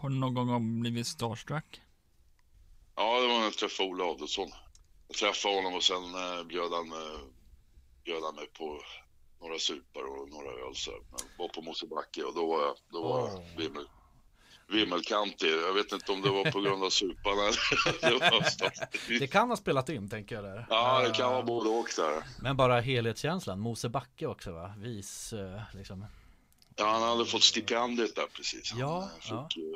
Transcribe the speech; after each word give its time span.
Har 0.00 0.08
du 0.08 0.14
någon 0.14 0.34
gång 0.34 0.80
blivit 0.80 1.06
starstruck? 1.06 1.80
Ja, 2.96 3.20
det 3.20 3.28
var 3.28 3.38
när 3.38 3.44
jag 3.44 3.52
träffade 3.52 3.88
Ola 3.88 4.04
Adolfsson. 4.04 4.50
Jag 5.08 5.16
träffade 5.16 5.54
honom 5.54 5.74
och 5.74 5.82
sen 5.82 6.04
eh, 6.14 6.44
bjöd, 6.44 6.72
han, 6.72 6.92
eh, 6.92 7.20
bjöd 8.04 8.22
han 8.22 8.34
mig 8.34 8.46
på 8.46 8.80
några 9.40 9.58
supar 9.58 10.02
och 10.02 10.28
några 10.28 10.50
öl. 10.50 10.74
Så 10.74 10.90
här. 10.90 11.00
Men 11.10 11.20
var 11.38 11.48
på 11.48 11.62
Mosebacke 11.62 12.22
och 12.22 12.34
då 12.34 12.46
var 12.46 12.62
jag, 12.62 12.74
då 12.92 13.02
var 13.02 13.18
jag 13.18 13.38
Åh. 13.38 13.56
vimmel, 13.56 13.86
vimmelkantig. 14.68 15.48
Jag 15.48 15.74
vet 15.74 15.92
inte 15.92 16.12
om 16.12 16.22
det 16.22 16.30
var 16.30 16.50
på 16.50 16.60
grund 16.60 16.84
av 16.84 16.90
suparna 16.90 17.42
eller 17.42 18.00
det 18.20 18.30
var 18.30 19.18
Det 19.18 19.26
kan 19.26 19.48
ha 19.48 19.56
spelat 19.56 19.88
in 19.88 20.08
tänker 20.08 20.34
jag 20.34 20.44
där. 20.44 20.66
Ja, 20.70 21.02
det 21.02 21.10
kan 21.10 21.32
vara 21.32 21.42
både 21.42 21.68
och 21.68 21.88
där. 21.96 22.22
Men 22.42 22.56
bara 22.56 22.80
helhetskänslan, 22.80 23.60
Mosebacke 23.60 24.26
också 24.26 24.52
va? 24.52 24.74
Vis 24.78 25.32
eh, 25.32 25.62
liksom. 25.74 26.04
Ja, 26.78 26.86
han 26.90 27.02
hade 27.02 27.26
fått 27.26 27.42
stipendiet 27.42 28.16
där 28.16 28.26
precis. 28.26 28.70
Han 28.70 28.80
Ja, 28.80 29.02
eh, 29.02 29.20
fick 29.20 29.30
ja. 29.32 29.48
ju 29.56 29.72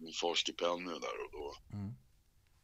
min 0.00 0.12
fars 0.12 0.38
stipendium 0.40 1.00
där 1.00 1.24
och 1.24 1.32
då, 1.32 1.54
Mm. 1.76 1.92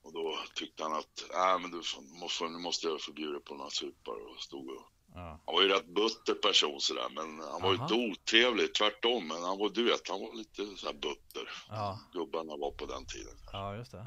och 0.02 0.12
då 0.12 0.38
tyckte 0.55 0.83
han 0.83 0.92
att 0.92 1.24
nej, 1.34 1.59
men 1.59 1.70
du 1.70 1.83
måste, 2.20 2.45
nu 2.45 2.59
måste 2.59 2.87
jag 2.87 3.01
förbjuda 3.01 3.41
på 3.41 3.55
några 3.55 3.70
supar 3.70 4.30
och 4.34 4.41
stod 4.43 4.69
och 4.69 4.82
Ja. 5.15 5.41
Han 5.46 5.55
var 5.55 5.62
ju 5.62 5.69
rätt 5.69 5.87
butter 5.95 6.34
person 6.34 6.80
sådär, 6.80 7.09
men 7.10 7.41
han 7.52 7.62
var 7.62 7.70
ju 7.73 7.77
Aha. 7.79 7.84
inte 7.84 7.95
otrevlig, 7.95 8.74
tvärtom. 8.74 9.29
Men 9.29 9.43
han 9.43 9.59
var, 9.59 9.69
du 9.69 9.84
vet, 9.84 10.09
han 10.09 10.20
var 10.20 10.34
lite 10.34 10.66
såhär 10.77 10.93
butter. 10.95 11.51
Ja. 11.68 11.98
Gubbarna 12.12 12.57
var 12.57 12.70
på 12.70 12.87
den 12.87 13.07
tiden. 13.07 13.34
ja, 13.52 13.77
just 13.77 13.93
det. 13.93 14.05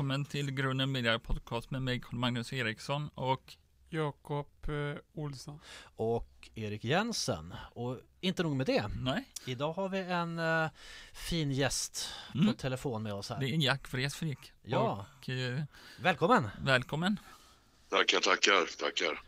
Välkommen 0.00 0.24
till 0.24 0.50
Grunden 0.50 0.92
Media 0.92 1.18
Podcast 1.18 1.70
med 1.70 1.82
mig 1.82 2.00
Carl-Magnus 2.00 2.52
Eriksson 2.52 3.08
och 3.14 3.52
Jakob 3.90 4.46
eh, 4.68 4.98
Olsson. 5.14 5.60
Och 5.96 6.50
Erik 6.54 6.84
Jensen. 6.84 7.54
Och 7.74 8.00
inte 8.20 8.42
nog 8.42 8.56
med 8.56 8.66
det. 8.66 8.88
nej, 8.88 9.24
Idag 9.46 9.72
har 9.72 9.88
vi 9.88 9.98
en 9.98 10.38
eh, 10.38 10.70
fin 11.12 11.52
gäst 11.52 12.08
Mm. 12.34 12.46
på 12.46 12.52
telefon 12.52 13.02
med 13.02 13.12
oss 13.14 13.28
här. 13.30 13.40
det 13.40 13.46
är 13.46 13.56
Jack 13.56 13.92
Vreeswijk. 13.92 14.52
Ja. 14.62 15.06
Och 15.20 15.28
eh, 15.28 15.62
Välkommen! 16.00 16.48
välkommen. 16.62 17.20
Tackar, 17.90 18.20
tackar, 18.20 18.76
tackar. 18.78 19.22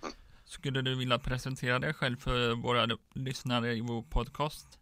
Skulle 0.44 0.82
du 0.82 0.94
vilja 0.94 1.18
presentera 1.18 1.78
dig 1.78 1.94
själv 1.94 2.16
för 2.16 2.54
våra 2.54 2.88
lyssnare 3.14 3.74
i 3.74 3.80
vår 3.80 4.02
podcast? 4.02 4.78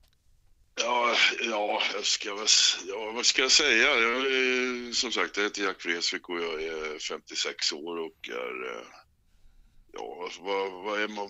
Ja, 0.75 1.15
ja, 1.43 1.83
jag 1.95 2.05
ska, 2.05 2.35
väl 2.35 2.47
ja, 2.89 3.13
vad 3.15 3.27
ska 3.27 3.43
jag 3.43 3.51
säga? 3.51 3.87
Jag 3.87 4.27
är, 4.27 4.93
som 4.93 5.13
sagt, 5.13 5.37
jag 5.37 5.45
heter 5.45 5.63
Jack 5.63 5.87
Vreeswijk 5.87 6.29
och 6.29 6.41
jag 6.43 6.63
är 6.63 6.99
56 6.99 7.73
år 7.73 7.97
och 7.99 8.29
är... 8.29 8.77
eh, 8.77 8.87
Ja, 9.93 10.29
vad, 10.41 10.85
vad 10.85 11.01
är 11.01 11.09
man... 11.09 11.29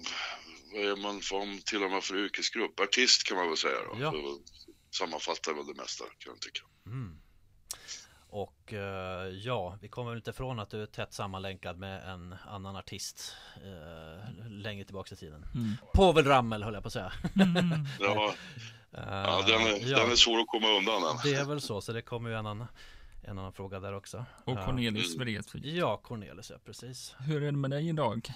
Vad 0.72 0.84
är 0.84 0.96
man 0.96 1.20
för, 1.20 1.64
tillhör 1.64 1.88
man 1.88 2.02
för 2.02 2.16
yrkesgrupp? 2.16 2.80
Artist 2.80 3.24
kan 3.28 3.36
man 3.36 3.48
väl 3.48 3.56
säga 3.56 3.74
då. 3.92 3.96
Ja. 4.00 4.14
Sammanfattar 4.91 5.52
väl 5.55 5.66
det 5.66 5.74
mesta 5.74 6.05
kan 6.05 6.33
jag 6.33 6.41
tycka. 6.41 6.61
Mm. 6.86 7.20
Och 8.28 8.72
eh, 8.72 9.28
ja, 9.28 9.78
vi 9.83 9.88
kommer 9.88 10.16
inte 10.16 10.30
ifrån 10.30 10.58
att 10.61 10.70
du 10.70 10.83
är 10.83 10.86
tätt 10.86 11.12
sammanlänkad 11.14 11.78
med 11.78 12.08
en 12.12 12.34
annan 12.48 12.77
artist 12.77 13.34
eh, 13.56 14.48
längre 14.50 14.84
tillbaka 14.84 15.14
i 15.14 15.18
tiden. 15.18 15.46
Mm. 15.55 15.72
Povel 15.94 16.24
Ramel 16.24 16.62
höll 16.62 16.74
jag 16.74 16.83
på 16.83 16.86
att 16.86 16.92
säga. 16.92 17.12
Ja, 18.00 18.34
Eh, 18.56 18.61
ja, 18.92 19.44
den, 19.46 19.60
är, 19.60 19.91
ja, 19.91 19.98
den 19.98 20.10
är 20.12 20.16
svår 20.16 20.41
att 20.41 20.46
komma 20.46 20.69
undan. 20.69 21.02
Den. 21.02 21.16
Det 21.24 21.34
är 21.34 21.44
väl 21.44 21.60
så, 21.60 21.80
så 21.80 21.92
det 21.92 22.02
kommer 22.02 22.30
ju 22.30 22.36
en 22.36 22.46
annan, 22.46 22.66
en 23.22 23.38
annan 23.38 23.52
fråga 23.52 23.80
där 23.80 23.92
också. 23.94 24.24
Och 24.44 24.58
Eh, 24.58 24.64
Cornelius 24.66 25.16
Vreeswijk. 25.16 25.64
Ja, 25.64 25.96
Cornelius, 25.96 26.50
ja 26.50 26.56
precis. 26.64 27.14
Hur 27.18 27.42
är 27.42 27.46
det 27.46 27.52
med 27.58 27.70
dig 27.70 27.88
idag? 27.88 28.28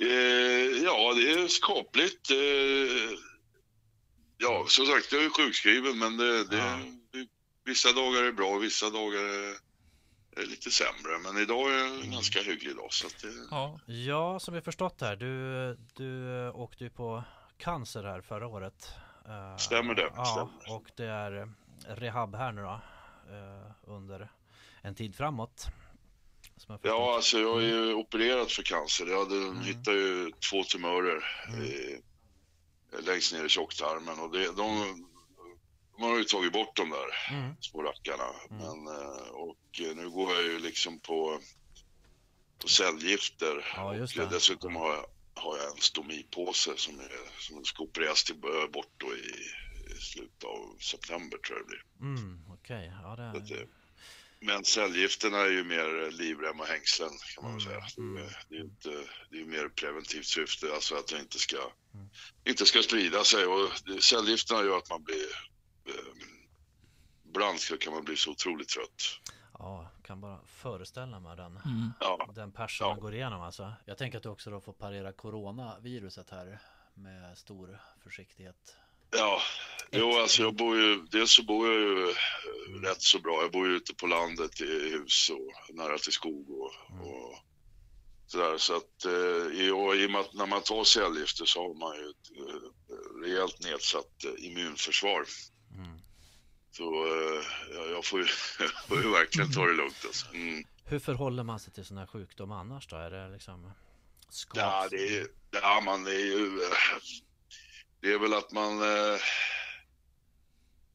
Eh, 0.00 0.82
ja, 0.84 1.14
det 1.14 1.32
är 1.32 1.48
skapligt. 1.48 2.30
Eh, 2.30 3.18
ja, 4.38 4.64
som 4.68 4.86
sagt, 4.86 5.12
jag 5.12 5.24
är 5.24 5.30
sjukskriven, 5.30 5.98
men 5.98 6.16
det, 6.16 6.44
det, 6.44 6.56
Ja. 6.56 6.78
vissa 7.64 7.92
dagar 7.92 8.22
är 8.22 8.32
bra, 8.32 8.58
vissa 8.58 8.90
dagar 8.90 9.20
är, 9.20 9.54
är 10.42 10.46
lite 10.46 10.70
sämre. 10.70 11.18
Men 11.22 11.42
idag 11.42 11.70
är 11.74 12.02
en 12.04 12.10
ganska 12.12 12.42
hygglig 12.42 12.76
dag. 12.76 12.88
Så 12.92 13.06
att 13.06 13.22
det, 13.22 13.28
Ja, 13.50 13.80
Ja, 13.86 14.38
som 14.40 14.54
vi 14.54 14.60
förstått 14.60 15.00
här, 15.00 15.16
du, 15.16 15.76
du 15.96 16.50
åkte 16.50 16.84
ju 16.84 16.90
på 16.90 17.24
cancer 17.58 18.04
här 18.04 18.20
förra 18.20 18.46
året. 18.46 18.88
Eh, 19.28 19.56
Stämmer 19.56 19.94
det, 19.94 20.12
Ja, 20.16 20.24
stämmer. 20.24 20.76
och 20.78 20.90
det 20.96 21.04
är 21.06 21.32
eh, 21.40 21.46
rehab 21.96 22.34
här 22.34 22.52
nu 22.52 22.62
då. 22.62 22.80
eh, 23.30 23.70
under 23.94 24.32
en 24.82 24.94
tid 24.94 25.14
framåt. 25.16 25.66
Ja, 26.82 27.14
alltså 27.14 27.38
jag 27.38 27.56
är 27.62 27.66
ju 27.66 27.94
opererad 27.94 28.50
för 28.50 28.62
cancer. 28.62 29.06
Jag 29.06 29.18
hade, 29.18 29.36
Mm. 29.36 29.60
hittade 29.62 29.96
ju 29.96 30.30
två 30.50 30.62
tumörer 30.62 31.24
i, 31.64 32.00
längst 33.02 33.32
ner 33.32 33.44
i 33.44 33.48
tjocktarmen. 33.48 34.20
Och 34.20 34.32
det, 34.32 34.46
de, 34.46 35.06
de 35.96 36.02
har 36.02 36.18
ju 36.18 36.24
tagit 36.24 36.52
bort 36.52 36.76
de 36.76 36.90
där 36.90 37.34
Mm. 37.36 37.54
små 37.60 37.82
rackarna. 37.82 38.24
Mm. 38.50 38.84
Men, 38.84 38.86
och 39.32 39.56
nu 39.96 40.10
går 40.10 40.32
jag 40.32 40.42
ju 40.42 40.58
liksom 40.58 40.98
på, 41.00 41.38
på 42.62 42.68
cellgifter. 42.68 43.72
Ja, 43.76 43.90
och 44.22 44.28
dessutom 44.30 44.76
har 44.76 44.94
jag, 44.94 45.06
har 45.44 45.56
jag 45.58 45.70
en 45.74 45.80
stomipåse 45.80 46.76
som, 46.76 47.00
är, 47.00 47.40
som 47.40 47.64
ska 47.64 47.82
opereras 47.82 48.24
till, 48.24 48.34
eh, 48.44 48.66
bort 48.72 48.92
då 48.96 49.06
i, 49.16 49.30
i 49.92 50.00
slutet 50.00 50.44
av 50.44 50.78
september 50.80 51.38
tror 51.38 51.58
jag 51.58 51.66
det 51.66 51.70
blir. 51.70 51.82
Mm, 52.08 52.44
Okej, 52.52 52.92
ja 53.02 53.16
det 53.16 53.54
eh, 53.54 53.66
Men 54.40 54.64
cellgifterna 54.64 55.38
är 55.38 55.50
ju 55.50 55.64
mer 55.64 56.10
livrem 56.10 56.60
och 56.60 56.66
hängslen 56.66 57.10
kan 57.34 57.44
man 57.44 57.58
väl 57.58 57.66
Mm, 57.66 57.80
säga. 57.80 57.86
mm. 57.98 58.14
Det, 58.14 58.20
är- 58.22 58.44
det 58.48 58.56
inte, 58.56 59.08
det 59.30 59.40
är 59.40 59.44
mer 59.44 59.68
preventivt 59.68 60.26
syfte, 60.26 60.74
alltså 60.74 60.94
att 60.94 61.06
det 61.08 61.18
inte 61.20 61.38
ska, 61.38 61.56
Mm. 61.94 62.08
inte 62.44 62.66
ska 62.66 62.82
sprida 62.82 63.24
sig. 63.24 63.46
Och 63.46 63.70
det, 63.86 64.02
cellgifterna 64.02 64.62
gör 64.62 64.78
att 64.78 64.90
man 64.90 65.02
blir, 65.04 65.26
eh, 65.88 66.14
ibland 67.26 67.58
kan 67.80 67.92
man 67.92 68.04
bli 68.04 68.16
så 68.16 68.30
otroligt 68.30 68.68
trött. 68.68 69.20
Ja, 69.58 69.93
kan 70.04 70.20
bara 70.20 70.40
föreställa 70.46 71.20
mig 71.20 71.36
den, 71.36 71.60
mm. 71.64 71.92
Den 72.34 72.52
passion 72.52 72.88
Ja. 72.88 72.94
går 72.94 73.14
igenom 73.14 73.40
alltså. 73.42 73.72
Jag 73.84 73.98
tänker 73.98 74.16
att 74.18 74.22
du 74.22 74.28
också 74.28 74.50
då 74.50 74.60
får 74.60 74.72
parera 74.72 75.12
coronaviruset 75.12 76.30
här 76.30 76.58
med 76.94 77.38
stor 77.38 77.80
försiktighet. 78.02 78.76
ja. 79.10 79.40
Jo, 79.90 80.18
alltså 80.20 80.42
jag 80.42 80.54
bor 80.54 80.76
ju, 80.76 81.02
dels 81.10 81.32
så 81.32 81.42
bor 81.42 81.66
jag 81.72 81.80
ju 81.80 82.08
eh, 82.08 82.14
rätt 82.82 83.02
så 83.02 83.18
bra. 83.18 83.42
Jag 83.42 83.52
bor 83.52 83.68
ju 83.68 83.76
ute 83.76 83.94
på 83.94 84.06
landet 84.06 84.60
i 84.60 84.90
hus 84.90 85.30
och 85.30 85.74
nära 85.74 85.98
till 85.98 86.12
skog 86.12 86.50
och, 86.50 86.72
och 87.06 87.38
sådär. 88.26 88.58
Så 88.58 88.76
att 88.76 89.04
eh, 89.04 89.60
i, 89.60 89.70
och 89.70 89.96
i 89.96 90.06
och 90.06 90.10
med 90.10 90.20
att 90.20 90.34
när 90.34 90.46
man 90.46 90.62
tar 90.62 90.84
cellgifter 90.84 91.44
så 91.44 91.62
har 91.62 91.74
man 91.74 91.96
ju 91.96 92.10
ett 92.10 92.30
eh, 92.38 93.22
rejält 93.22 93.64
nedsatt 93.64 94.24
immunförsvar. 94.38 95.24
Mm. 95.74 95.98
Så 96.76 97.06
eh, 97.06 97.42
ja, 97.74 97.86
jag 97.86 98.04
får 98.04 98.20
ju, 98.20 98.26
jag 98.58 98.70
får 98.88 99.02
ju 99.02 99.10
verkligen 99.10 99.52
ta 99.52 99.66
det 99.66 99.72
lugnt 99.72 100.04
alltså. 100.04 100.26
Mm. 100.34 100.64
Hur 100.84 100.98
förhåller 100.98 101.42
man 101.42 101.60
sig 101.60 101.72
till 101.72 101.84
sån 101.84 101.96
här 101.98 102.06
sjukdom 102.06 102.52
annars 102.52 102.86
då? 102.88 102.96
Är 102.96 103.10
det 103.10 103.28
liksom 103.28 103.70
skap... 104.28 104.56
Ja, 104.56 104.88
det 104.90 105.16
är, 105.18 105.26
ja, 105.50 105.82
man 105.84 106.06
är 106.06 106.10
ju... 106.10 106.62
eh, 106.62 106.68
Det 108.00 108.12
är 108.12 108.18
väl 108.18 108.34
att 108.34 108.52
man... 108.52 108.82
eh, 108.82 109.18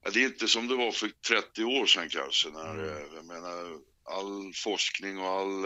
Ja, 0.03 0.11
det 0.13 0.23
är 0.23 0.25
inte 0.25 0.47
som 0.47 0.67
det 0.67 0.75
var 0.75 0.91
för 0.91 1.09
30 1.27 1.63
år 1.63 1.85
sedan 1.85 2.09
kanske. 2.09 2.49
När, 2.49 2.73
Mm. 2.73 3.15
jag 3.15 3.25
menar, 3.25 3.79
all 4.03 4.53
forskning 4.55 5.17
och 5.19 5.27
all... 5.27 5.65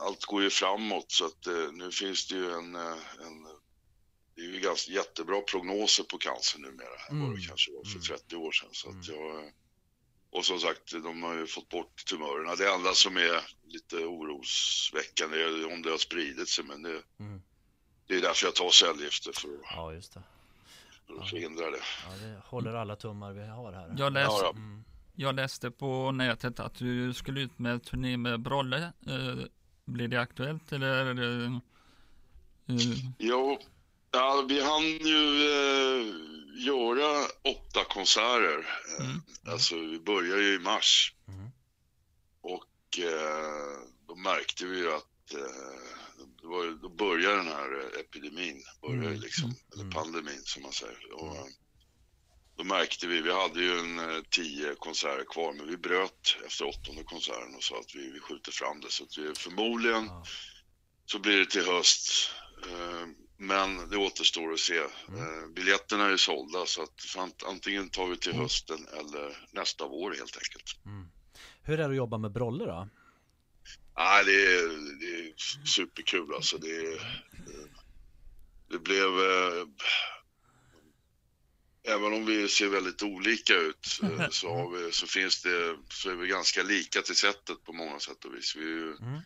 Allt 0.00 0.24
går 0.24 0.42
ju 0.42 0.50
framåt 0.50 1.12
så 1.12 1.26
att 1.26 1.46
nu 1.72 1.90
finns 1.92 2.26
det 2.28 2.34
ju 2.34 2.50
en... 2.52 2.74
en 2.76 3.46
det 4.36 4.42
är 4.42 4.46
ju 4.52 4.60
ganska 4.60 4.92
jättebra 4.92 5.40
prognoser 5.40 6.04
på 6.04 6.18
cancer 6.18 6.58
numera 6.58 6.96
än 7.10 7.20
vad 7.20 7.28
Mm. 7.28 7.40
det 7.40 7.46
kanske 7.46 7.72
var 7.72 7.84
för 7.84 7.90
Mm. 7.90 8.02
30 8.02 8.36
år 8.36 8.52
sedan. 8.52 8.68
Så 8.72 8.88
att 8.88 9.08
Mm. 9.08 9.20
jag, 9.20 9.52
och 10.30 10.44
som 10.44 10.58
sagt, 10.60 10.92
de 10.92 11.22
har 11.22 11.34
ju 11.34 11.46
fått 11.46 11.68
bort 11.68 12.04
tumörerna. 12.10 12.54
Det 12.56 12.68
enda 12.74 12.92
som 12.94 13.16
är 13.16 13.40
lite 13.64 13.96
orosväckande 13.96 15.36
är 15.42 15.72
om 15.72 15.82
det 15.82 15.90
har 15.90 15.98
spridit 15.98 16.48
sig, 16.48 16.64
men 16.64 16.82
det, 16.82 17.02
Mm. 17.20 17.42
det 18.06 18.14
är 18.14 18.20
därför 18.20 18.46
jag 18.46 18.54
tar 18.54 18.70
cellgifter 18.70 19.32
för 19.34 19.48
att, 19.48 19.60
Ja, 19.70 19.92
just 19.94 20.14
det. 20.14 20.22
för 21.06 21.22
att 21.22 21.30
förhindra 21.30 21.70
det. 21.70 21.80
Ja, 22.06 22.26
det 22.26 22.40
håller 22.44 22.74
alla 22.74 22.96
tummar 22.96 23.32
vi 23.32 23.46
har 23.46 23.72
här. 23.72 23.94
Jag, 23.98 24.12
läs, 24.12 24.26
Ja, 24.28 24.40
ja. 24.42 24.50
Mm. 24.50 24.84
jag 25.14 25.34
läste 25.34 25.70
på 25.70 26.10
nätet 26.12 26.60
att 26.60 26.74
du 26.74 27.14
skulle 27.14 27.40
ut 27.40 27.58
med 27.58 27.82
turné 27.84 28.16
med 28.16 28.40
Brolle. 28.40 28.92
Eh, 29.06 29.36
blir 29.84 30.08
det 30.08 30.20
aktuellt 30.20 30.72
eller? 30.72 31.06
Eh, 31.44 31.58
Jo, 33.18 33.58
ja, 34.16 34.44
vi 34.48 34.60
hann 34.62 34.82
ju 34.84 35.50
eh, 35.50 36.14
göra 36.66 37.24
åtta 37.44 37.84
konserter. 37.84 38.58
Eh, 38.98 39.04
Mm. 39.06 39.20
Alltså, 39.52 39.74
vi 39.78 39.98
började 40.00 40.42
ju 40.42 40.54
i 40.54 40.58
mars 40.58 41.12
Mm. 41.28 41.50
och 42.40 42.98
eh, 42.98 43.78
då 44.08 44.14
märkte 44.14 44.66
vi 44.66 44.78
ju 44.78 44.92
att 44.92 45.32
eh, 45.34 45.80
var, 46.42 46.82
då 46.82 46.88
började 46.88 47.36
den 47.36 47.46
här 47.46 47.80
eh, 47.80 48.00
epidemin, 48.00 48.62
började 48.82 49.06
Mm. 49.06 49.20
liksom, 49.20 49.44
Mm. 49.44 49.56
eller 49.72 49.90
pandemin 49.94 50.42
som 50.44 50.62
man 50.62 50.72
säger. 50.72 51.12
Och, 51.12 51.36
Mm. 51.36 51.48
då 52.56 52.64
märkte 52.64 53.06
vi, 53.06 53.20
vi 53.20 53.32
hade 53.32 53.60
ju 53.62 53.78
en 53.78 53.98
eh, 53.98 54.22
tio 54.30 54.74
konserter 54.74 55.24
kvar, 55.24 55.52
men 55.52 55.66
vi 55.68 55.76
bröt 55.76 56.36
efter 56.46 56.64
åttonde 56.64 57.02
konserten 57.04 57.54
och 57.54 57.62
sa 57.64 57.78
att 57.78 57.94
vi, 57.94 58.10
vi 58.10 58.20
skjuter 58.20 58.52
fram 58.52 58.80
det. 58.80 58.90
Så 58.90 59.04
att 59.04 59.18
vi, 59.18 59.34
förmodligen 59.34 60.10
så 61.06 61.18
blir 61.18 61.38
det 61.38 61.46
till 61.50 61.64
höst. 61.66 62.30
Eh, 62.66 63.06
Men 63.38 63.88
det 63.90 63.96
återstår 63.96 64.52
att 64.52 64.60
se. 64.60 64.78
Eh, 64.78 65.46
Biljetterna 65.54 66.04
är 66.06 66.10
ju 66.10 66.18
sålda 66.18 66.66
så 66.66 66.82
att 66.82 67.42
antingen 67.46 67.88
tar 67.90 68.06
vi 68.06 68.16
till 68.16 68.32
hösten 68.32 68.86
eller 68.92 69.46
nästa 69.50 69.88
vår 69.88 70.10
helt 70.14 70.36
enkelt. 70.36 70.76
Mm. 70.86 71.08
Hur 71.62 71.74
är 71.74 71.78
det 71.78 71.90
att 71.90 71.96
jobba 71.96 72.18
med 72.18 72.32
Brolle 72.32 72.64
då? 72.64 72.88
Nej, 73.96 74.24
det 74.24 74.32
är, 74.46 74.68
det 75.00 75.28
är 75.28 75.32
superkul 75.66 76.34
alltså. 76.34 76.58
Det, 76.58 77.00
det 78.70 78.78
blev... 78.78 79.06
eh, 79.06 79.66
Även 81.88 82.12
om 82.12 82.26
vi 82.26 82.48
ser 82.48 82.68
väldigt 82.68 83.02
olika 83.02 83.54
ut 83.54 83.98
eh, 84.02 84.28
så, 84.30 84.68
vi, 84.70 84.92
så 84.92 85.06
finns 85.06 85.42
det, 85.42 85.76
så 85.88 86.10
är 86.10 86.14
vi 86.14 86.26
ganska 86.28 86.62
lika 86.62 87.02
till 87.02 87.16
sättet 87.16 87.64
på 87.64 87.72
många 87.72 88.00
sätt 88.00 88.24
och 88.24 88.34
vis. 88.34 88.56
Vi, 88.56 88.60
är 88.62 88.66
ju- 88.66 88.96
Mm. 89.00 89.20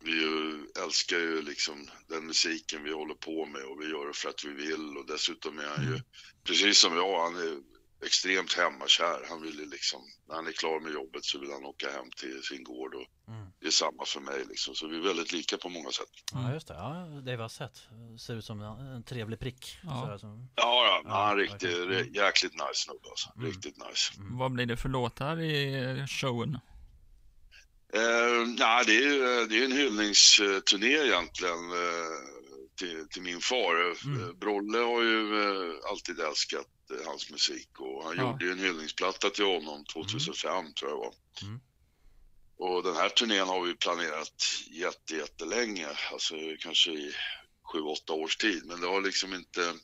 Vi 0.00 0.10
ju, 0.10 0.66
älskar 0.84 1.16
ju 1.18 1.42
liksom 1.42 1.90
den 2.08 2.26
musiken 2.26 2.82
vi 2.84 2.92
håller 2.92 3.14
på 3.14 3.46
med 3.46 3.62
och 3.62 3.80
vi 3.80 3.90
gör 3.90 4.06
det 4.08 4.14
för 4.14 4.28
att 4.28 4.44
vi 4.44 4.52
vill 4.52 4.96
och 4.98 5.06
dessutom 5.06 5.58
är 5.58 5.68
han 5.76 5.84
ju, 5.84 6.00
precis 6.44 6.78
som 6.78 6.96
jag, 6.96 7.22
han 7.24 7.36
är 7.36 7.58
extremt 8.06 8.52
hemmakär. 8.52 9.26
Han 9.28 9.42
vill 9.42 9.58
ju 9.58 9.70
liksom, 9.70 10.00
när 10.28 10.34
han 10.34 10.46
är 10.46 10.52
klar 10.52 10.80
med 10.80 10.92
jobbet 10.92 11.24
så 11.24 11.38
vill 11.38 11.50
han 11.52 11.64
åka 11.64 11.90
hem 11.90 12.10
till 12.16 12.42
sin 12.42 12.64
gård 12.64 12.94
och 12.94 13.06
Mm. 13.28 13.46
det 13.60 13.66
är 13.66 13.70
samma 13.70 14.04
för 14.06 14.20
mig 14.20 14.44
liksom. 14.48 14.74
Så 14.74 14.86
vi 14.88 14.96
är 14.96 15.00
väldigt 15.00 15.32
lika 15.32 15.56
på 15.58 15.68
många 15.68 15.90
sätt. 15.90 16.08
Ja 16.32 16.52
just 16.52 16.68
det, 16.68 16.74
ja, 16.74 17.06
det 17.24 17.36
vi 17.36 17.42
har 17.42 17.48
sett. 17.48 17.76
Ser 18.20 18.36
ut 18.36 18.44
som 18.44 18.60
en 18.60 19.02
trevlig 19.02 19.38
prick. 19.40 19.78
Ja. 19.82 20.18
Som... 20.18 20.48
Ja, 20.56 20.62
ja, 20.86 21.02
Ja, 21.04 21.10
han 21.26 21.30
är 21.32 21.36
riktigt, 21.36 22.16
jäkligt 22.16 22.52
nice 22.52 22.74
snubbe 22.74 23.08
alltså. 23.10 23.32
Mm. 23.36 23.46
Riktigt 23.46 23.76
nice. 23.76 24.12
Vad 24.16 24.52
blir 24.52 24.66
det 24.66 24.76
för 24.76 24.88
låtar 24.88 25.40
i 25.40 26.06
showen? 26.08 26.58
Eh, 27.92 28.46
nej, 28.58 28.84
det 28.86 29.04
är, 29.04 29.46
det 29.46 29.58
är 29.58 29.64
en 29.64 29.72
hyllningsturné 29.72 30.86
egentligen 31.06 31.72
eh, 31.72 32.16
till, 32.78 33.08
till 33.08 33.22
min 33.22 33.40
far. 33.40 33.94
Mm. 34.06 34.22
Eh, 34.22 34.32
Brolle 34.32 34.78
har 34.78 35.02
ju 35.02 35.42
eh, 35.42 35.74
alltid 35.90 36.20
älskat 36.20 36.66
eh, 36.90 37.06
hans 37.06 37.30
musik 37.30 37.68
och 37.80 38.04
han 38.04 38.16
Ja. 38.16 38.22
gjorde 38.22 38.44
ju 38.44 38.52
en 38.52 38.58
hyllningsplatta 38.58 39.30
till 39.30 39.44
honom 39.44 39.84
2005 39.84 40.74
tror 40.74 40.90
jag 40.90 40.98
var. 40.98 41.14
Mm. 41.42 41.60
Och 42.56 42.82
den 42.82 42.94
här 42.96 43.08
turnén 43.08 43.48
har 43.48 43.62
vi 43.62 43.74
planerat 43.74 44.44
jätte, 44.70 45.14
jättelänge, 45.16 45.88
alltså 46.12 46.34
kanske 46.60 46.90
i 46.90 47.14
sju, 47.72 47.80
åtta 47.80 48.12
års 48.12 48.36
tid. 48.36 48.62
Men 48.66 48.80
det 48.80 48.86
har 48.86 49.00
liksom 49.00 49.34
inte, 49.34 49.74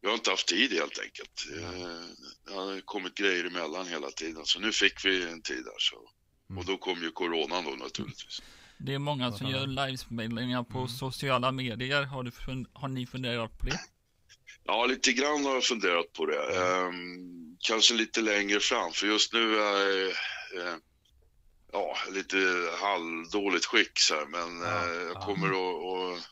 vi 0.00 0.08
har 0.08 0.14
inte 0.14 0.30
haft 0.30 0.48
tid 0.48 0.72
helt 0.72 0.98
enkelt. 0.98 1.46
Eh, 1.56 2.00
Det 2.46 2.52
har 2.52 2.80
kommit 2.80 3.14
grejer 3.14 3.44
emellan 3.44 3.86
hela 3.88 4.10
tiden. 4.10 4.46
Så 4.46 4.60
nu 4.60 4.72
fick 4.72 5.04
vi 5.04 5.22
en 5.24 5.42
tid 5.42 5.64
där. 5.64 5.78
Så. 5.78 6.10
Och 6.56 6.64
då 6.64 6.76
kom 6.76 6.98
ju 7.02 7.10
coronan 7.10 7.64
då 7.64 7.70
naturligtvis. 7.70 8.42
Det 8.78 8.94
är 8.94 8.98
många 8.98 9.32
som 9.32 9.50
gör 9.50 9.66
livespelningar 9.66 10.62
på 10.62 10.78
Mm. 10.78 10.88
sociala 10.88 11.52
medier. 11.52 12.02
Har, 12.02 12.22
du 12.22 12.30
har 12.72 12.88
ni 12.88 13.06
funderat 13.06 13.58
på 13.58 13.66
det? 13.66 13.80
Ja, 14.64 14.86
lite 14.86 15.12
grann 15.12 15.44
har 15.44 15.54
jag 15.54 15.64
funderat 15.64 16.12
på 16.12 16.26
det. 16.26 16.56
Ehm, 16.58 17.56
kanske 17.58 17.94
lite 17.94 18.20
längre 18.20 18.60
fram, 18.60 18.92
för 18.92 19.06
just 19.06 19.32
nu 19.32 19.58
är 19.58 20.06
eh, 20.06 20.74
ja, 21.72 21.96
lite 22.12 22.36
halvdåligt 22.80 23.64
skick 23.66 23.98
så 23.98 24.14
här, 24.14 24.26
men 24.26 24.60
Ja, 24.62 24.84
eh, 24.84 25.02
jag 25.02 25.16
ja. 25.16 25.20
kommer 25.20 25.48
att, 25.48 26.22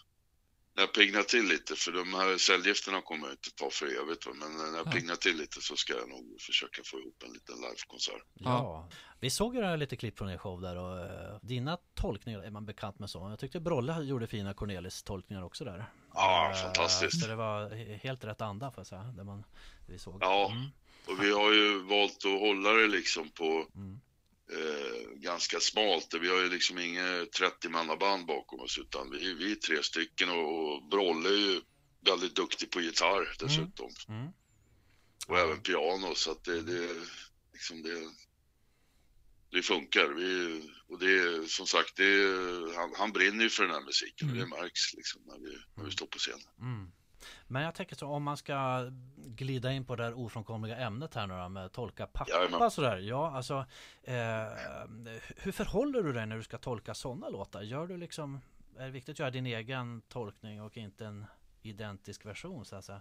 att 0.76 0.78
när 0.78 0.82
jag 0.82 0.92
piggnar 0.94 1.22
till 1.22 1.44
lite, 1.48 1.74
för 1.76 1.92
de 1.92 2.14
här 2.14 2.38
cellgifterna 2.38 3.00
kommer 3.00 3.26
jag 3.26 3.32
inte 3.34 3.50
ta 3.54 3.70
för 3.70 3.86
evigt, 4.02 4.26
men 4.34 4.56
när 4.56 4.76
jag 4.78 4.86
Ja. 4.86 4.90
piggnar 4.92 5.16
till 5.16 5.36
lite 5.36 5.60
så 5.60 5.76
ska 5.76 5.92
jag 5.92 6.08
nog 6.08 6.36
försöka 6.40 6.82
få 6.84 6.98
ihop 7.00 7.22
en 7.26 7.32
liten 7.32 7.54
livekonsert. 7.56 8.22
Ja. 8.34 8.88
Vi 9.20 9.30
såg 9.30 9.54
ju 9.54 9.60
där 9.60 9.76
lite 9.76 9.96
klipp 9.96 10.18
från 10.18 10.30
er 10.30 10.38
show 10.38 10.60
där 10.60 10.76
och 10.76 10.98
eh, 11.00 11.38
dina 11.42 11.78
tolkningar 11.94 12.40
är 12.40 12.50
man 12.50 12.66
bekant 12.66 12.98
med 12.98 13.10
så. 13.10 13.18
Jag 13.30 13.38
tyckte 13.38 13.60
Brolle 13.60 14.02
gjorde 14.02 14.26
fina 14.26 14.54
Cornelis 14.54 15.02
tolkningar 15.02 15.42
också 15.42 15.64
där. 15.64 15.84
Ja, 16.14 16.50
Eh, 16.54 16.62
fantastiskt. 16.62 17.20
Så 17.22 17.26
det 17.28 17.36
var 17.36 17.70
he- 17.70 17.96
helt 17.98 18.24
rätt 18.24 18.40
anda 18.40 18.70
får 18.70 18.80
jag 18.80 18.86
säga. 18.86 19.02
Det 19.02 19.24
man, 19.24 19.44
vi 19.86 19.98
såg. 19.98 20.18
Ja. 20.20 20.50
Mm. 20.50 20.66
Och 21.06 21.24
vi 21.24 21.32
har 21.32 21.52
ju 21.52 21.78
valt 21.82 22.24
att 22.24 22.40
hålla 22.40 22.70
det 22.72 22.86
liksom 22.86 23.28
på 23.30 23.66
Mm. 23.74 24.00
Eh, 24.52 25.08
ganska 25.14 25.60
smalt. 25.60 26.14
Vi 26.20 26.28
har 26.28 26.40
ju 26.42 26.50
liksom 26.50 26.78
inget 26.78 27.40
30-mannaband 27.40 28.26
bakom 28.26 28.60
oss 28.60 28.78
utan 28.78 29.10
vi, 29.10 29.34
vi 29.34 29.52
är 29.52 29.56
tre 29.56 29.82
stycken 29.82 30.30
och, 30.30 30.74
och 30.74 30.88
Brolle 30.88 31.28
är 31.28 31.38
ju 31.38 31.60
väldigt 32.00 32.36
duktig 32.36 32.70
på 32.70 32.80
gitarr 32.80 33.36
dessutom. 33.38 33.90
Mm. 34.08 34.32
Och 35.26 35.38
även 35.38 35.60
piano 35.60 36.14
så 36.14 36.30
att 36.30 36.44
det, 36.44 36.62
det 36.62 36.88
liksom 37.52 37.82
det, 37.82 38.10
det 39.50 39.62
funkar. 39.62 40.08
Vi, 40.08 40.62
och 40.88 40.98
det 40.98 41.18
är 41.18 41.46
som 41.46 41.66
sagt, 41.66 41.96
det 41.96 42.26
han, 42.76 42.92
han 42.96 43.12
brinner 43.12 43.44
ju 43.44 43.50
för 43.50 43.62
den 43.62 43.72
här 43.72 43.80
musiken 43.80 44.28
och 44.30 44.36
Mm. 44.36 44.50
det 44.50 44.56
märks 44.56 44.94
liksom 44.94 45.22
när 45.26 45.38
vi, 45.38 45.58
när 45.74 45.84
vi 45.84 45.90
står 45.90 46.06
på 46.06 46.18
scen. 46.18 46.40
Mm. 47.48 47.52
Men 47.52 47.62
jag 47.62 47.74
tänker 47.74 47.96
så 47.96 48.06
om 48.06 48.22
man 48.22 48.36
ska 48.36 48.90
glida 49.16 49.72
in 49.72 49.84
på 49.84 49.96
det 49.96 50.04
här 50.04 50.18
ofrånkomliga 50.18 50.76
ämnet 50.76 51.14
här 51.14 51.26
nu 51.26 51.34
då, 51.34 51.48
med 51.48 51.72
tolka 51.72 52.06
pappa 52.06 52.30
Jajamän. 52.30 52.70
sådär. 52.70 52.96
Ja, 52.98 53.36
alltså 53.36 53.54
eh, 54.02 54.14
hur 55.36 55.52
förhåller 55.52 56.02
du 56.02 56.12
dig 56.12 56.26
när 56.26 56.36
du 56.36 56.42
ska 56.42 56.58
tolka 56.58 56.94
sådana 56.94 57.28
låtar? 57.28 57.62
Gör 57.62 57.86
du 57.86 57.96
liksom, 57.96 58.40
är 58.78 58.84
det 58.84 58.90
viktigt 58.90 59.12
att 59.14 59.18
göra 59.18 59.30
din 59.30 59.46
egen 59.46 60.00
tolkning 60.08 60.62
och 60.62 60.76
inte 60.76 61.06
en 61.06 61.26
identisk 61.62 62.26
version 62.26 62.64
så 62.64 62.76
att 62.76 62.84
säga? 62.84 63.00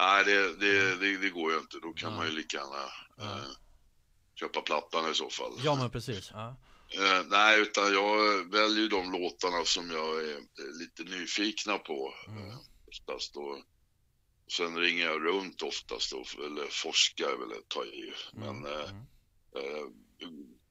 Nej, 0.00 0.24
det, 0.24 0.56
det, 0.60 0.96
det, 0.96 1.18
det 1.18 1.30
går 1.30 1.52
ju 1.52 1.58
inte. 1.58 1.76
Då 1.82 1.92
kan 1.92 2.10
Ja. 2.10 2.16
man 2.16 2.26
ju 2.26 2.32
lika 2.32 2.56
gärna 2.56 2.84
Ja. 3.16 3.24
eh, 3.38 3.44
köpa 4.34 4.60
plattan 4.60 5.10
i 5.10 5.14
så 5.14 5.30
fall. 5.30 5.52
Ja 5.64 5.74
men 5.74 5.90
precis. 5.90 6.30
Ja. 6.34 6.56
Eh, 6.90 7.26
nej, 7.30 7.60
utan 7.62 7.84
jag 7.92 8.16
väljer 8.52 8.88
de 8.90 9.12
låtarna 9.12 9.64
som 9.64 9.90
jag 9.90 10.20
är 10.24 10.36
eh, 10.36 10.78
lite 10.80 11.02
nyfikna 11.18 11.78
på 11.78 12.14
Mm. 12.28 12.50
Eh, 12.88 13.14
oftast. 13.14 13.36
Och 13.36 13.58
sen 14.52 14.76
ringer 14.78 15.04
jag 15.04 15.24
runt 15.26 15.62
oftast, 15.62 16.12
och, 16.12 16.26
eller 16.44 16.66
forskar 16.70 17.36
väl 17.36 17.58
ett 17.58 17.68
ta 17.68 17.84
i. 17.84 18.12
Men 18.32 18.64
eh, 18.66 18.90
Mm. 18.90 19.06
eh, 19.56 19.84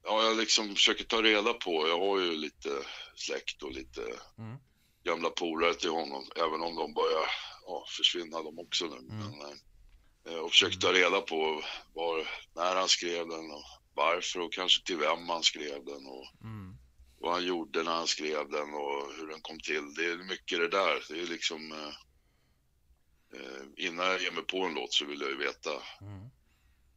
ja, 0.04 0.24
jag 0.24 0.38
liksom 0.38 0.76
försöker 0.76 1.04
ta 1.04 1.22
reda 1.22 1.54
på. 1.54 1.88
Jag 1.88 2.00
har 2.00 2.20
ju 2.20 2.32
lite 2.38 2.70
släkt 3.16 3.64
och 3.64 3.72
lite 3.72 4.02
Mm. 4.38 4.58
gamla 5.04 5.30
polare 5.30 5.74
till 5.74 5.90
honom, 5.90 6.30
även 6.36 6.62
om 6.62 6.76
de 6.76 6.94
börjar 6.94 7.26
ja, 7.66 7.86
försvinna 7.98 8.44
de 8.44 8.60
också 8.60 8.86
nu. 8.86 8.98
Mm. 8.98 9.32
Men, 9.38 9.60
eh, 10.34 10.40
och 10.40 10.52
försöker 10.52 10.78
ta 10.78 10.94
reda 10.94 11.22
på 11.22 11.64
var, 11.94 12.28
när 12.56 12.76
han 12.76 12.90
skrev 12.90 13.28
den 13.28 13.52
och 13.52 13.64
varför 13.94 14.40
och 14.40 14.54
kanske 14.54 14.84
till 14.86 14.98
vem 14.98 15.30
han 15.30 15.44
skrev 15.44 15.86
den. 15.86 16.08
Och, 16.08 16.28
Mm. 16.44 16.78
vad 17.20 17.34
han 17.34 17.46
gjorde 17.46 17.84
när 17.84 17.92
han 17.92 18.08
skrev 18.08 18.50
den 18.50 18.74
och 18.74 19.14
hur 19.18 19.28
den 19.28 19.42
kom 19.42 19.60
till. 19.60 19.94
Det 19.94 20.06
är 20.06 20.18
mycket 20.18 20.60
det 20.60 20.68
där. 20.70 21.04
Det 21.10 21.22
är 21.22 21.28
liksom... 21.28 21.72
Eh, 21.72 21.78
eh, 21.88 21.94
innan 23.78 24.06
jag 24.06 24.22
ger 24.22 24.32
mig 24.32 24.44
på 24.44 24.58
en 24.66 24.74
låt 24.74 24.94
så 24.94 25.06
vill 25.06 25.22
jag 25.22 25.30
ju 25.30 25.38
veta 25.38 25.70
Mm. 26.02 26.30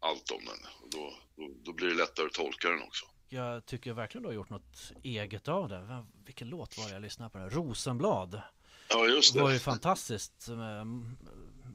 allt 0.01 0.31
om 0.31 0.45
den. 0.45 0.59
Och 0.83 0.91
då, 0.91 1.15
då, 1.37 1.51
då 1.65 1.73
blir 1.73 1.89
det 1.89 1.95
lättare 1.95 2.27
att 2.27 2.33
tolka 2.33 2.69
den 2.71 2.83
också. 2.83 3.07
Jag 3.29 3.67
tycker 3.67 3.93
verkligen 3.93 4.23
du 4.23 4.29
har 4.29 4.35
gjort 4.35 4.51
något 4.51 4.93
eget 5.03 5.49
av 5.49 5.69
det. 5.69 6.07
Vilken 6.25 6.49
låt 6.49 6.79
var 6.79 6.87
det 6.87 6.93
jag 6.93 7.03
lyssnade 7.03 7.31
på? 7.31 7.39
Nu? 7.39 7.49
Rosenblad. 7.49 8.43
Ja, 8.89 9.07
just 9.07 9.35
Det 9.35 9.41
var 9.43 9.49
ju 9.51 9.55
det. 9.55 9.61
fantastiskt 9.61 10.49
med 10.49 10.81
mm, 10.81 11.17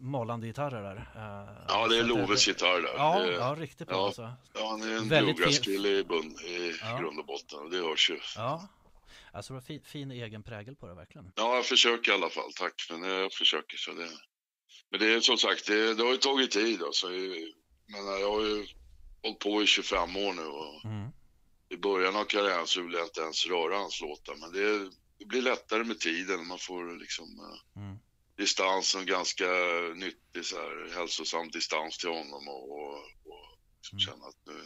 malande 0.01 0.47
gitarrer 0.47 0.83
där. 0.83 0.95
Eh, 0.97 1.65
Ja, 1.67 1.87
det 1.87 1.97
är 1.97 2.03
Loves 2.03 2.47
gitarr 2.47 2.81
där. 2.81 2.93
Ja, 2.97 3.19
det, 3.19 3.31
ja, 3.33 3.55
riktigt 3.59 3.87
bra 3.87 3.97
ja. 3.97 4.05
alltså. 4.05 4.33
ja, 4.53 4.67
han 4.69 4.81
är 4.83 4.97
en 4.97 5.07
bluegrass-kille 5.07 5.89
i, 5.89 6.03
bund, 6.03 6.39
i 6.41 6.73
Ja. 6.81 6.97
grund 6.97 7.19
och 7.19 7.25
botten 7.25 7.59
och 7.59 7.69
det 7.71 7.77
hörs 7.77 8.09
ju. 8.09 8.19
Ja, 8.35 8.67
alltså 9.31 9.53
det 9.53 9.55
var 9.59 9.61
fin, 9.61 9.81
fin 9.83 10.11
egen 10.11 10.43
prägel 10.43 10.75
på 10.75 10.87
det 10.87 10.93
verkligen. 10.93 11.31
Ja, 11.35 11.55
jag 11.55 11.65
försöker 11.65 12.11
i 12.11 12.15
alla 12.15 12.29
fall. 12.29 12.51
Tack, 12.53 12.87
men 12.91 13.03
jag 13.03 13.33
försöker. 13.33 13.77
Så 13.77 13.91
det... 13.93 14.09
Men 14.91 14.99
det 14.99 15.13
är 15.13 15.21
som 15.21 15.37
sagt, 15.37 15.65
det, 15.67 15.93
det 15.93 16.03
har 16.03 16.11
ju 16.11 16.17
tagit 16.17 16.51
tid. 16.51 16.83
Alltså. 16.83 17.07
Men 17.87 18.05
jag 18.19 18.31
har 18.31 18.41
ju 18.41 18.67
hållit 19.23 19.39
på 19.39 19.63
i 19.63 19.67
25 19.67 20.15
år 20.15 20.33
nu 20.33 20.45
och 20.45 20.85
Mm. 20.85 21.11
i 21.69 21.77
början 21.77 22.15
av 22.15 22.25
karriären 22.25 22.67
så 22.67 22.81
ville 22.81 22.97
jag 22.97 23.05
inte 23.07 23.21
ens 23.21 23.45
röra 23.45 23.77
hans 23.77 24.01
låtar. 24.01 24.35
Men 24.35 24.51
det, 24.51 24.89
det 25.19 25.25
blir 25.25 25.41
lättare 25.41 25.83
med 25.83 25.99
tiden. 25.99 26.47
Man 26.47 26.59
får 26.59 26.99
liksom 26.99 27.25
eh, 27.25 27.81
Mm. 27.83 27.99
distans, 28.37 28.95
en 28.95 29.05
ganska 29.05 29.45
nyttig 29.95 30.45
så 30.45 30.55
här, 30.55 30.93
hälsosam 30.95 31.49
distans 31.49 31.97
till 31.97 32.09
honom 32.09 32.47
och, 32.47 32.71
och, 32.71 32.95
och 33.25 33.57
liksom 33.77 33.97
Mm. 33.97 33.99
känna 34.05 34.25
att 34.25 34.41
nu, 34.45 34.61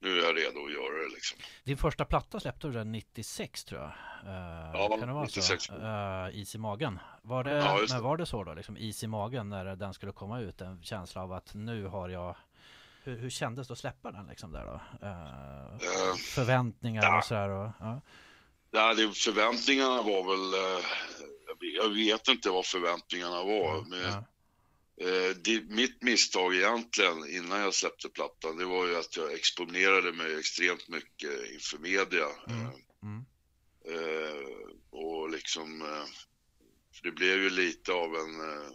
nu 0.00 0.18
är 0.18 0.24
jag 0.24 0.36
redo 0.36 0.64
att 0.66 0.72
göra 0.72 1.02
det 1.08 1.14
liksom. 1.14 1.38
Din 1.64 1.76
första 1.76 2.04
platta 2.04 2.40
släppte 2.40 2.66
du 2.66 2.72
den 2.72 2.92
96 2.92 3.64
tror 3.64 3.80
jag. 3.80 3.90
Eh, 4.34 4.70
Ja, 4.74 4.96
kan 4.98 5.08
det 5.08 5.14
vara 5.14 5.24
96. 5.24 5.64
så? 5.64 5.74
Uh, 5.74 6.38
is 6.40 6.54
i 6.54 6.58
magen. 6.58 6.98
Var 7.22 7.44
det, 7.44 7.50
Ja, 7.56 7.78
men 7.90 8.02
var 8.02 8.16
det 8.16 8.26
så 8.26 8.44
då? 8.44 8.54
Liksom, 8.54 8.76
is 8.76 9.02
i 9.02 9.06
magen 9.06 9.48
när 9.48 9.76
den 9.76 9.94
skulle 9.94 10.12
komma 10.12 10.40
ut? 10.40 10.60
En 10.60 10.82
känsla 10.82 11.22
av 11.22 11.32
att 11.32 11.54
nu 11.54 11.86
har 11.86 12.08
jag 12.08 12.36
hur, 13.04 13.18
hur 13.18 13.30
kändes 13.30 13.68
det 13.68 13.72
att 13.72 13.78
släppa 13.78 14.10
den 14.12 14.26
liksom 14.26 14.52
där 14.52 14.64
då? 14.66 14.80
Eh, 15.06 15.72
Eh, 15.72 16.14
förväntningar 16.34 17.02
ja. 17.02 17.18
och 17.18 17.24
sådär 17.24 17.48
och, 17.48 17.70
ja. 17.80 18.00
Ja, 18.70 18.94
det, 18.94 19.12
förväntningarna 19.16 20.02
var 20.02 20.22
väl... 20.30 20.54
Eh, 20.78 20.84
jag 21.76 21.88
vet- 21.88 22.28
inte 22.28 22.50
vad 22.50 22.66
förväntningarna 22.66 23.42
var. 23.44 23.84
Men. 23.90 24.24
Eh, 25.00 25.36
det, 25.44 25.60
mitt 25.68 26.02
misstag 26.02 26.54
egentligen 26.54 27.28
innan 27.28 27.60
jag 27.60 27.74
släppte 27.74 28.08
plattan, 28.08 28.56
det 28.56 28.64
var 28.64 28.86
ju 28.86 28.96
att 28.96 29.16
jag 29.16 29.32
exponerade 29.32 30.12
mig 30.12 30.38
extremt 30.38 30.88
mycket 30.88 31.50
inför 31.52 31.78
media. 31.78 32.26
Mm. 32.48 32.60
Eh, 32.66 32.70
Mm. 33.02 33.24
Eh, 33.88 34.68
och 34.90 35.30
liksom, 35.30 35.82
eh, 35.82 36.04
det 37.02 37.10
blev 37.12 37.42
ju 37.42 37.50
lite 37.50 37.92
av 37.92 38.16
en, 38.16 38.40
eh, 38.40 38.70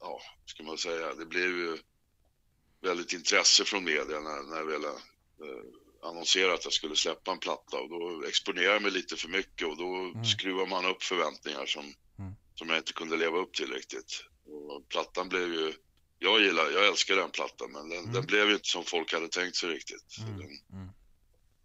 ja, 0.00 0.20
ska 0.46 0.62
man 0.62 0.78
säga, 0.78 1.14
det 1.14 1.26
blev 1.26 1.50
ju 1.50 1.78
väldigt 2.82 3.12
intresse 3.12 3.64
från 3.64 3.84
media 3.84 4.20
när, 4.20 4.42
när 4.50 4.56
jag 4.56 4.64
ville 4.66 4.88
eh, 4.88 5.64
annonsera 6.02 6.54
att 6.54 6.64
jag 6.64 6.72
skulle 6.72 6.96
släppa 6.96 7.32
en 7.32 7.38
platta 7.38 7.76
och 7.80 7.88
då 7.88 8.24
exponerade 8.28 8.72
jag 8.72 8.82
mig 8.82 8.90
lite 8.90 9.16
för 9.16 9.28
mycket 9.28 9.68
och 9.68 9.76
då 9.76 10.12
skruvar 10.24 10.66
man 10.66 10.84
upp 10.86 11.02
förväntningar 11.02 11.66
som, 11.66 11.94
Mm. 12.18 12.32
som 12.54 12.68
jag 12.68 12.78
inte 12.78 12.92
kunde 12.92 13.16
leva 13.16 13.38
upp 13.38 13.54
till 13.54 13.72
riktigt. 13.72 14.24
Och 14.46 14.88
plattan 14.88 15.28
blev 15.28 15.52
ju, 15.54 15.72
jag 16.18 16.40
gillar, 16.40 16.70
jag 16.70 16.86
älskar 16.88 17.16
den 17.16 17.30
plattan 17.30 17.72
men 17.72 17.88
den, 17.88 18.12
den 18.12 18.26
blev 18.26 18.48
ju 18.48 18.54
inte 18.54 18.68
som 18.68 18.84
folk 18.84 19.12
hade 19.12 19.28
tänkt 19.28 19.56
sig 19.56 19.68
riktigt. 19.68 20.16
Mm. 20.18 20.38
Den, 20.38 20.48
Mm. 20.72 20.88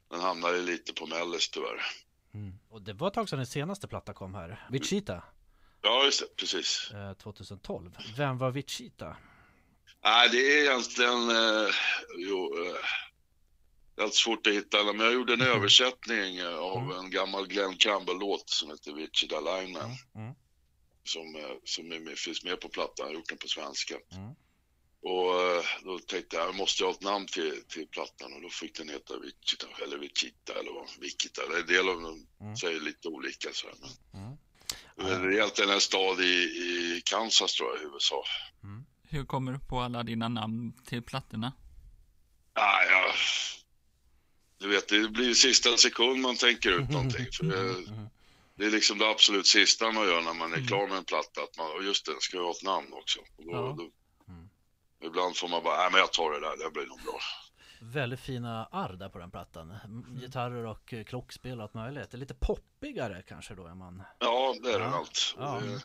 den 0.10 0.20
hamnade 0.20 0.62
lite 0.62 0.94
på 0.94 1.06
mellis 1.06 1.50
tyvärr. 1.50 1.82
Mm. 2.34 2.54
Och 2.70 2.82
det 2.82 2.94
var 2.94 3.08
ett 3.08 3.14
tag 3.14 3.30
sedan 3.30 3.40
din 3.40 3.46
senaste 3.46 3.88
platta 3.88 4.14
kom 4.14 4.36
här. 4.36 4.68
Vichita, 4.72 5.24
Ja, 5.82 6.04
just 6.06 6.20
det, 6.20 6.36
precis. 6.36 6.92
eh, 6.94 7.14
2012. 7.14 7.92
Vem 8.18 8.38
var 8.38 8.52
Vichita? 8.52 9.18
Nej, 10.04 10.30
det 10.30 10.38
är 10.38 10.62
egentligen... 10.64 11.30
Eh, 11.30 11.70
jo, 12.18 12.66
eh, 12.66 12.76
det 13.96 14.02
är 14.02 14.04
alltid 14.04 14.16
svårt 14.18 14.48
att 14.48 14.54
hitta 14.54 14.78
alla, 14.80 14.94
men 14.94 15.06
jag 15.06 15.14
gjorde 15.14 15.34
en 15.34 15.42
översättning 15.56 16.38
eh, 16.38 16.56
av 16.56 16.92
en 17.00 17.12
gammal 17.12 17.48
Glenn 17.48 17.78
Campbell-låt 17.78 18.50
som 18.50 18.70
heter 18.70 18.94
Wichita 18.94 19.40
Lineman. 19.40 19.92
Mm. 20.16 20.34
Som, 21.04 21.58
som 21.64 21.92
är 21.92 22.00
med, 22.00 22.18
finns 22.18 22.44
med 22.44 22.60
på 22.62 22.70
plattan, 22.70 22.94
jag 22.98 23.06
har 23.06 23.14
gjort 23.14 23.30
den 23.30 23.38
på 23.38 23.48
svenska. 23.48 23.96
Mm. 24.12 24.36
Och 25.02 25.42
eh, 25.42 25.64
då 25.84 26.00
tänkte 26.00 26.36
jag, 26.36 26.48
jag 26.48 26.56
måste 26.56 26.84
ha 26.84 26.92
ett 26.92 27.02
namn 27.02 27.26
till, 27.28 27.64
till 27.68 27.88
plattan 27.88 28.34
och 28.34 28.42
då 28.42 28.50
fick 28.50 28.78
den 28.78 28.90
heta 28.90 29.14
Wichita, 29.20 29.68
eller 29.84 29.98
Wichita 29.98 30.60
eller 30.60 30.72
vad, 30.72 30.88
Wichita. 31.00 31.42
En 31.60 31.68
del 31.68 31.90
av 31.90 32.02
dem 32.02 32.28
Mm. 32.42 32.56
säger 32.58 32.80
lite 32.80 33.08
olika 33.08 33.50
så 33.54 33.68
här, 33.68 33.76
men 33.82 34.22
Mm. 34.24 34.38
Det 34.96 35.04
är 35.28 35.32
egentligen 35.32 35.70
en 35.70 35.82
stad 35.82 36.20
i, 36.22 36.24
i 36.34 37.02
Kansas 37.06 37.54
tror 37.54 37.70
jag, 37.70 37.82
i 37.82 37.94
USA. 37.94 38.24
Hur 39.04 39.26
kommer 39.26 39.52
du 39.52 39.60
på 39.60 39.80
alla 39.80 40.04
dina 40.04 40.28
namn 40.28 40.74
till 40.86 41.02
plattorna? 41.02 41.54
Ah, 42.54 42.84
ja. 42.84 43.14
Du 44.58 44.68
vet, 44.68 44.88
det 44.88 45.10
blir 45.10 45.34
sista 45.34 45.78
sekund 45.78 46.22
man 46.22 46.36
tänker 46.36 46.72
ut 46.72 46.90
någonting. 46.90 47.26
För 47.32 47.44
det, 47.44 47.60
Mm. 47.60 48.10
Det 48.60 48.66
är 48.66 48.72
liksom 48.72 48.98
det 48.98 49.10
absolut 49.10 49.48
sista 49.48 49.92
man 49.92 50.04
gör 50.08 50.22
när 50.22 50.34
man 50.34 50.54
är 50.54 50.68
klar 50.68 50.88
med 50.88 50.98
en 50.98 51.04
platta. 51.06 51.42
Att 51.44 51.58
man, 51.58 51.86
just 51.86 52.06
det, 52.06 52.12
ska 52.20 52.38
jag 52.38 52.44
ha 52.44 52.52
ett 52.52 52.64
namn 52.64 52.94
också. 52.94 53.20
Och 53.20 53.46
då, 53.46 53.52
Ja. 53.52 53.76
då, 53.78 53.90
Mm. 54.34 54.50
ibland 55.04 55.38
får 55.38 55.48
man 55.48 55.64
bara, 55.64 55.78
nej 55.78 55.90
men 55.92 56.00
jag 56.00 56.14
tar 56.14 56.32
det 56.32 56.40
där, 56.40 56.58
det 56.66 56.72
blir 56.72 56.86
nog 56.86 57.02
bra. 57.04 57.20
Väldigt 57.82 58.20
fina 58.20 58.66
arr 58.66 58.94
där 58.94 59.10
på 59.10 59.18
den 59.20 59.32
plattan. 59.32 59.72
M- 59.86 60.20
Gitarrer 60.22 60.66
och 60.66 60.94
eh, 60.94 61.04
klockspel 61.04 61.58
och 61.58 61.64
allt 61.64 61.74
möjligt. 61.74 62.12
Det 62.12 62.18
är 62.18 62.20
lite 62.20 62.34
poppigare 62.34 63.24
kanske 63.28 63.56
då 63.56 63.68
än 63.68 63.78
man... 63.78 64.04
Ja, 64.20 64.56
det 64.64 64.70
är 64.70 64.74
Ja. 64.74 64.80
det 64.80 64.86
allt. 64.96 65.36
Och 65.38 65.44
Ja. 65.44 65.60
Det, 65.64 65.82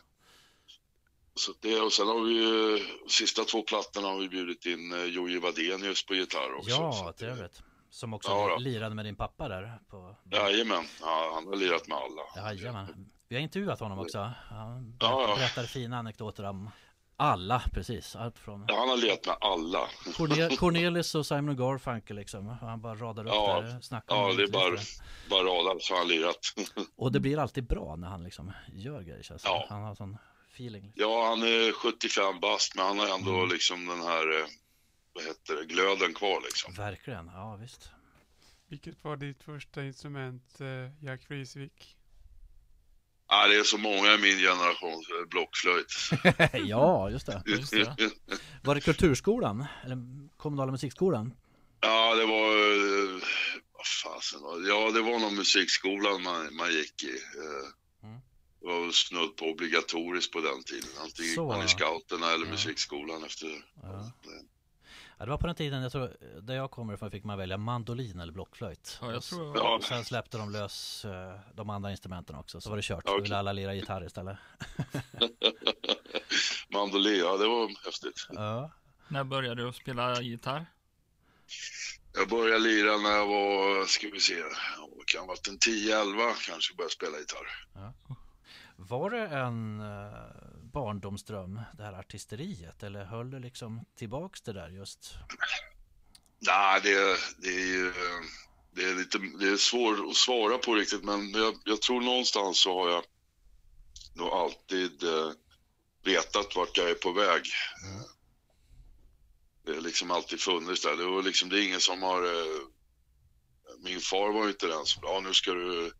så 1.37 1.51
det, 1.59 1.79
och 1.81 1.93
sen 1.93 2.07
har 2.07 2.19
vi 2.21 2.33
ju, 2.33 2.85
sista 3.09 3.43
två 3.43 3.61
plattorna 3.61 4.07
har 4.07 4.19
vi 4.19 4.29
bjudit 4.29 4.65
in 4.65 4.93
eh, 4.93 5.03
Jojje 5.03 5.39
Wadenius 5.39 6.05
på 6.05 6.15
gitarr 6.15 6.53
också. 6.53 6.69
så 6.69 6.81
Ja, 6.81 7.09
att 7.09 7.17
det- 7.17 7.25
trevligt. 7.25 7.61
Som 7.95 8.13
också 8.13 8.31
Ja, 8.31 8.57
lirade 8.59 8.95
med 8.95 9.05
din 9.05 9.15
pappa 9.15 9.47
där 9.47 9.79
på... 9.89 10.15
Jajamän, 10.31 10.83
ja, 11.01 11.31
han 11.35 11.47
har 11.47 11.55
lirat 11.55 11.87
med 11.87 11.97
alla. 11.97 12.51
Jajamän. 12.51 13.09
Vi 13.27 13.35
har 13.35 13.41
intervjuat 13.43 13.79
honom 13.79 13.99
också. 13.99 14.31
Han 14.49 14.97
Ja, 14.99 15.37
ja. 15.55 15.63
fina 15.63 15.97
anekdoter 15.97 16.43
om 16.43 16.69
alla, 17.17 17.63
precis. 17.73 18.15
Allt 18.15 18.39
från 18.39 18.65
Ja, 18.67 18.75
han 18.79 18.89
har 18.89 18.97
lirat 18.97 19.25
med 19.25 19.35
alla. 19.41 19.87
Cornel- 20.17 20.55
Cornelis 20.57 21.15
och 21.15 21.25
Simon 21.25 21.55
Garfunkel 21.57 22.15
liksom. 22.15 22.47
Han 22.49 22.81
bara 22.81 22.95
radar 22.95 23.23
upp 23.25 23.31
Ja, 23.33 23.61
där. 23.61 23.81
Snackar 23.81 24.15
Ja, 24.15 24.33
det 24.33 24.43
är 24.43 24.47
bara, 24.51 24.75
bara 25.29 25.43
radar 25.43 25.79
så 25.79 25.93
har 25.93 25.99
han 25.99 26.07
lirat. 26.07 26.39
Och 26.97 27.11
det 27.11 27.19
blir 27.19 27.37
alltid 27.39 27.67
bra 27.67 27.95
när 27.95 28.07
han 28.07 28.23
liksom 28.23 28.51
gör 28.73 29.01
grejer. 29.01 29.25
det. 29.29 29.39
Ja. 29.43 29.65
Han 29.69 29.83
har 29.83 29.95
sån 29.95 30.17
feeling. 30.53 30.91
Ja, 30.95 31.27
han 31.29 31.41
är 31.43 31.71
75 31.71 32.39
bast, 32.39 32.75
men 32.75 32.85
han 32.85 32.99
har 32.99 33.07
ändå 33.17 33.31
Mm. 33.35 33.49
liksom 33.49 33.85
den 33.87 34.01
här, 34.01 34.39
eh, 34.39 34.45
vad 35.15 35.23
heter 35.23 35.55
det, 35.55 35.65
glöden 35.65 36.13
kvar 36.13 36.41
liksom. 36.43 36.73
Verkligen, 36.73 37.25
ja 37.33 37.55
visst. 37.61 37.89
Vilket 38.67 39.03
var 39.03 39.17
ditt 39.17 39.43
första 39.43 39.83
instrument, 39.83 40.61
eh, 40.61 41.03
Jack 41.05 41.23
Friesvik? 41.23 41.97
Ja, 43.27 43.47
det 43.47 43.55
är 43.55 43.63
så 43.63 43.77
många 43.77 44.13
i 44.13 44.17
min 44.17 44.37
generation, 44.37 45.03
blockflöjt. 45.29 45.93
ja, 46.69 47.09
just 47.09 47.25
det. 47.25 47.43
Just 47.45 47.71
det. 47.71 47.95
Var 48.63 48.75
det 48.75 48.81
Kulturskolan? 48.81 49.65
Eller 49.83 49.97
Kommunala 50.37 50.71
musikskolan? 50.71 51.33
ja, 51.81 52.15
det 52.15 52.25
var, 52.25 52.47
eh, 52.49 53.21
vad 53.73 53.85
fasen 54.03 54.41
var 54.41 54.59
det? 54.59 54.67
Ja, 54.67 54.91
det 54.91 55.01
var 55.01 55.19
någon 55.19 55.35
musikskolan 55.35 56.23
man, 56.23 56.55
man 56.55 56.71
gick 56.71 57.03
i. 57.03 57.07
eh. 57.09 58.09
Mm. 58.09 58.19
Det 58.61 58.67
var 58.67 58.91
snudd 58.91 59.35
på 59.35 59.45
obligatoriskt 59.45 60.31
på 60.33 60.41
den 60.41 60.63
tiden. 60.63 60.89
Antingen 61.01 61.29
gick 61.29 61.37
man 61.37 61.65
i 61.65 61.67
scouterna 61.67 62.31
eller 62.31 62.45
Ja. 62.45 62.51
musikskolan 62.51 63.23
efter. 63.23 63.65
Ja. 63.83 64.11
Ja, 65.17 65.25
det 65.25 65.31
var 65.31 65.37
på 65.37 65.47
den 65.47 65.55
tiden, 65.55 65.81
jag 65.83 65.91
tror, 65.91 66.17
där 66.41 66.55
jag 66.55 66.71
kommer 66.71 66.93
ifrån 66.93 67.11
fick 67.11 67.23
man 67.23 67.37
välja 67.37 67.57
mandolin 67.57 68.19
eller 68.19 68.33
blockflöjt. 68.33 68.99
Ja, 69.01 69.11
jag 69.11 69.23
tror 69.23 69.57
Ja. 69.57 69.79
Sen 69.83 70.05
släppte 70.05 70.37
de 70.37 70.51
lös 70.51 71.05
eh, 71.05 71.39
de 71.53 71.69
andra 71.69 71.91
instrumenten 71.91 72.35
också, 72.35 72.61
så 72.61 72.69
var 72.69 72.77
det 72.77 72.83
kört. 72.83 73.05
Då 73.05 73.11
Okej. 73.11 73.23
ville 73.23 73.37
alla 73.37 73.51
lira 73.51 73.73
gitarr 73.73 74.05
istället. 74.05 74.37
Mandolin, 76.69 77.19
ja 77.19 77.37
det 77.37 77.47
var 77.47 77.85
häftigt. 77.85 78.27
Ja. 78.29 78.71
När 79.07 79.23
började 79.23 79.65
du 79.65 79.73
spela 79.73 80.21
gitarr? 80.21 80.65
Jag 82.13 82.29
började 82.29 82.59
lira 82.59 82.97
när 82.97 83.09
jag 83.11 83.27
var, 83.27 83.85
ska 83.85 84.07
vi 84.13 84.19
se, 84.19 84.33
jag 84.33 84.49
kan 85.07 85.21
ha 85.21 85.27
varit 85.27 85.47
en 85.47 85.57
10-11 85.57 86.33
kanske 86.47 86.75
började 86.75 86.93
spela 86.93 87.17
gitarr. 87.17 87.65
Var 88.75 89.09
det 89.09 89.27
en 89.27 89.79
eh, 89.79 90.54
barndomsdröm, 90.75 91.61
det 91.73 91.83
här 91.83 91.93
artisteriet? 91.93 92.83
Eller 92.83 93.05
höll 93.05 93.31
du 93.31 93.39
liksom 93.39 93.85
tillbaks 93.97 94.41
det 94.41 94.53
där 94.53 94.69
just? 94.69 95.13
Nej, 96.39 96.81
det, 96.83 97.17
det 97.37 97.47
är 97.47 97.67
ju 97.67 97.93
det 98.71 98.83
är 98.83 98.95
lite 98.95 99.17
det 99.17 99.47
är 99.47 99.57
svårt 99.57 100.09
att 100.09 100.15
svara 100.15 100.57
på 100.57 100.75
riktigt, 100.75 101.03
men 101.03 101.31
jag, 101.31 101.55
jag 101.63 101.81
tror 101.81 102.01
någonstans 102.01 102.59
så 102.59 102.81
har 102.81 102.89
jag 102.89 103.03
nog 104.13 104.27
alltid 104.27 105.03
eh, 105.03 105.31
vetat 106.03 106.55
vart 106.55 106.77
jag 106.77 106.89
är 106.89 106.95
på 106.95 107.11
väg. 107.11 107.43
Det 109.65 109.73
har 109.73 109.81
liksom 109.81 110.11
alltid 110.11 110.39
funnits 110.39 110.81
där. 110.81 110.95
Det, 110.95 111.05
var 111.05 111.23
liksom, 111.23 111.49
det 111.49 111.59
är 111.59 111.67
ingen 111.67 111.81
som 111.81 112.01
har... 112.01 112.23
Eh, 112.23 112.61
min 113.79 113.99
far 113.99 114.33
var 114.33 114.43
ju 114.43 114.49
inte 114.49 114.67
den 114.67 114.85
som 114.85 115.03
ja 115.05 115.19
nu 115.23 115.33
ska 115.33 115.51
du 115.51 115.91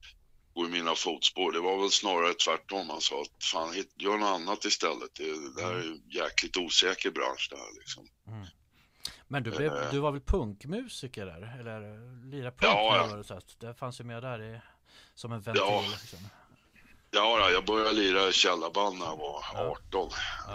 gå 0.55 0.65
i 0.65 0.69
mina 0.69 0.95
fotspår. 0.95 1.51
Det 1.51 1.59
var 1.59 1.81
väl 1.81 1.91
snarare 1.91 2.33
tvärtom. 2.33 2.89
Han 2.89 3.01
sa 3.01 3.21
att 3.21 3.43
fan, 3.43 3.73
hit, 3.73 3.93
gör 3.95 4.17
något 4.17 4.29
annat 4.29 4.65
istället. 4.65 5.15
Det, 5.15 5.53
det 5.55 5.61
här 5.63 5.71
är 5.73 5.79
en 5.79 6.01
jäkligt 6.09 6.57
osäker 6.57 7.11
bransch 7.11 7.47
det 7.51 7.57
här 7.57 7.73
liksom. 7.79 8.07
Men 9.27 9.43
du, 9.43 9.51
blev, 9.51 9.73
Eh. 9.73 9.91
du 9.91 9.99
var 9.99 10.11
väl 10.11 10.21
punkmusiker 10.21 11.25
där? 11.25 11.57
Eller 11.59 11.79
lira 12.31 12.51
punk? 12.51 12.63
Ja, 12.63 13.07
ja. 13.17 13.23
så 13.23 13.33
att 13.33 13.59
det 13.59 13.73
fanns 13.73 13.99
ju 13.99 14.03
med 14.03 14.23
där 14.23 14.41
i, 14.55 14.61
som 15.15 15.31
en 15.31 15.41
ventil. 15.41 15.63
Ja. 15.67 15.83
Liksom. 15.91 16.19
Ja, 17.11 17.49
jag 17.51 17.65
började 17.65 17.93
lira 17.93 18.27
i 18.29 18.31
källarband 18.33 18.99
när 18.99 19.05
jag 19.05 19.17
var 19.17 19.45
Ja. 19.53 19.77
18. 19.89 20.09
Ja. 20.47 20.53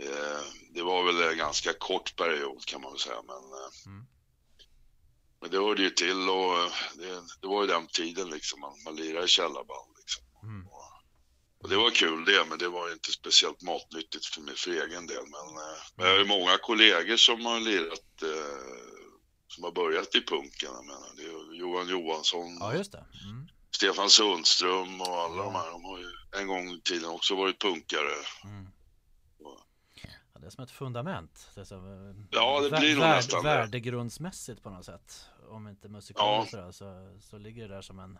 Eh, 0.00 0.06
eh, 0.06 0.42
det 0.70 0.82
var 0.82 1.04
väl 1.04 1.30
en 1.32 1.38
ganska 1.38 1.72
kort 1.72 2.16
period 2.16 2.64
kan 2.64 2.80
man 2.80 2.92
väl 2.92 3.00
säga. 3.00 3.22
Men, 3.26 3.36
eh, 3.36 3.86
Mm. 3.86 4.06
Men 5.40 5.50
det 5.50 5.58
hörde 5.58 5.82
ju 5.82 5.90
till 5.90 6.28
och 6.30 6.58
eh, 6.58 6.70
det, 6.94 7.22
det 7.40 7.46
var 7.46 7.62
ju 7.62 7.66
den 7.68 7.86
tiden 7.86 8.30
liksom. 8.30 8.60
Man, 8.60 8.72
man 8.84 8.96
lirade 8.96 9.24
i 9.24 9.28
källarband. 9.28 9.90
Liksom. 9.98 10.24
Mm. 10.42 10.66
Och 11.62 11.68
det 11.68 11.76
var 11.76 11.90
kul 11.90 12.24
det, 12.24 12.44
men 12.48 12.58
det 12.58 12.68
var 12.68 12.92
inte 12.92 13.12
speciellt 13.12 13.62
matnyttigt 13.62 14.26
för 14.26 14.40
mig 14.40 14.54
för 14.56 14.70
egen 14.70 15.06
del. 15.06 15.22
Men, 15.22 15.48
eh, 15.64 15.78
men 15.96 16.06
jag 16.06 16.12
har 16.12 16.18
ju 16.18 16.24
många 16.24 16.58
kollegor 16.58 17.16
som 17.16 17.46
har 17.46 17.60
lirat, 17.60 18.22
eh, 18.22 18.76
som 19.48 19.64
har 19.64 19.72
börjat 19.72 20.14
i 20.14 20.20
punken. 20.20 20.70
Jag 20.72 20.86
menar, 20.86 21.08
det 21.16 21.22
är 21.22 21.54
Johan 21.60 21.88
Johansson, 21.88 22.56
Ja. 22.60 22.72
Mm. 22.72 22.84
Stefan 23.70 24.10
Sundström 24.10 25.00
och 25.00 25.06
alla 25.20 25.36
Ja. 25.36 25.42
de 25.44 25.54
här. 25.54 25.70
De 25.70 25.84
har 25.84 25.98
ju 25.98 26.10
en 26.40 26.46
gång 26.46 26.68
i 26.70 26.80
tiden 26.80 27.10
också 27.10 27.34
varit 27.36 27.60
punkare. 27.60 28.14
Mm. 28.44 28.66
Ja, 30.36 30.40
det 30.40 30.46
är 30.46 30.50
som 30.50 30.64
ett 30.64 30.70
fundament. 30.70 31.50
Det 31.54 31.60
är 31.60 31.64
som, 31.64 32.08
eh, 32.10 32.16
Ja, 32.30 32.60
det 32.60 32.70
blir 32.78 32.94
nog 32.94 33.04
värd- 33.04 33.16
nästan. 33.16 33.44
Värdegrundsmässigt 33.44 34.62
på 34.62 34.70
något 34.70 34.84
sätt. 34.84 35.26
Om 35.48 35.68
inte 35.68 35.88
musikaliskt 35.88 36.50
sådär, 36.50 36.72
så, 36.72 37.16
så 37.20 37.38
ligger 37.38 37.68
det 37.68 37.74
där 37.74 37.82
som 37.82 37.98
en, 37.98 38.18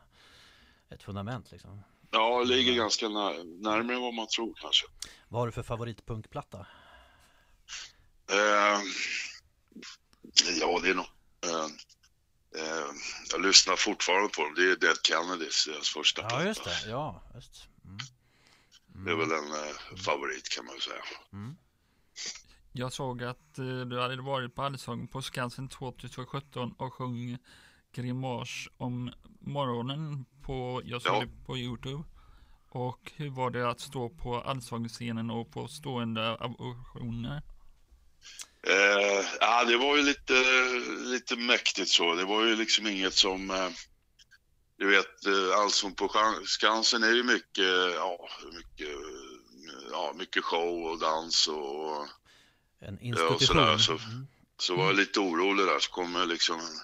ett 0.91 1.03
fundament 1.03 1.51
liksom. 1.53 1.83
Ja, 2.11 2.39
det 2.39 2.45
ligger 2.45 2.75
ganska 2.75 3.09
när, 3.09 3.45
närmare 3.63 3.97
vad 4.01 4.15
man 4.15 4.27
tror 4.27 4.55
kanske. 4.61 4.87
Vad 5.29 5.41
har 5.41 5.47
du 5.47 5.53
för 5.53 5.63
favoritpunkplatta? 5.63 6.67
Eh, 8.31 8.81
ja, 10.61 10.81
det 10.83 10.91
är 10.91 10.95
nog... 10.95 11.07
Eh, 11.45 11.65
eh, 12.63 12.87
jag 13.33 13.41
lyssnar 13.41 13.77
fortfarande 13.77 14.29
på 14.29 14.43
dem. 14.43 14.55
Det 14.57 14.63
är 14.73 14.77
Dead 14.77 14.97
Kennedys, 15.07 15.65
deras 15.67 15.89
första 15.89 16.23
Ja, 16.23 16.29
platta. 16.29 16.45
just 16.45 16.65
det. 16.65 16.89
Ja, 16.91 17.23
just. 17.35 17.69
Mm. 17.85 17.99
Det 19.05 19.11
är 19.11 19.17
väl 19.17 19.31
en 19.33 19.69
eh, 19.69 19.97
favorit 20.05 20.49
kan 20.49 20.65
man 20.67 20.81
säga. 20.81 21.03
Mm. 21.33 21.57
Jag 22.73 22.93
såg 22.93 23.23
att 23.23 23.59
eh, 23.59 23.81
du 23.81 24.01
hade 24.01 24.17
varit 24.23 24.55
på 24.55 24.63
Allsång 24.63 25.09
på 25.09 25.23
Skansen 25.23 25.69
2017 25.69 26.73
och 26.79 26.95
sjöng 26.95 27.39
Grimas 27.93 28.69
om 28.77 29.13
morgonen 29.41 30.25
på, 30.43 30.83
jag 30.85 31.03
såg 31.03 31.15
Ja. 31.15 31.21
det 31.21 31.45
på 31.47 31.57
Youtube. 31.59 32.05
Och 32.69 33.13
hur 33.17 33.31
var 33.31 33.51
det 33.51 33.71
att 33.71 33.81
stå 33.81 34.09
på 34.09 34.41
Allsångsscenen 34.41 35.31
och 35.31 35.53
få 35.53 35.69
stående 35.69 36.35
ovationer? 36.59 37.43
Eh, 38.63 39.27
ja, 39.41 39.65
det 39.65 39.77
var 39.77 39.97
ju 39.97 40.03
lite, 40.03 40.33
lite 41.05 41.37
mäktigt 41.37 41.89
så. 41.89 42.15
Det 42.15 42.25
var 42.25 42.45
ju 42.45 42.57
liksom 42.57 42.87
inget 42.87 43.15
som... 43.15 43.51
Eh, 43.51 43.69
du 44.79 44.89
vet, 44.91 45.27
eh, 45.27 45.59
Allsång 45.61 45.95
på 45.95 46.09
Skan- 46.09 46.45
Skansen 46.47 47.03
är 47.03 47.13
ju 47.13 47.23
mycket, 47.23 47.95
ja, 47.95 48.29
mycket, 48.53 48.89
ja, 49.93 50.13
mycket 50.17 50.45
show 50.45 50.83
och 50.87 50.99
dans 50.99 51.49
och... 51.49 52.07
En 52.79 52.81
Ja, 52.81 52.91
och 52.91 53.03
institution. 53.03 53.39
sådär, 53.41 53.79
så- 53.79 53.93
Mm. 53.93 54.27
Så 54.59 54.77
var 54.77 54.87
jag 54.87 54.97
lite 54.97 55.21
orolig 55.21 55.67
där, 55.67 55.79
så 55.79 55.91
kommer 55.91 56.27
liksom 56.27 56.57
en 56.61 56.81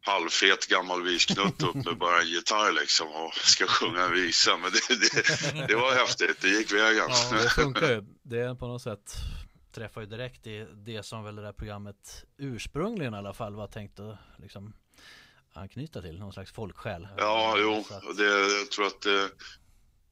halvfet 0.00 0.66
gammal 0.66 1.02
visknutt 1.02 1.62
upp 1.62 1.74
med 1.74 1.98
bara 1.98 2.20
en 2.20 2.28
gitarr 2.28 2.72
liksom 2.72 3.08
och 3.08 3.34
ska 3.34 3.66
sjunga 3.66 4.00
en 4.04 4.12
visa. 4.12 4.56
Men 4.56 4.70
det, 4.72 4.94
det, 5.00 5.66
det 5.68 5.74
var 5.74 5.92
häftigt, 5.94 6.40
det 6.40 6.48
gick 6.48 6.72
vägen. 6.72 7.04
Ja, 7.08 7.30
det 7.42 7.48
funkar 7.62 7.88
ju. 7.90 8.04
Det 8.22 8.38
är 8.40 8.54
på 8.54 8.66
något 8.66 8.82
sätt 8.82 9.12
träffar 9.72 10.00
ju 10.00 10.06
direkt 10.06 10.46
i 10.46 10.66
det 10.74 11.02
som 11.02 11.24
väl 11.24 11.36
det 11.36 11.42
där 11.42 11.52
programmet 11.52 12.24
ursprungligen 12.38 13.14
i 13.14 13.16
alla 13.16 13.34
fall 13.34 13.54
var 13.54 13.66
tänkt 13.66 14.00
att 14.00 14.16
liksom 14.38 14.72
anknyta 15.52 16.02
till, 16.02 16.18
någon 16.18 16.32
slags 16.32 16.52
folksjäl. 16.52 17.08
Ja, 17.16 17.56
jo, 17.58 17.84
att- 17.90 18.04
och 18.04 18.16
det, 18.16 18.24
jag 18.58 18.70
tror 18.70 18.86
att 18.86 19.00
det, 19.00 19.30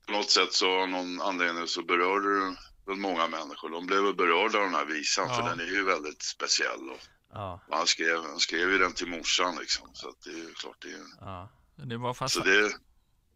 på 0.06 0.12
något 0.12 0.30
sätt 0.30 0.52
så 0.52 0.80
av 0.82 0.88
någon 0.88 1.21
anledning 1.21 1.66
så 1.66 1.82
berörde 1.82 2.40
det 2.40 2.56
väl 2.87 2.97
många 2.97 3.28
människor. 3.28 3.71
De 3.71 3.87
blev 3.87 4.02
väl 4.02 4.14
berörda 4.14 4.59
av 4.59 4.64
den 4.64 4.75
här 4.75 4.85
visan 4.85 5.28
Ja. 5.28 5.35
för 5.37 5.42
den 5.49 5.61
är 5.61 5.73
ju 5.73 5.85
väldigt 5.85 6.23
speciell. 6.23 6.90
Och 6.90 6.99
Ja, 7.35 7.61
han, 7.71 7.87
skrev, 7.87 8.23
han 8.23 8.38
skrev 8.38 8.71
ju 8.71 8.78
den 8.78 8.92
till 8.92 9.06
morsan 9.09 9.56
liksom, 9.61 9.90
så 9.94 10.09
att 10.09 10.23
det 10.25 10.30
är 10.30 10.35
ju 10.37 10.54
klart 10.54 10.76
det 10.82 10.88
är... 10.88 11.00
ja. 11.21 11.49
Det 11.76 11.97
var 11.97 12.14
fast, 12.14 12.35
Så 12.35 12.40
det, 12.40 12.73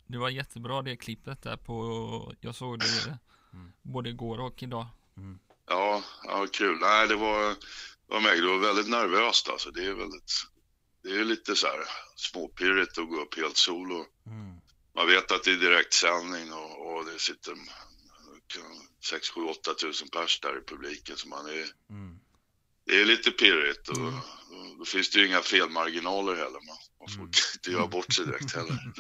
det 0.06 0.18
var 0.18 0.28
jättebra 0.28 0.82
det 0.82 0.96
klippet 0.96 1.42
där 1.42 1.56
på, 1.56 2.34
jag 2.40 2.54
såg 2.54 2.78
det 2.78 3.18
Mm. 3.52 3.72
både 3.82 4.08
igår 4.10 4.40
och 4.40 4.62
idag. 4.62 4.86
ja, 5.68 6.02
ja 6.24 6.46
kul. 6.52 6.78
Nej, 6.80 7.08
det 7.08 7.16
var, 7.16 7.48
det 7.48 7.54
var. 8.14 8.20
Det 8.36 8.48
var 8.48 8.58
väldigt 8.58 8.88
nervöst 8.90 9.48
alltså. 9.48 9.70
Det 9.70 9.84
är 9.86 9.94
väldigt, 9.94 10.32
det 11.02 11.08
är 11.20 11.24
lite 11.24 11.56
så 11.56 11.66
här 11.66 11.80
småpirrigt 12.16 12.98
att 12.98 13.08
gå 13.08 13.20
upp 13.20 13.36
helt 13.36 13.56
solo. 13.56 14.06
Mm. 14.26 14.56
Man 14.96 15.06
vet 15.06 15.32
att 15.32 15.44
det 15.44 15.52
är 15.52 15.56
direktsändning 15.56 16.52
och, 16.52 16.96
och 16.96 17.04
det 17.04 17.18
sitter 17.18 17.54
6, 19.04 19.30
7, 19.30 19.40
8 19.40 19.74
tusen 19.74 20.08
pers 20.08 20.40
där 20.40 20.58
i 20.58 20.64
publiken. 20.66 21.16
Så 21.16 21.28
man 21.28 21.46
är, 21.46 21.66
Mm. 21.90 22.18
det 22.86 23.00
är 23.00 23.04
lite 23.04 23.30
pirrigt 23.30 23.88
och 23.88 23.96
Mm. 23.96 24.14
då, 24.50 24.74
då 24.78 24.84
finns 24.84 25.10
det 25.10 25.18
ju 25.18 25.26
inga 25.26 25.40
felmarginaler 25.40 26.34
heller. 26.34 26.66
Man, 26.66 26.76
man 27.00 27.08
får 27.08 27.14
Mm. 27.20 27.30
inte 27.54 27.70
göra 27.70 27.86
bort 27.86 28.12
sig 28.12 28.26
direkt 28.26 28.54
heller. 28.54 28.78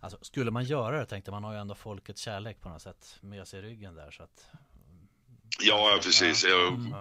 Alltså, 0.00 0.18
skulle 0.22 0.50
man 0.50 0.64
göra 0.64 0.98
det 0.98 1.06
tänkte 1.06 1.30
man 1.30 1.44
har 1.44 1.52
ju 1.52 1.58
ändå 1.58 1.74
folkets 1.74 2.20
kärlek 2.22 2.60
på 2.60 2.68
något 2.68 2.82
sätt 2.82 3.16
med 3.20 3.48
sig 3.48 3.58
i 3.58 3.62
ryggen 3.62 3.94
där 3.94 4.10
så 4.10 4.22
att 4.22 4.46
Ja, 5.60 5.90
ja 5.90 6.00
precis. 6.02 6.44
Mm. 6.44 6.92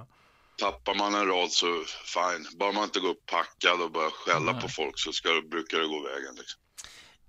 Tappar 0.57 0.95
man 0.95 1.15
en 1.15 1.25
rad 1.27 1.51
så 1.51 1.83
fine. 2.05 2.47
Bara 2.57 2.71
man 2.71 2.83
inte 2.83 2.99
går 2.99 3.09
upp 3.09 3.25
packad 3.25 3.81
och 3.81 3.91
börjar 3.91 4.09
skälla 4.09 4.51
Nej. 4.51 4.61
på 4.61 4.67
folk 4.69 4.99
så 4.99 5.13
ska, 5.13 5.41
brukar 5.51 5.79
det 5.79 5.87
gå 5.87 6.01
vägen. 6.01 6.35
Liksom. 6.35 6.61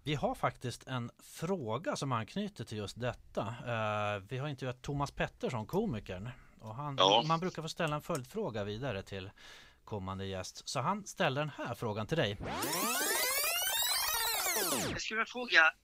Vi 0.07 0.15
har 0.15 0.35
faktiskt 0.35 0.87
en 0.87 1.11
fråga 1.23 1.97
som 1.97 2.13
anknyter 2.13 2.65
till 2.65 2.79
just 2.79 3.01
detta. 3.01 3.41
Eh, 3.41 4.23
vi 4.29 4.39
har 4.39 4.49
intervjuat 4.49 4.83
Thomas 4.83 5.11
Pettersson, 5.11 5.67
komikern. 5.67 6.31
Och 6.61 6.75
han, 6.75 6.97
Ja. 6.99 7.25
Man 7.27 7.41
brukar 7.41 7.63
få 7.63 7.69
ställa 7.69 7.97
en 7.97 8.03
följdfråga 8.03 8.65
vidare 8.65 9.03
till 9.03 9.31
kommande 9.85 10.27
gäst. 10.27 10.69
Så 10.69 10.81
han 10.81 11.07
ställer 11.07 11.41
den 11.41 11.51
här 11.51 11.75
frågan 11.75 12.07
till 12.07 12.17
dig. 12.17 12.37
Jag 14.91 15.01
skulle 15.01 15.19
vilja 15.19 15.27
fråga 15.27 15.75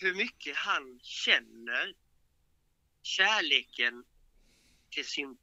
hur 0.00 0.14
mycket 0.14 0.56
han 0.56 1.00
känner 1.02 1.94
kärleken 3.02 4.04
till 4.90 5.06
sin, 5.06 5.38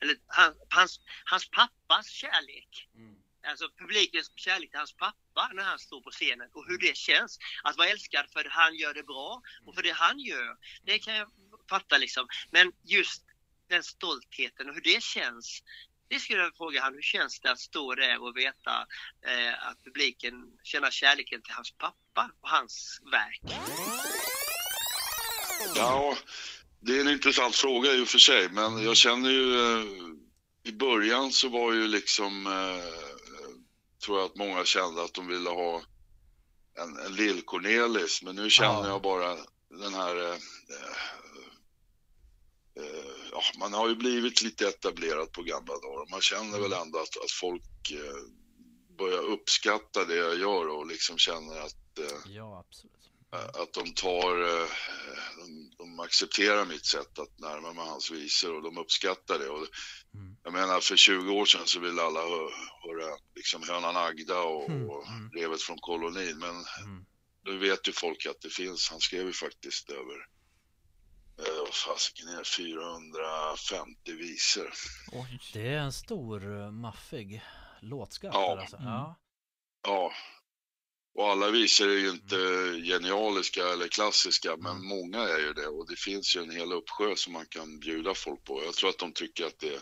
eller 0.00 0.16
han, 0.26 0.54
hans, 0.68 1.00
hans 1.24 1.50
pappas 1.50 2.06
kärlek. 2.06 2.88
Alltså 3.46 3.68
publikens 3.78 4.32
kärlek 4.36 4.70
till 4.70 4.78
hans 4.78 4.96
pappa 4.96 5.50
när 5.54 5.62
han 5.62 5.78
står 5.78 6.00
på 6.00 6.10
scenen 6.10 6.48
och 6.52 6.66
hur 6.68 6.78
det 6.78 6.96
känns. 6.96 7.38
Att 7.62 7.76
vara 7.76 7.88
älskad 7.88 8.26
för 8.32 8.40
att 8.40 8.52
han 8.52 8.74
gör 8.76 8.94
det 8.94 9.02
bra 9.02 9.42
och 9.66 9.74
för 9.74 9.82
det 9.82 9.92
han 9.92 10.18
gör. 10.18 10.56
Det 10.84 10.98
kan 10.98 11.14
jag 11.14 11.28
fatta 11.70 11.98
liksom. 11.98 12.26
Men 12.50 12.72
just 12.84 13.22
den 13.68 13.82
stoltheten 13.82 14.68
och 14.68 14.74
hur 14.74 14.82
det 14.82 15.02
känns. 15.02 15.62
Det 16.08 16.20
skulle 16.20 16.38
jag 16.38 16.44
vilja 16.44 16.56
fråga 16.56 16.82
han. 16.82 16.94
Hur 16.94 17.02
känns 17.02 17.40
det 17.40 17.50
att 17.50 17.60
stå 17.60 17.94
där 17.94 18.22
och 18.22 18.36
veta 18.36 18.86
eh, 19.26 19.68
att 19.68 19.84
publiken 19.84 20.34
känner 20.62 20.90
kärleken 20.90 21.42
till 21.42 21.52
hans 21.52 21.70
pappa 21.70 22.30
och 22.40 22.48
hans 22.48 23.00
verk? 23.12 23.40
Ja, 25.76 26.16
det 26.80 26.96
är 26.96 27.00
en 27.00 27.08
intressant 27.08 27.56
fråga 27.56 27.92
i 27.94 28.04
och 28.04 28.08
för 28.08 28.18
sig, 28.18 28.48
men 28.48 28.82
jag 28.84 28.96
känner 28.96 29.30
ju... 29.30 29.60
Eh, 29.60 29.84
I 30.64 30.72
början 30.72 31.32
så 31.32 31.48
var 31.48 31.72
ju 31.72 31.88
liksom... 31.88 32.46
Eh, 32.46 33.08
tror 34.04 34.18
jag 34.18 34.26
att 34.26 34.36
många 34.36 34.64
kände 34.64 35.04
att 35.04 35.14
de 35.14 35.26
ville 35.26 35.50
ha 35.50 35.82
en, 36.78 36.96
en 36.98 37.12
lill-Cornelis, 37.14 38.22
men 38.24 38.36
nu 38.36 38.50
känner 38.50 38.82
Ja. 38.82 38.88
jag 38.88 39.02
bara 39.02 39.36
den 39.70 39.94
här... 39.94 40.16
Eh, 40.30 40.34
eh, 42.76 43.14
ja, 43.32 43.42
man 43.58 43.72
har 43.72 43.88
ju 43.88 43.94
blivit 43.94 44.42
lite 44.42 44.68
etablerad 44.68 45.32
på 45.32 45.42
gamla 45.42 45.72
dagar. 45.78 46.10
Man 46.10 46.20
känner 46.20 46.60
väl 46.60 46.72
ändå 46.72 46.98
att, 46.98 47.16
att 47.24 47.30
folk 47.40 47.90
eh, 47.90 48.22
börjar 48.98 49.22
uppskatta 49.22 50.04
det 50.04 50.16
jag 50.16 50.38
gör 50.38 50.68
och 50.68 50.86
liksom 50.86 51.18
känner 51.18 51.60
att 51.60 51.98
eh, 51.98 52.18
Ja, 52.34 52.64
absolut. 52.68 52.92
att 53.62 53.72
de 53.72 53.94
tar, 53.94 54.42
eh, 54.42 54.68
de, 55.36 55.70
de 55.78 56.00
accepterar 56.00 56.64
mitt 56.64 56.86
sätt 56.86 57.18
att 57.18 57.38
närma 57.38 57.72
mig 57.72 57.84
hans 57.86 58.10
visor 58.10 58.54
och 58.56 58.62
de 58.62 58.78
uppskattar 58.78 59.38
det. 59.38 59.48
Och 59.48 59.66
Mm. 60.14 60.36
jag 60.44 60.52
menar 60.52 60.80
för 60.80 60.96
20 60.96 61.32
år 61.32 61.44
sedan 61.44 61.66
så 61.66 61.80
ville 61.80 62.02
alla 62.02 62.20
hö- 62.20 62.56
höra 62.82 63.16
liksom 63.34 63.62
hönan 63.68 63.96
Agda 63.96 64.40
och, 64.42 64.70
Mm, 64.70 64.90
och 64.90 65.06
mm. 65.08 65.28
brevet 65.28 65.62
från 65.62 65.78
kolonin. 65.78 66.38
Men 66.38 66.50
Mm. 66.84 67.06
nu 67.44 67.58
vet 67.58 67.88
ju 67.88 67.92
folk 67.92 68.26
att 68.26 68.40
det 68.40 68.50
finns, 68.50 68.90
han 68.90 69.00
skrev 69.00 69.26
ju 69.26 69.32
faktiskt 69.32 69.90
över 69.90 70.16
eh, 71.38 71.58
vad 71.64 71.74
fasiken 71.74 72.28
är 72.28 72.38
det, 72.38 72.44
450 72.44 74.12
visor. 74.12 74.72
Oj. 75.12 75.40
Det 75.52 75.68
är 75.74 75.78
en 75.78 75.92
stor 75.92 76.60
eh, 76.60 76.70
maffig 76.70 77.42
låtskatt. 77.80 78.34
Ja. 78.34 78.60
Alltså. 78.60 78.76
Ja. 78.80 79.16
Ja. 79.82 80.12
Och 81.18 81.28
alla 81.30 81.50
visor 81.50 81.88
är 81.88 81.98
ju 81.98 82.10
inte 82.10 82.36
genialiska 82.92 83.68
eller 83.72 83.88
klassiska, 83.88 84.56
men 84.56 84.72
Mm. 84.76 84.86
många 84.86 85.18
är 85.28 85.38
ju 85.38 85.52
det. 85.52 85.66
Och 85.66 85.86
det 85.88 85.96
finns 85.96 86.36
ju 86.36 86.40
en 86.42 86.50
hel 86.50 86.72
uppsjö 86.72 87.16
som 87.16 87.32
man 87.32 87.46
kan 87.46 87.78
bjuda 87.80 88.14
folk 88.14 88.44
på. 88.44 88.62
Jag 88.64 88.74
tror 88.74 88.90
att 88.90 88.98
de 88.98 89.12
tycker 89.12 89.46
att 89.46 89.58
det, 89.58 89.80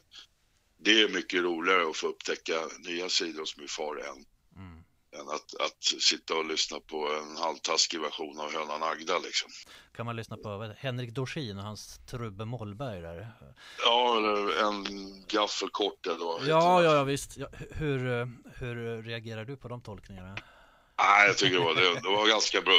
det 0.85 1.03
är 1.03 1.09
mycket 1.09 1.42
roligare 1.42 1.90
att 1.90 1.96
få 1.96 2.07
upptäcka 2.07 2.55
nya 2.79 3.09
sidor 3.09 3.40
hos 3.40 3.57
min 3.57 3.68
far 3.68 3.96
än, 3.96 4.25
Mm. 4.57 4.77
än 5.20 5.29
att, 5.29 5.55
att 5.61 5.85
sitta 6.03 6.35
och 6.35 6.44
lyssna 6.44 6.81
på 6.81 7.12
en 7.12 7.37
halvtaskig 7.37 8.01
version 8.01 8.40
av 8.40 8.53
Hönan 8.53 8.83
Agda 8.83 9.18
liksom. 9.18 9.51
Kan 9.96 10.07
man 10.07 10.16
lyssna 10.16 10.37
på? 10.37 10.75
Henrik 10.79 11.11
Dorsin 11.11 11.59
och 11.59 11.64
hans 11.64 12.01
Trubbe 12.11 12.44
Mollberg 12.44 13.01
där. 13.01 13.29
Ja, 13.85 14.16
eller 14.16 14.64
en 14.68 14.85
gaffel 15.29 15.68
kort. 15.68 16.07
Ja, 16.07 16.38
ja, 16.46 16.83
ja 16.83 17.05
visst. 17.05 17.37
Ja, 17.37 17.46
hu- 17.46 17.75
hur, 17.75 18.29
hur 18.59 19.03
reagerar 19.03 19.44
du 19.44 19.57
på 19.57 19.68
de 19.68 19.83
tolkningarna? 19.83 20.37
Nej, 20.99 21.27
jag 21.27 21.37
tycker 21.39 21.59
det 21.59 21.65
var, 21.65 21.75
det, 21.75 21.95
det 22.01 22.09
var 22.09 22.29
ganska 22.29 22.61
bra, 22.61 22.75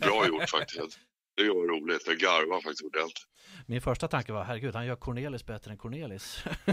bra 0.00 0.26
gjort 0.26 0.50
faktiskt. 0.50 0.98
Det 1.36 1.48
var 1.48 1.54
roligt. 1.80 2.02
Jag 2.06 2.16
garvade 2.18 2.62
faktiskt 2.62 2.82
ordentligt. 2.82 3.26
Min 3.66 3.80
första 3.82 4.08
tanke 4.08 4.32
var, 4.32 4.44
herregud, 4.44 4.74
han 4.74 4.86
gör 4.86 4.96
Cornelis 4.96 5.46
bättre 5.46 5.70
än 5.70 5.78
Cornelis. 5.78 6.44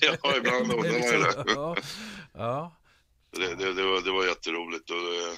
Ja, 0.00 0.36
ibland 0.36 0.72
undrar 0.72 0.76
man 0.76 0.86
ju 0.86 1.18
det. 1.18 1.44
ja, 1.54 1.76
ja. 2.34 2.76
Det, 3.30 3.54
det, 3.54 3.72
det, 3.72 3.82
var, 3.82 4.00
det 4.04 4.10
var 4.10 4.24
jätteroligt 4.26 4.90
och 4.90 4.96
det, 4.96 5.36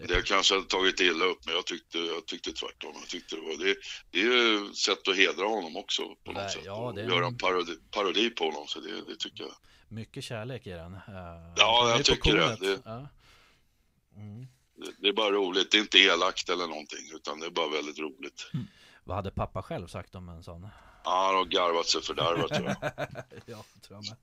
Ja, 0.00 0.06
det 0.08 0.22
kanske 0.26 0.54
hade 0.54 0.66
tagit 0.66 1.00
illa 1.00 1.24
upp 1.24 1.38
men 1.46 1.54
jag 1.54 1.66
tyckte, 1.66 1.98
jag 1.98 2.26
tyckte 2.26 2.52
tvärtom. 2.52 2.92
Jag 3.00 3.08
tyckte 3.08 3.36
det, 3.36 3.40
var, 3.42 3.64
det, 3.64 3.74
det 4.10 4.20
är 4.20 4.24
ju 4.24 4.66
ett 4.70 4.76
sätt 4.76 5.08
att 5.08 5.16
hedra 5.16 5.46
honom 5.46 5.76
också 5.76 6.02
på 6.24 6.32
något 6.32 6.42
Nej, 6.42 6.50
sätt. 6.50 6.62
ja, 6.64 6.92
det 6.96 7.02
göra 7.02 7.26
en- 7.26 7.38
parodi, 7.38 7.72
parodi 7.90 8.30
på 8.30 8.44
honom 8.44 8.66
så 8.66 8.80
det, 8.80 8.94
det 9.08 9.16
tycker 9.18 9.42
jag. 9.44 9.52
Mycket 9.88 10.24
kärlek 10.24 10.66
i 10.66 10.70
den. 10.70 10.94
Eh, 10.94 11.00
Ja, 11.56 11.90
jag 11.90 12.04
tycker 12.04 12.36
det. 12.36 12.56
Det- 12.60 12.82
Ja. 12.84 13.08
Mm. 14.16 14.46
Det, 14.76 14.92
det 14.98 15.08
är 15.08 15.12
bara 15.12 15.30
roligt. 15.32 15.70
Det 15.70 15.76
är 15.76 15.80
inte 15.80 15.98
elakt 15.98 16.48
eller 16.48 16.66
någonting 16.66 17.10
utan 17.14 17.40
det 17.40 17.46
är 17.46 17.50
bara 17.50 17.68
väldigt 17.68 17.98
roligt. 17.98 18.50
Vad 19.04 19.16
hade 19.16 19.30
pappa 19.30 19.62
själv 19.62 19.86
sagt 19.86 20.14
om 20.14 20.28
en 20.28 20.42
sån? 20.42 20.68
Ja, 21.04 21.26
han 21.26 21.34
har 21.34 21.44
garvat 21.44 21.86
sig 21.86 22.02
fördärvat 22.02 22.48
tror 22.48 22.66
jag. 22.68 22.76
ja, 23.46 23.64
tror 23.82 23.98
jag 23.98 24.04
med. 24.08 24.16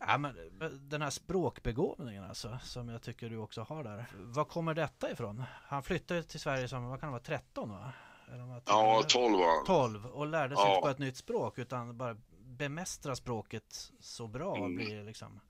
Ja, 0.00 0.18
men 0.18 0.36
eh, 0.60 0.68
den 0.68 1.02
här 1.02 1.10
språkbegåvningen 1.10 2.24
alltså, 2.24 2.58
som 2.62 2.88
jag 2.88 3.02
tycker 3.02 3.30
du 3.30 3.36
också 3.38 3.62
har 3.62 3.84
där. 3.84 4.04
Var 4.16 4.44
kommer 4.44 4.74
detta 4.74 5.10
ifrån? 5.10 5.44
Han 5.66 5.82
flyttade 5.82 6.22
till 6.22 6.40
Sverige 6.40 6.68
som, 6.68 6.84
vad 6.88 7.00
kan 7.00 7.06
det 7.08 7.12
vara, 7.12 7.22
13 7.22 7.70
va? 7.70 7.92
Eller 8.32 8.44
vad 8.44 8.62
Ja, 8.66 9.02
tänker 9.02 9.20
du? 9.20 9.28
12 9.28 9.38
var 9.38 9.56
han. 9.56 9.64
12 9.66 10.06
och 10.06 10.26
lärde 10.26 10.56
sig 10.56 10.64
Ja. 10.64 10.70
inte 10.74 10.82
bara 10.82 10.90
ett 10.90 10.98
nytt 10.98 11.16
språk 11.16 11.58
utan 11.58 11.96
bara 11.98 12.16
bemästra 12.38 13.16
språket 13.16 13.92
så 14.00 14.26
bra 14.26 14.56
Mm. 14.56 14.74
blir 14.76 15.04
liksom. 15.04 15.40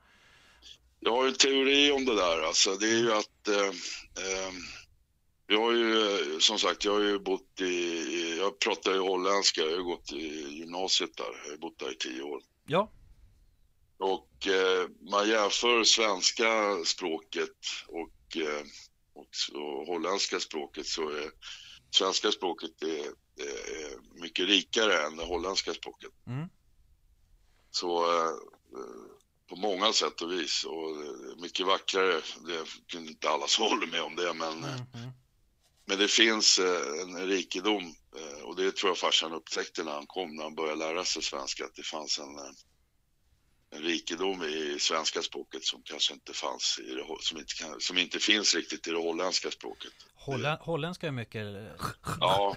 Jag 1.04 1.12
har 1.12 1.24
ju 1.24 1.28
en 1.28 1.34
teori 1.34 1.90
om 1.90 2.04
det 2.04 2.14
där. 2.14 2.42
Alltså, 2.42 2.74
det 2.76 2.86
är 2.86 2.98
ju 2.98 3.12
att... 3.12 3.48
Eh, 3.48 3.68
eh, 4.24 4.52
jag 5.46 5.60
har 5.60 5.72
ju, 5.72 6.40
som 6.40 6.58
sagt, 6.58 6.84
jag 6.84 6.92
har 6.92 7.00
ju 7.00 7.18
bott 7.18 7.60
i... 7.60 8.38
Jag 8.38 8.58
pratar 8.58 8.92
ju 8.92 8.98
holländska. 8.98 9.60
Jag 9.60 9.76
har 9.76 9.82
gått 9.82 10.12
i 10.12 10.58
gymnasiet 10.58 11.16
där. 11.16 11.42
Jag 11.44 11.50
har 11.50 11.56
bott 11.56 11.78
där 11.78 11.92
i 11.92 11.96
tio 11.96 12.22
år. 12.22 12.42
Ja, 12.66 12.92
Och 13.98 14.46
eh, 14.46 14.88
man 15.10 15.28
jämför 15.28 15.84
svenska 15.84 16.76
språket 16.84 17.58
och, 17.86 18.36
eh, 18.36 18.64
och, 19.14 19.60
och 19.60 19.86
holländska 19.86 20.40
språket 20.40 20.86
så 20.86 21.08
är 21.08 21.30
svenska 21.90 22.32
språket 22.32 22.82
är, 22.82 23.06
är 23.44 24.20
mycket 24.20 24.48
rikare 24.48 25.06
än 25.06 25.16
det 25.16 25.24
holländska 25.24 25.74
språket. 25.74 26.10
Mm. 26.26 26.48
Så 27.70 28.20
eh, 28.20 28.30
på 29.48 29.56
många 29.56 29.92
sätt 29.92 30.20
och 30.20 30.32
vis 30.32 30.64
och 30.64 30.90
eh, 30.90 31.36
mycket 31.42 31.66
vackrare. 31.66 32.20
Det 32.46 32.64
kunde 32.86 33.10
inte 33.10 33.28
alla 33.28 33.46
som 33.46 33.64
håller 33.70 33.86
med 33.86 34.02
om 34.02 34.16
det 34.16 34.34
men, 34.34 34.64
mm, 34.64 35.10
men 35.86 35.98
det 35.98 36.08
finns 36.08 36.58
eh, 36.58 37.00
en 37.02 37.26
rikedom 37.26 37.94
och 38.44 38.56
det 38.56 38.76
tror 38.76 38.90
jag 38.90 38.98
farsan 38.98 39.32
upptäckte 39.32 39.84
när 39.84 39.92
han 39.92 40.06
kom, 40.06 40.36
när 40.36 40.42
han 40.42 40.54
började 40.54 40.78
lära 40.78 41.04
sig 41.04 41.22
svenska, 41.22 41.64
att 41.64 41.74
det 41.74 41.82
fanns 41.82 42.18
en, 42.18 42.38
en 43.70 43.82
rikedom 43.82 44.42
i 44.42 44.76
svenska 44.80 45.22
språket 45.22 45.64
som 45.64 45.82
kanske 45.84 46.14
inte 46.14 46.32
fanns 46.32 46.78
i 46.78 46.94
det, 46.94 47.04
som 47.20 47.38
inte, 47.38 47.54
kan, 47.54 47.80
som 47.80 47.98
inte 47.98 48.18
finns 48.18 48.54
riktigt 48.54 48.86
i 48.86 48.90
det 48.90 48.96
holländska 48.96 49.50
språket. 49.50 49.92
Hollän, 50.14 50.58
holländska 50.60 51.06
är 51.06 51.12
mycket... 51.12 51.42
Ja, 52.20 52.56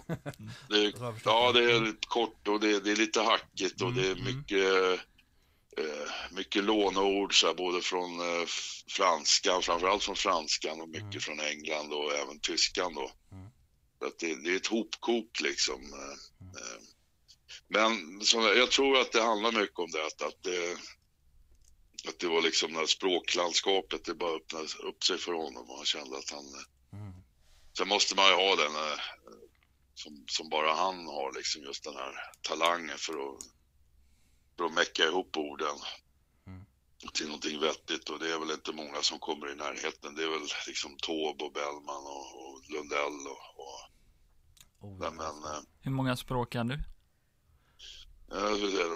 det, 0.69 0.93
ja, 1.25 1.51
det. 1.51 1.63
är 1.63 2.07
kort 2.07 2.47
och 2.47 2.59
det, 2.59 2.79
det 2.79 2.91
är 2.91 2.95
lite 2.95 3.21
hackigt 3.21 3.81
och 3.81 3.87
Mm, 3.91 4.01
det 4.01 4.07
är 4.07 4.11
mm. 4.11 4.25
mycket, 4.25 4.99
eh, 5.77 6.11
mycket 6.31 6.63
låneord 6.63 7.39
så 7.39 7.47
här, 7.47 7.53
både 7.53 7.81
från 7.81 8.19
eh, 8.19 8.45
franskan, 8.89 9.61
framförallt 9.61 10.03
från 10.03 10.15
franskan 10.15 10.81
och 10.81 10.89
mycket 10.89 11.01
Mm. 11.03 11.21
från 11.21 11.39
England 11.39 11.93
och 11.93 12.13
även 12.13 12.39
tyskan 12.39 12.95
då. 12.95 13.11
Mm. 13.31 13.49
Så 13.99 14.05
att 14.05 14.19
det, 14.19 14.35
det 14.35 14.51
är 14.51 14.55
ett 14.55 14.67
hopkok 14.67 15.41
liksom. 15.41 15.93
eh, 15.93 16.61
eh. 16.61 16.81
Men 17.67 18.21
så, 18.21 18.41
jag 18.41 18.71
tror 18.71 18.99
att 19.01 19.11
det 19.11 19.21
handlar 19.21 19.51
mycket 19.51 19.79
om 19.79 19.91
det, 19.91 20.05
att, 20.05 20.21
att 20.21 20.43
det, 20.43 20.77
att 22.09 22.19
det 22.19 22.27
var 22.27 22.41
liksom 22.41 22.75
här 22.75 22.85
språklandskapet, 22.85 24.05
det 24.05 24.13
bara 24.13 24.35
öppnade 24.35 24.67
upp 24.83 25.03
sig 25.03 25.17
för 25.17 25.33
honom 25.33 25.69
och 25.69 25.77
han 25.77 25.85
kände 25.85 26.17
att 26.17 26.31
han 26.31 26.45
Mm. 26.93 27.13
Sen 27.77 27.87
måste 27.87 28.15
man 28.15 28.27
ju 28.29 28.35
ha 28.35 28.55
den 28.55 28.71
som, 29.93 30.23
som 30.27 30.49
bara 30.49 30.73
han 30.73 31.07
har, 31.07 31.33
liksom 31.33 31.63
just 31.63 31.83
den 31.83 31.95
här 31.95 32.13
talangen 32.41 32.97
för 32.97 33.13
att, 33.13 33.43
för 34.57 34.65
att 34.65 34.73
mäcka 34.73 35.03
ihop 35.03 35.37
orden 35.37 35.75
Mm. 36.47 36.65
till 37.13 37.25
någonting 37.25 37.59
vettigt 37.59 38.09
och 38.09 38.19
det 38.19 38.33
är 38.33 38.39
väl 38.39 38.51
inte 38.51 38.71
många 38.71 39.01
som 39.01 39.19
kommer 39.19 39.51
i 39.51 39.55
närheten. 39.55 40.15
Det 40.15 40.23
är 40.23 40.29
väl 40.29 40.47
liksom 40.67 40.97
Taube 40.97 41.43
och 41.45 41.53
Bellman 41.53 42.03
och, 42.05 42.25
och 42.43 42.61
Lundell 42.69 43.27
och, 43.27 43.59
och 43.63 43.91
Oh, 44.79 44.97
men, 44.99 45.15
men 45.15 45.43
eh, 45.43 45.59
Hur 45.81 45.91
många 45.91 46.15
språk 46.15 46.51
kan 46.51 46.67
du? 46.67 46.79
ja, 48.29 48.35
det 48.35 48.81
är, 48.81 48.89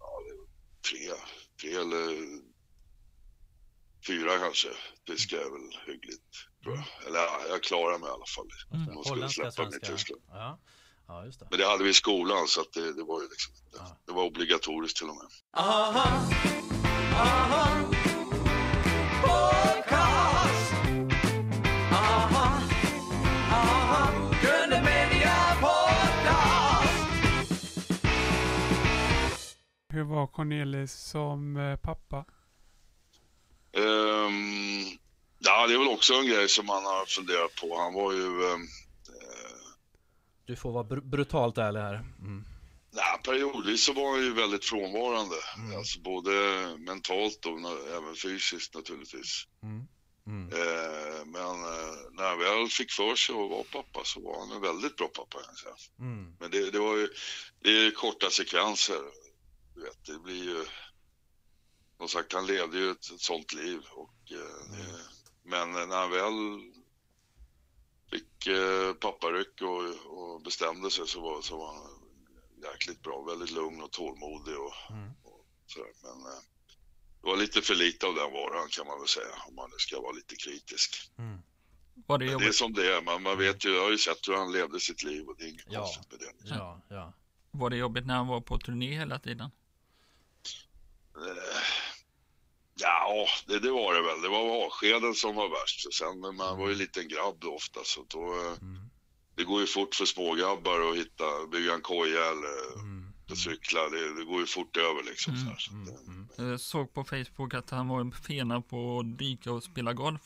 ja, 0.00 0.22
det 0.24 0.30
är 0.30 0.46
tre, 0.90 1.14
tre 1.60 1.70
eller 1.70 2.40
fyra 4.06 4.38
kanske. 4.38 4.68
Tyska 5.06 5.36
är 5.36 5.50
väl 5.50 5.78
hyggligt, 5.86 6.34
tror 6.62 6.74
jag. 6.76 7.06
Eller 7.06 7.18
ja, 7.18 7.40
jag 7.48 7.62
klarar 7.62 7.98
mig 7.98 8.08
i 8.08 8.12
alla 8.12 8.26
fall. 8.26 8.48
Mm. 8.72 8.88
Om 8.88 8.94
de 8.94 9.04
skulle 9.04 9.28
släppa 9.28 9.70
mig 9.70 9.78
i. 9.82 9.86
Tyskland. 9.86 10.22
Ja. 10.28 10.58
Ja, 11.08 11.24
just 11.24 11.40
det. 11.40 11.46
Men 11.50 11.58
det 11.58 11.66
hade 11.66 11.84
vi 11.84 11.90
i 11.90 11.94
skolan 11.94 12.46
så 12.48 12.60
att 12.60 12.72
det, 12.72 12.92
det 12.92 13.02
var 13.02 13.20
ju 13.22 13.28
liksom, 13.28 13.54
Ja. 13.72 13.96
det 14.06 14.12
var 14.12 14.24
obligatoriskt 14.24 14.96
till 14.96 15.08
och 15.08 15.16
med. 15.16 15.26
Hur 29.88 30.02
var 30.04 30.26
Cornelis 30.26 30.92
som 30.92 31.56
eh, 31.56 31.76
pappa? 31.76 32.24
Ehm, 33.72 34.84
ja, 35.38 35.66
det 35.66 35.74
är 35.74 35.78
väl 35.78 35.88
också 35.88 36.14
en 36.14 36.26
grej 36.26 36.48
som 36.48 36.66
man 36.66 36.84
har 36.84 37.06
funderat 37.06 37.54
på. 37.60 37.78
Han 37.78 37.94
var 37.94 38.12
ju, 38.12 38.26
eh, 38.50 38.58
Du 40.46 40.56
får 40.56 40.72
vara 40.72 40.84
br 40.84 41.00
brutalt 41.00 41.58
ärlig 41.58 41.80
här. 41.80 41.94
Mm. 41.94 42.44
nej, 42.90 43.20
periodvis 43.24 43.84
så 43.84 43.92
var 43.92 44.10
han 44.10 44.20
ju 44.20 44.32
väldigt 44.34 44.64
frånvarande. 44.64 45.36
Mm. 45.56 45.76
Alltså 45.76 46.00
både 46.00 46.30
mentalt 46.78 47.46
och 47.46 47.58
även 47.96 48.14
fysiskt 48.14 48.74
naturligtvis. 48.74 49.46
Mm. 49.62 49.86
Mm. 50.26 50.52
Eh, 50.52 51.24
men 51.26 51.54
eh, 51.74 51.96
när 52.12 52.28
han 52.28 52.38
väl 52.38 52.68
fick 52.68 52.92
för 52.92 53.14
sig 53.14 53.34
att 53.34 53.50
vara 53.50 53.64
pappa 53.72 54.00
så 54.04 54.20
var 54.20 54.40
han 54.40 54.52
en 54.52 54.62
väldigt 54.62 54.96
bra 54.96 55.08
pappa. 55.08 55.38
kan 55.38 55.48
jag 55.48 55.58
säga. 55.58 55.92
Mm. 55.98 56.36
Men 56.40 56.50
det, 56.50 56.70
det 56.70 56.78
var 56.78 56.96
ju, 56.96 57.08
det 57.62 57.70
är 57.70 57.90
korta 57.90 58.30
sekvenser. 58.30 59.00
Du 59.74 59.80
vet, 59.80 60.04
det 60.06 60.18
blir 60.18 60.44
ju... 60.44 60.64
Som 61.98 62.08
sagt, 62.08 62.32
han 62.32 62.46
levde 62.46 62.78
ju 62.78 62.90
ett, 62.90 63.10
ett 63.10 63.20
sånt 63.20 63.52
liv. 63.52 63.80
Och, 63.90 64.32
eh, 64.32 64.76
det, 64.76 65.00
men 65.44 65.72
när 65.72 65.96
han 65.96 66.10
väl 66.10 66.60
eh, 68.48 68.92
papparyck 68.92 69.62
och, 69.62 69.84
och 70.18 70.42
bestämde 70.42 70.90
sig 70.90 71.06
så 71.08 71.20
var, 71.20 71.42
så 71.42 71.56
var 71.58 71.74
han 71.74 71.90
jäkligt 72.72 73.02
bra. 73.02 73.22
Väldigt 73.22 73.50
lugn 73.50 73.82
och 73.82 73.92
tålmodig 73.92 74.58
och, 74.58 74.72
Mm. 74.90 75.10
och 75.24 75.44
sådär. 75.66 75.92
Men 76.02 76.32
eh, 76.32 76.38
det 77.20 77.26
var 77.26 77.36
lite 77.36 77.62
för 77.62 77.74
lite 77.74 78.06
av 78.06 78.14
den 78.14 78.32
varan 78.32 78.68
kan 78.70 78.86
man 78.86 78.98
väl 78.98 79.08
säga. 79.08 79.34
Om 79.48 79.54
man 79.54 79.70
nu 79.70 79.76
ska 79.78 80.00
vara 80.00 80.12
lite 80.12 80.36
kritisk. 80.36 81.10
Mm. 81.18 81.38
Var 82.06 82.18
det 82.18 82.26
Men 82.26 82.38
det 82.38 82.46
är 82.46 82.52
som 82.52 82.72
det 82.72 82.96
är. 82.96 83.02
Man, 83.02 83.22
man 83.22 83.38
vet 83.38 83.64
ju, 83.64 83.74
jag 83.74 83.82
har 83.82 83.90
ju 83.90 83.98
sett 83.98 84.28
hur 84.28 84.34
han 84.36 84.52
levde 84.52 84.80
sitt 84.80 85.02
liv 85.02 85.24
och 85.28 85.36
det 85.38 85.44
är 85.44 85.48
inget 85.48 85.66
Ja. 85.68 85.80
konstigt 85.80 86.10
med 86.10 86.20
det. 86.20 86.54
Ja, 86.54 86.80
ja. 86.88 87.12
var 87.50 87.70
det 87.70 87.76
jobbigt 87.76 88.06
när 88.06 88.14
han 88.14 88.26
var 88.26 88.40
på 88.40 88.58
turné 88.58 88.94
hela 88.98 89.18
tiden? 89.18 89.50
Eh, 91.16 91.75
Ja, 92.80 93.26
det, 93.46 93.58
det 93.58 93.70
var 93.70 93.94
det 93.94 94.02
väl. 94.02 94.20
Det 94.22 94.28
var 94.28 94.66
avskeden 94.66 95.14
som 95.14 95.34
var 95.36 95.48
värst. 95.48 95.94
Sen, 95.94 96.20
men 96.20 96.36
man 96.36 96.58
var 96.58 96.66
ju 96.66 96.72
en 96.72 96.78
liten 96.78 97.08
grabb 97.08 97.44
ofta 97.44 97.80
så 97.84 98.04
då, 98.08 98.18
eh, 98.34 98.62
Mm. 98.62 98.90
det 99.36 99.44
går 99.44 99.60
ju 99.60 99.66
fort 99.66 99.94
för 99.94 100.04
smågrabbar 100.04 100.90
att 100.90 100.96
hitta, 100.96 101.24
bygga 101.52 101.74
en 101.74 101.80
koja 101.82 102.24
eller 102.30 102.74
Mm. 102.82 103.12
cykla. 103.36 103.88
Det, 103.88 104.16
det 104.18 104.24
går 104.24 104.40
ju 104.40 104.46
fort 104.46 104.76
över 104.76 105.02
liksom. 105.02 105.34
Mm, 105.34 105.44
Så 105.44 105.50
här, 105.50 105.58
så 105.58 105.72
Mm. 105.72 105.82
att, 105.82 105.90
eh, 106.08 106.14
Mm. 106.38 106.50
Jag 106.50 106.60
såg 106.60 106.94
på 106.94 107.04
Facebook 107.04 107.54
att 107.54 107.70
han 107.70 107.88
var 107.88 108.10
fena 108.10 108.60
på 108.60 108.98
att 108.98 109.18
dyka 109.18 109.52
och 109.52 109.62
spela 109.64 109.92
golf. 109.92 110.20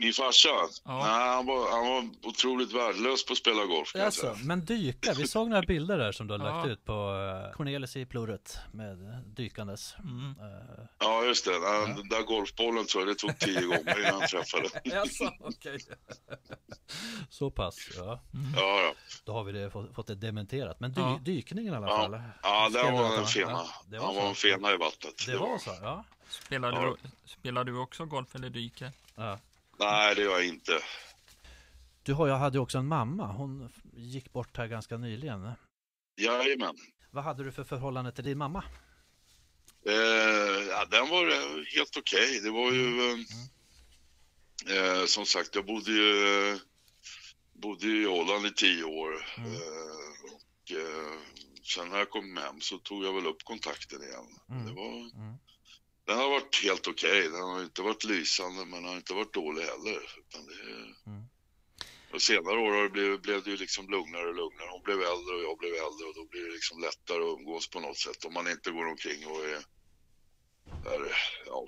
Eh, 0.00 0.04
Min 0.04 0.12
farsa, 0.12 0.48
Ja. 0.84 0.98
nej, 0.98 1.28
han, 1.36 1.46
var, 1.46 1.70
han 1.70 1.86
var 1.88 2.28
otroligt 2.28 2.72
värdelös 2.72 3.26
på 3.26 3.32
att 3.32 3.38
spela 3.38 3.64
golf 3.64 3.94
Alltså, 3.96 4.36
men 4.44 4.64
dyka, 4.64 5.14
vi 5.16 5.26
såg 5.26 5.48
några 5.48 5.62
bilder 5.62 5.98
där 5.98 6.12
som 6.12 6.26
du 6.26 6.34
har 6.38 6.46
Ja. 6.48 6.56
lagt 6.56 6.68
ut 6.68 6.84
på 6.84 6.92
uh, 6.92 7.52
Cornelis 7.56 7.96
i 7.96 8.06
plurret 8.06 8.58
med 8.72 8.96
dykandes. 9.36 9.94
Mm. 9.98 10.24
Uh, 10.30 10.84
Ja, 10.98 11.24
just 11.24 11.44
det. 11.44 11.50
Den, 11.52 11.96
den 11.96 12.08
där 12.08 12.22
golfbollen 12.22 12.86
tror 12.86 13.02
jag 13.06 13.08
det 13.16 13.18
tog 13.18 13.38
tio 13.38 13.60
gånger 13.62 14.00
innan 14.00 14.20
han 14.20 14.28
träffade. 14.28 14.68
Jaså, 14.84 15.32
okej. 15.40 15.78
Så 17.28 17.50
pass, 17.50 17.76
ja. 17.96 18.20
Ja, 18.56 18.80
ja. 18.80 18.94
Då 19.24 19.32
har 19.32 19.44
vi 19.44 19.52
det, 19.52 19.70
fått, 19.70 19.94
fått 19.94 20.06
det 20.06 20.14
dementerat. 20.14 20.80
Men 20.80 20.92
dy, 20.92 21.00
Ja. 21.00 21.20
dykningen 21.24 21.74
i 21.74 21.76
alla 21.76 21.86
Ja. 21.86 21.96
fall. 21.96 22.20
ja 22.42 22.68
du 22.68 22.92
var 22.92 23.18
en 23.18 23.26
fena. 23.26 23.50
ja, 23.50 23.66
det 23.86 23.98
var 23.98 24.06
han 24.06 24.14
så. 24.14 24.20
var 24.20 24.28
en 24.28 24.34
fena 24.34 24.72
i 24.72 24.76
vattnet. 24.76 25.26
Det 25.26 25.36
var 25.36 25.58
så, 25.58 25.70
ja. 25.82 26.04
Spelar, 26.28 26.72
Ja. 26.72 26.96
du, 27.02 27.08
spelar 27.28 27.64
du 27.64 27.78
också 27.78 28.04
golf 28.04 28.34
eller 28.34 28.50
dyker? 28.50 28.92
ja. 29.16 29.38
Nej, 29.80 30.14
det 30.14 30.22
gör 30.22 30.30
jag 30.30 30.46
inte. 30.46 30.72
Du 32.02 32.12
har, 32.14 32.28
jag 32.28 32.38
hade 32.38 32.58
också 32.58 32.78
en 32.78 32.86
mamma, 32.86 33.26
hon 33.32 33.72
gick 33.92 34.32
bort 34.32 34.56
här 34.56 34.66
ganska 34.66 34.96
nyligen. 34.96 35.50
Jajamän. 36.16 36.76
Vad 37.10 37.24
hade 37.24 37.44
du 37.44 37.52
för 37.52 37.64
förhållande 37.64 38.12
till 38.12 38.24
din 38.24 38.38
mamma? 38.38 38.64
Eh, 39.86 40.62
ja, 40.68 40.84
den 40.90 41.08
var 41.08 41.26
eh, 41.26 41.64
helt 41.74 41.96
okej. 41.96 42.40
Det 42.42 42.50
var 42.50 42.72
ju... 42.72 42.88
Mm. 43.10 43.24
Eh, 44.68 44.76
eh, 44.76 45.04
som 45.06 45.26
sagt, 45.26 45.54
jag 45.54 45.66
bodde 45.66 45.92
ju, 45.92 46.58
bodde 47.52 47.86
ju 47.86 48.02
i 48.02 48.06
Holland 48.06 48.46
i 48.46 48.52
tio 48.52 48.84
år. 48.84 49.26
Mm. 49.38 49.52
Eh, 49.52 50.32
och, 50.32 50.72
eh, 50.72 51.20
sen 51.74 51.88
när 51.88 51.98
jag 51.98 52.10
kom 52.10 52.36
hem 52.36 52.60
så 52.60 52.78
tog 52.78 53.04
jag 53.04 53.12
väl 53.14 53.26
upp 53.26 53.44
kontakten 53.44 54.02
igen. 54.02 54.26
Mm. 54.50 54.66
Det 54.66 54.72
var, 54.72 54.90
Mm. 54.90 55.36
Den 56.10 56.18
har 56.18 56.30
varit 56.30 56.60
helt 56.62 56.86
okej. 56.88 57.22
Den 57.34 57.40
har 57.42 57.62
inte 57.62 57.82
varit 57.82 58.04
lysande 58.04 58.64
men 58.64 58.84
har 58.84 58.96
inte 58.96 59.14
varit 59.14 59.34
dålig 59.34 59.62
heller. 59.62 60.00
Utan 60.22 60.46
det, 60.46 60.54
Mm. 61.10 61.24
och 62.12 62.22
senare 62.22 62.56
år 62.58 62.72
har 62.76 62.82
det 62.82 62.88
blivit, 62.90 63.22
blev 63.22 63.42
det 63.44 63.50
ju 63.50 63.56
liksom 63.56 63.90
lugnare 63.90 64.28
och 64.28 64.34
lugnare. 64.34 64.68
Hon 64.70 64.82
blev 64.82 64.96
äldre 65.12 65.32
och 65.36 65.42
jag 65.48 65.58
blev 65.58 65.72
äldre 65.86 66.04
och 66.08 66.14
då 66.20 66.24
blir 66.30 66.44
det 66.46 66.52
liksom 66.52 66.80
lättare 66.80 67.22
att 67.24 67.38
umgås 67.38 67.70
på 67.70 67.80
något 67.80 67.98
sätt. 67.98 68.24
Om 68.24 68.32
man 68.34 68.48
inte 68.54 68.70
går 68.70 68.86
omkring 68.94 69.26
och 69.26 69.40
är, 69.44 69.62
är 70.94 71.12
ja, 71.46 71.66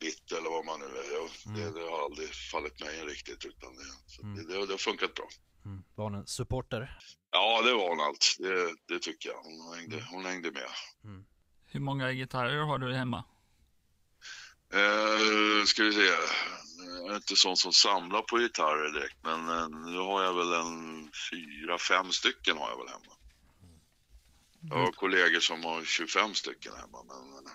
bitter 0.00 0.36
eller 0.38 0.50
vad 0.50 0.64
man 0.64 0.80
nu 0.80 0.86
är. 0.86 1.12
Jag, 1.18 1.28
Mm. 1.46 1.54
det, 1.60 1.80
det 1.80 1.86
har 1.90 2.04
aldrig 2.04 2.28
fallit 2.34 2.80
mig 2.80 3.00
in 3.00 3.06
riktigt 3.06 3.44
utan 3.44 3.76
det, 3.76 3.84
så 4.06 4.22
Mm. 4.22 4.36
det, 4.36 4.42
det, 4.52 4.66
det 4.66 4.72
har 4.72 4.78
funkat 4.78 5.14
bra. 5.14 5.28
Mm. 5.64 5.82
Var 5.94 6.04
hon 6.04 6.14
en 6.14 6.26
supporter? 6.26 6.98
Ja, 7.30 7.62
det 7.62 7.74
var 7.74 7.88
hon 7.88 8.00
allt. 8.00 8.36
Det, 8.38 8.74
det 8.88 8.98
tycker 8.98 9.28
jag. 9.28 9.38
Hon 9.42 9.74
hängde, 9.78 10.06
hon 10.10 10.24
hängde 10.24 10.50
med. 10.50 10.68
Hur 11.66 11.80
många 11.80 12.12
gitarrer 12.12 12.56
har 12.64 12.78
du 12.78 12.94
hemma? 12.94 13.24
Eh, 14.72 15.64
ska 15.64 15.82
vi 15.82 15.92
se. 15.92 16.00
Jag 17.02 17.10
är 17.10 17.16
inte 17.16 17.36
sån 17.36 17.56
som 17.56 17.72
samlar 17.72 18.22
på 18.22 18.38
gitarrer 18.38 18.92
direkt, 18.92 19.16
men 19.22 19.48
eh, 19.48 19.68
nu 19.68 19.98
har 19.98 20.22
jag 20.22 20.34
väl 20.34 20.52
en 20.52 21.10
fyra, 21.30 21.78
fem 21.78 22.12
stycken 22.12 22.56
har 22.56 22.70
jag 22.70 22.78
väl 22.78 22.88
hemma. 22.88 23.12
Jag 24.60 24.76
har 24.76 24.92
kollegor 24.92 25.40
som 25.40 25.64
har 25.64 25.84
25 25.84 26.34
stycken 26.34 26.72
hemma, 26.76 27.02
men 27.02 27.46
eh, 27.46 27.52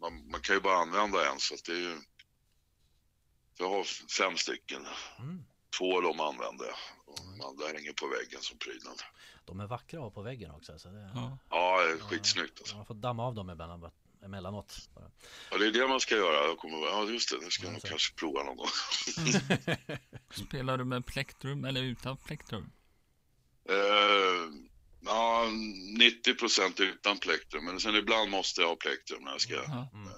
man, 0.00 0.30
man 0.30 0.40
kan 0.40 0.56
ju 0.56 0.60
bara 0.60 0.76
använda 0.76 1.32
en 1.32 1.40
så 1.40 1.54
att 1.54 1.64
det 1.64 1.72
är 1.72 1.76
ju... 1.76 1.98
Jag 3.58 3.70
har 3.70 3.84
fem 4.18 4.36
stycken. 4.36 4.86
Mm. 5.18 5.44
Två 5.78 5.96
av 5.96 6.02
dem 6.02 6.20
använder 6.20 6.66
jag 6.66 6.76
och 7.06 7.16
de 7.16 7.46
andra 7.46 7.66
hänger 7.66 7.92
på 7.92 8.06
väggen 8.06 8.40
som 8.40 8.58
prydnad. 8.58 9.02
De 9.44 9.60
är 9.60 9.66
vackra 9.66 9.98
att 9.98 10.04
ha 10.04 10.10
på 10.10 10.22
väggen 10.22 10.50
också. 10.50 10.78
Så 10.78 10.88
det, 10.88 11.10
Ja. 11.14 11.38
Ja, 11.50 11.82
det 11.82 11.92
är 11.92 11.98
skitsnyggt 11.98 12.58
alltså. 12.58 12.76
Man 12.76 12.86
får 12.86 12.94
damma 12.94 13.26
av 13.26 13.34
dem 13.34 13.48
emellan, 13.48 13.90
emellanåt. 14.24 14.88
bara. 14.94 15.10
Ja, 15.50 15.58
det 15.58 15.66
är 15.66 15.72
det 15.72 15.88
man 15.88 16.00
ska 16.00 16.16
göra. 16.16 16.46
Jag 16.46 16.58
kommer, 16.58 16.76
ja, 16.78 17.04
just 17.08 17.30
det. 17.30 17.44
Det 17.44 17.50
ska 17.50 17.62
jag 17.64 17.70
Ja, 17.70 17.72
nog 17.72 17.82
kanske 17.82 18.14
prova 18.14 18.42
någon 18.42 18.56
gång. 18.56 18.68
Spelar 20.46 20.78
du 20.78 20.84
med 20.84 21.06
plektrum 21.06 21.64
eller 21.64 21.82
utan 21.82 22.16
plektrum? 22.16 22.70
Eh, 23.68 23.74
ja, 25.00 25.48
90 25.98 26.34
procent 26.34 26.80
utan 26.80 27.18
plektrum, 27.18 27.64
men 27.64 27.80
sen 27.80 27.94
ibland 27.94 28.30
måste 28.30 28.60
jag 28.60 28.68
ha 28.68 28.76
plektrum 28.76 29.24
när 29.24 29.30
jag 29.30 29.40
ska... 29.40 29.54
Ja. 29.54 29.88
Mm. 29.92 30.08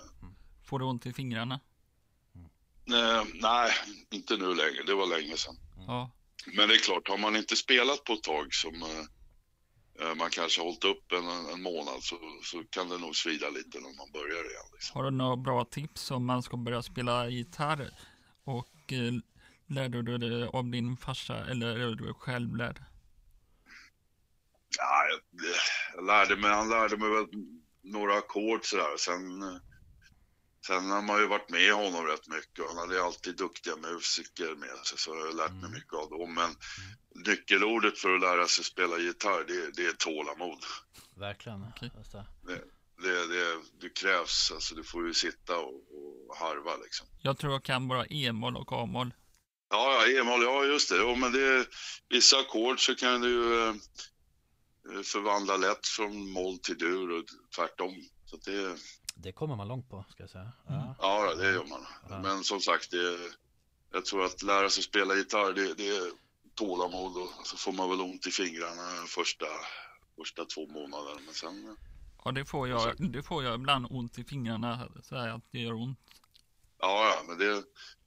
Får 0.65 0.79
du 0.79 0.85
ont 0.85 1.07
i 1.07 1.13
fingrarna? 1.13 1.61
Eh, 2.89 3.25
nej, 3.35 3.73
inte 4.11 4.37
nu 4.37 4.55
längre. 4.55 4.83
Det 4.87 4.95
var 4.95 5.07
länge 5.07 5.37
sedan. 5.37 5.57
Ja. 5.87 6.11
Men 6.47 6.69
det 6.69 6.75
är 6.75 6.79
klart, 6.79 7.09
har 7.09 7.19
man 7.19 7.37
inte 7.37 7.57
spelat 7.57 8.05
på 8.05 8.13
ett 8.13 8.23
tag 8.23 8.55
som 8.55 8.83
man 10.17 10.31
kanske 10.31 10.61
har 10.61 10.67
hållit 10.67 10.85
upp 10.85 11.13
en, 11.13 11.27
en 11.55 11.63
månad 11.63 12.03
så, 12.03 12.17
så 12.43 12.65
kan 12.71 12.89
det 12.89 12.99
nog 12.99 13.17
svida 13.17 13.49
lite 13.51 13.79
när 13.81 13.97
man 13.97 14.13
börjar 14.13 14.51
igen. 14.51 14.69
Liksom. 14.73 14.97
Har 14.97 15.05
du 15.05 15.11
några 15.11 15.37
bra 15.37 15.65
tips 15.65 16.11
om 16.11 16.27
man 16.27 16.43
ska 16.43 16.57
börja 16.57 16.83
spela 16.83 17.29
gitarr? 17.29 17.91
Och 18.45 18.93
eh, 18.93 19.13
lärde 19.67 20.03
du 20.03 20.19
det 20.19 20.49
av 20.49 20.71
din 20.71 20.97
farsa 20.97 21.47
eller 21.47 21.79
är 21.79 21.95
du 21.95 22.15
själv 22.15 22.57
lärd? 22.57 22.83
Ja, 24.79 25.05
jag, 25.11 25.21
jag 25.95 26.07
lärde 26.07 26.37
mig, 26.37 26.51
han 26.51 26.69
lärde 26.69 26.97
mig 26.97 27.11
väl 27.11 27.27
några 27.83 28.19
ackord 28.19 28.65
sådär. 28.65 28.97
Sen, 28.99 29.43
eh, 29.43 29.59
sen 30.67 30.91
har 30.91 31.03
man 31.03 31.21
ju 31.21 31.27
varit 31.27 31.51
med 31.51 31.73
honom 31.73 32.07
rätt 32.07 32.29
mycket 32.29 32.59
och 32.59 32.69
han 32.69 32.77
hade 32.77 33.05
alltid 33.05 33.37
duktiga 33.37 33.77
musiker 33.77 34.55
med 34.55 34.87
sig 34.87 34.99
så 34.99 35.11
jag 35.15 35.27
har 35.27 35.33
lärt 35.33 35.51
mig 35.53 35.59
Mm. 35.59 35.73
mycket 35.73 35.93
av 35.95 36.11
dem. 36.11 36.35
Men 36.35 36.57
nyckelordet 37.27 37.99
för 37.99 38.15
att 38.15 38.21
lära 38.21 38.47
sig 38.49 38.65
spela 38.65 38.99
gitarr 38.99 39.45
det, 39.49 39.71
det 39.77 39.87
är 39.87 39.93
tålamod. 39.93 40.65
Verkligen. 41.17 41.67
Just 41.99 42.13
det. 42.13 42.27
Det, 43.03 43.27
det, 43.27 43.61
det 43.81 43.89
krävs, 43.95 44.51
alltså 44.55 44.75
du 44.75 44.85
får 44.85 45.07
ju 45.07 45.15
sitta 45.15 45.59
och, 45.59 45.75
och 46.29 46.37
harva 46.37 46.77
liksom. 46.77 47.07
Jag 47.23 47.39
tror 47.39 47.53
jag 47.53 47.65
kan 47.65 47.89
bara 47.89 48.07
e-moll 48.07 48.57
och 48.57 48.73
a-moll. 48.73 49.15
Ja, 49.71 50.07
ja, 50.07 50.21
e-moll, 50.21 50.43
ja 50.43 50.65
just 50.65 50.89
det. 50.91 50.97
Jo, 50.97 51.15
men 51.15 51.33
det 51.33 51.67
vissa 52.09 52.39
ackord 52.39 52.87
så 52.87 52.95
kan 52.95 53.21
du 53.21 53.29
ju 53.29 53.69
eh, 53.69 53.75
förvandla 55.05 55.57
lätt 55.57 55.87
från 55.87 56.31
moll 56.31 56.59
till 56.59 56.79
dur 56.79 57.11
och 57.11 57.25
tvärtom. 57.57 57.95
Så 58.27 58.37
det, 58.37 58.77
det 59.23 59.33
kommer 59.33 59.57
man 59.57 59.69
långt 59.69 59.89
på, 59.91 60.05
ska 60.09 60.23
jag 60.23 60.31
säga. 60.31 60.53
Mm. 60.69 60.81
Ja. 60.81 60.97
ja, 60.99 61.35
det 61.35 61.53
gör 61.53 61.65
man. 61.65 61.87
Ja. 62.09 62.19
Men 62.23 62.45
som 62.45 62.61
sagt, 62.61 62.91
det, 62.91 63.19
jag 63.93 64.05
tror 64.05 64.25
att 64.25 64.43
lära 64.43 64.71
sig 64.71 64.83
spela 64.83 65.15
gitarr, 65.15 65.53
det, 65.53 65.75
det 65.75 65.89
är 65.89 66.13
tålamod 66.55 67.17
och 67.17 67.47
så 67.47 67.57
får 67.57 67.73
man 67.73 67.91
väl 67.91 68.01
ont 68.01 68.27
i 68.27 68.31
fingrarna 68.31 69.07
första, 69.07 69.47
första 70.17 70.45
två 70.45 70.67
månaderna. 70.67 71.21
Men 71.27 71.35
sen, 71.35 71.77
Ja, 72.25 72.33
det 72.33 72.45
får 72.45 72.69
jag, 72.69 73.11
det 73.13 73.23
får 73.23 73.45
jag 73.45 73.55
ibland 73.55 73.87
ont 73.91 74.19
i 74.19 74.25
fingrarna. 74.25 74.89
Så 75.03 75.17
här 75.17 75.29
att 75.29 75.43
det 75.51 75.59
gör 75.59 75.73
ont. 75.73 75.99
ja, 76.79 77.15
ja, 77.17 77.23
men 77.29 77.39
det, 77.39 77.63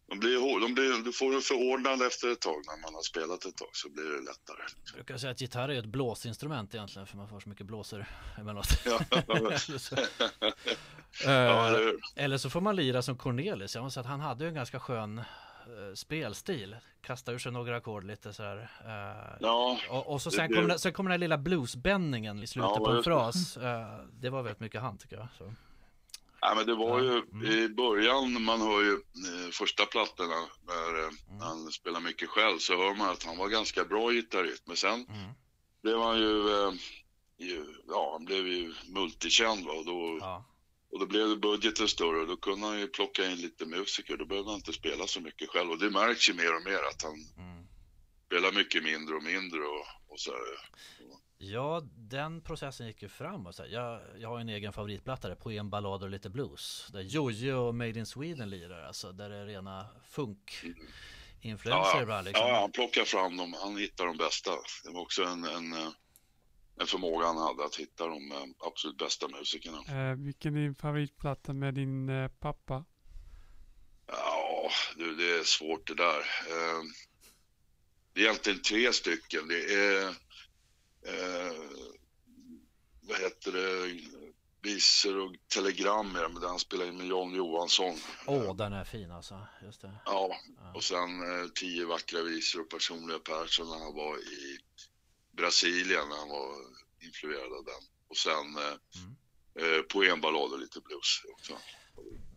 de 0.07 0.19
blir, 0.19 0.59
de 0.61 0.73
blir, 0.73 1.03
du 1.05 1.11
får 1.13 1.35
en 1.35 1.41
förordnad 1.41 2.01
efter 2.01 2.31
ett 2.31 2.41
tag 2.41 2.61
när 2.67 2.81
man 2.81 2.93
har 2.95 3.01
spelat 3.01 3.45
ett 3.45 3.57
tag 3.57 3.69
så 3.73 3.89
blir 3.89 4.03
det 4.03 4.19
lättare. 4.19 4.61
Jag 4.85 4.93
brukar 4.95 5.17
säga 5.17 5.31
att 5.31 5.41
gitarr 5.41 5.69
är 5.69 5.79
ett 5.79 5.85
blåsinstrument 5.85 6.75
egentligen, 6.75 7.07
för 7.07 7.17
man 7.17 7.27
får 7.29 7.39
så 7.39 7.49
mycket 7.49 7.65
blåsor 7.65 8.05
emellanåt. 8.37 8.67
Ja, 8.85 8.99
Eller 9.35 9.77
så- 9.77 9.95
ja, 11.25 11.79
Eh, 11.79 11.91
eller 12.15 12.37
så 12.37 12.49
får 12.49 12.61
man 12.61 12.75
lira 12.75 13.01
som 13.01 13.17
Cornelis. 13.17 13.75
Jag 13.75 13.83
måste 13.83 13.93
säga 13.93 14.01
att 14.01 14.07
han 14.09 14.19
hade 14.19 14.43
ju 14.43 14.47
en 14.47 14.55
ganska 14.55 14.79
skön 14.79 15.17
eh, 15.17 15.23
spelstil. 15.93 16.75
Kasta 17.01 17.31
ur 17.31 17.37
sig 17.39 17.51
några 17.51 17.77
ackord 17.77 18.03
lite 18.03 18.33
så 18.33 18.43
här. 18.43 18.57
eh, 18.85 19.37
Ja, 19.41 19.79
och, 19.89 20.13
och 20.13 20.21
så 20.21 20.29
det 20.29 20.35
sen 20.35 20.51
den- 20.67 20.79
sen 20.79 20.93
kommer 20.93 21.09
den 21.09 21.13
här 21.13 21.19
lilla 21.19 21.37
bluesbändningen 21.37 22.43
i 22.43 22.47
slutet 22.47 22.71
Ja, 22.75 22.85
på 22.85 22.89
en 22.89 22.97
det. 22.97 23.03
fras. 23.03 23.57
Eh, 23.57 23.99
det 24.13 24.29
var 24.29 24.41
väldigt 24.43 24.59
mycket 24.59 24.81
han 24.81 24.97
tycker 24.97 25.15
jag. 25.15 25.27
Så. 25.37 25.53
Ja, 26.47 26.55
men 26.55 26.65
det 26.65 26.75
var 26.75 27.01
ju 27.01 27.17
Mm. 27.17 27.45
i 27.45 27.69
början, 27.69 28.43
man 28.43 28.62
hör 28.62 28.81
ju 28.81 28.93
eh, 28.93 29.51
första 29.51 29.86
plattorna 29.86 30.47
när 30.67 30.99
eh, 30.99 31.10
Mm. 31.29 31.39
han 31.41 31.71
spelar 31.71 31.99
mycket 31.99 32.29
själv 32.29 32.58
så 32.58 32.77
hör 32.77 32.95
man 32.95 33.10
att 33.10 33.23
han 33.23 33.38
var 33.38 33.47
ganska 33.49 33.86
bra 33.86 34.12
gitarrist. 34.12 34.63
Men 34.67 34.77
sen 34.77 35.05
Mm. 35.10 35.31
blev 35.81 35.99
han 35.99 36.19
ju, 36.19 36.49
eh, 36.49 36.73
ju 37.38 37.65
ja 37.88 38.10
han 38.13 38.25
blev 38.25 38.47
ju 38.47 38.73
multikänd 38.88 39.65
va? 39.65 39.71
Och, 39.73 39.86
då, 39.86 40.17
Ja. 40.21 40.45
och 40.91 40.99
då 40.99 41.05
blev 41.05 41.39
budgeten 41.39 41.88
större 41.88 42.19
och 42.21 42.27
då 42.27 42.38
kunde 42.38 42.67
han 42.67 42.79
ju 42.79 42.88
plocka 42.88 43.25
in 43.31 43.38
lite 43.41 43.65
musiker. 43.65 44.17
Då 44.17 44.25
behövde 44.25 44.49
han 44.51 44.60
inte 44.60 44.73
spela 44.73 45.08
så 45.08 45.21
mycket 45.21 45.49
själv 45.49 45.71
och 45.71 45.79
det 45.79 45.89
märks 45.89 46.29
ju 46.29 46.34
mer 46.34 46.55
och 46.55 46.63
mer 46.63 46.79
att 46.89 47.01
han 47.03 47.13
Mm. 47.38 47.65
spelar 48.25 48.51
mycket 48.51 48.84
mindre 48.84 49.15
och 49.15 49.23
mindre 49.23 49.60
och, 49.60 49.86
och 50.08 50.19
så 50.19 50.31
här. 50.31 50.69
Ja, 51.38 51.82
den 51.98 52.41
processen 52.41 52.88
gick 52.88 53.02
ju 53.02 53.10
framåt. 53.10 53.56
Så 53.56 53.63
här, 53.63 53.69
Jag, 53.69 54.02
jag 54.17 54.30
har 54.30 54.39
en 54.39 54.50
egen 54.50 54.74
favoritplatta 54.74 55.28
där, 55.28 55.36
Poem, 55.36 55.69
ballad 55.69 56.04
och 56.04 56.10
lite 56.10 56.30
blues. 56.30 56.88
Där 56.93 57.02
Jojo 57.02 57.56
och 57.56 57.76
Made 57.76 58.00
in 58.00 58.06
Sweden 58.06 58.50
lirar, 58.50 58.84
alltså 58.84 59.12
där 59.12 59.30
det 59.30 59.36
är 59.36 59.45
rena 59.45 59.88
funk-influenser 60.10 61.69
Ja, 61.98 62.02
ibland. 62.02 62.26
Liksom. 62.28 62.48
Ja, 62.48 62.60
han 62.62 62.71
plockar 62.71 63.04
fram 63.06 63.38
dem, 63.38 63.56
han 63.63 63.78
hittar 63.78 64.06
de 64.06 64.17
bästa. 64.17 64.52
Det 64.84 64.91
var 64.91 65.02
också 65.02 65.24
en, 65.24 65.43
en, 65.43 65.74
eh, 65.74 65.89
en 66.80 66.88
förmåga 66.88 67.26
han 67.26 67.38
hade 67.38 67.65
att 67.65 67.76
hitta 67.76 68.08
de 68.08 68.32
eh, 68.32 68.38
absolut 68.67 68.98
bästa 68.98 69.28
musikerna. 69.28 69.78
Eh, 70.10 70.15
vilken 70.15 70.56
är 70.56 70.62
din 70.62 70.76
favoritplatta 70.76 71.54
med 71.54 71.74
din 71.74 72.10
eh, 72.10 72.28
pappa? 72.28 72.86
Ja, 74.08 74.69
du, 74.98 75.15
det 75.15 75.39
är 75.39 75.43
svårt 75.43 75.88
det 75.88 75.95
där. 75.95 76.19
Eh, 76.19 76.84
Det 78.13 78.21
är 78.21 78.26
egentligen 78.26 78.62
tre 78.62 78.93
stycken. 78.93 79.48
Det 79.48 79.74
är, 79.74 80.15
eh, 81.05 81.53
vad 83.01 83.19
heter 83.19 83.51
det, 83.51 83.99
visor 84.61 85.17
och 85.17 85.35
telegram 85.47 86.11
men 86.11 86.33
den 86.41 86.59
spelar 86.59 86.85
in 86.85 86.97
med 86.97 87.07
Jan 87.07 87.33
Johansson. 87.35 87.95
Åh, 88.27 88.55
den 88.55 88.73
är 88.73 88.83
fin 88.83 89.11
alltså. 89.11 89.47
Just 89.63 89.81
det. 89.81 89.95
Ja, 90.05 90.35
Ja. 90.57 90.73
och 90.75 90.83
sen 90.83 91.21
eh, 91.41 91.47
tio 91.55 91.85
vackra 91.85 92.21
visor 92.21 92.61
och 92.61 92.69
personliga 92.69 93.19
Persson 93.19 93.67
när 93.69 93.77
han 93.85 93.93
var 93.95 94.17
i 94.17 94.57
Brasilien, 95.31 96.09
när 96.09 96.17
han 96.17 96.29
var 96.29 96.51
influerad 96.99 97.53
av 97.53 97.65
den. 97.65 97.81
Och 98.07 98.17
sen 98.17 98.57
eh, 98.57 99.01
Mm. 99.01 99.15
eh, 99.77 99.81
poemballad 99.81 100.51
och 100.53 100.59
lite 100.59 100.79
blues 100.81 101.21
också. 101.33 101.53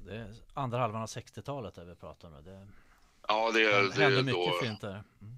Det 0.07 0.15
är 0.17 0.35
andra 0.55 0.79
halvan 0.79 1.03
av 1.03 1.09
60-talet 1.09 1.75
där 1.75 1.85
vi 1.85 1.95
pratar 1.97 2.31
nu. 2.31 2.43
Det, 2.43 2.69
Ja, 3.29 3.51
det, 3.53 3.59
det 3.65 3.89
det 3.89 3.95
hände 4.03 4.23
mycket 4.23 4.53
då, 4.53 4.59
fint 4.63 4.81
där. 4.81 5.05
Mm. 5.23 5.35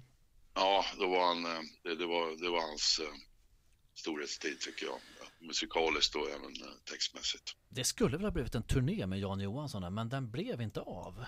Ja, 0.53 0.85
då 0.99 1.07
var 1.07 1.27
han, 1.27 1.45
eh, 1.45 1.61
det, 1.83 1.95
det, 1.95 2.05
var, 2.05 2.43
det 2.43 2.49
var 2.49 2.61
hans 2.61 2.99
eh, 3.03 3.13
storhetstid 3.93 4.59
tycker 4.61 4.85
jag. 4.85 4.97
Musikaliskt 5.39 6.15
och 6.15 6.29
även 6.29 6.43
eh, 6.61 6.73
textmässigt. 6.91 7.55
Det 7.69 7.83
skulle 7.83 8.17
väl 8.17 8.25
ha 8.25 8.31
blivit 8.31 8.55
en 8.55 8.63
turné 8.63 9.05
med 9.07 9.19
Jan 9.19 9.39
Johansson 9.39 9.93
men 9.93 10.09
den 10.09 10.31
blev 10.31 10.61
inte 10.61 10.81
av. 10.81 11.25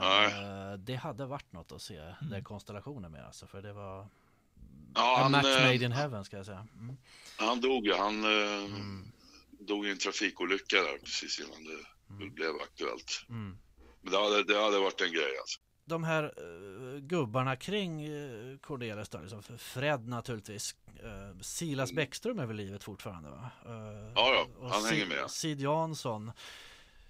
Nej. 0.00 0.32
Det 0.78 0.94
hade 0.94 1.26
varit 1.26 1.52
något 1.52 1.72
att 1.72 1.82
se 1.82 2.14
den 2.30 2.44
konstellationen 2.44 3.12
med 3.12 3.26
alltså, 3.26 3.46
för 3.46 3.62
det 3.62 3.72
var 3.72 4.08
Ja, 4.94 5.18
a 5.18 5.22
han, 5.22 5.32
match 5.32 5.44
made 5.44 5.74
in 5.84 5.92
heaven 5.92 6.24
ska 6.24 6.36
jag 6.36 6.46
säga. 6.46 6.66
Mm. 6.74 6.96
han 7.36 7.60
dog 7.60 7.86
ju. 7.86 7.94
Han 7.94 8.24
Mm. 8.24 9.12
dog 9.50 9.86
i 9.86 9.90
en 9.90 9.98
trafikolycka 9.98 10.76
där 10.76 10.98
precis 10.98 11.40
innan 11.40 11.64
det 11.64 11.78
Mm. 12.14 12.34
blev 12.34 12.50
aktuellt. 12.62 13.24
Mm. 13.28 13.58
Men 14.02 14.12
det 14.12 14.18
hade, 14.18 14.44
det 14.44 14.62
hade 14.62 14.78
varit 14.78 15.00
en 15.00 15.12
grej 15.12 15.38
alltså. 15.40 15.60
De 15.92 16.04
här 16.04 16.24
eh, 16.24 17.00
gubbarna 17.00 17.56
kring 17.56 18.08
uh, 18.10 18.58
Cordelis 18.58 19.08
då, 19.08 19.18
liksom, 19.18 19.42
Fred 19.58 20.08
naturligtvis. 20.08 20.74
Uh, 21.04 21.40
Silas 21.40 21.92
Bäckström 21.92 22.38
är 22.38 22.46
väl 22.46 22.56
livet 22.56 22.84
fortfarande 22.84 23.30
va? 23.30 23.50
Eh, 23.66 24.12
Ja, 24.14 24.46
ja, 24.60 24.68
han 24.68 24.84
hänger 24.84 25.06
med. 25.06 25.30
Sid 25.30 25.60
Jansson. 25.60 26.32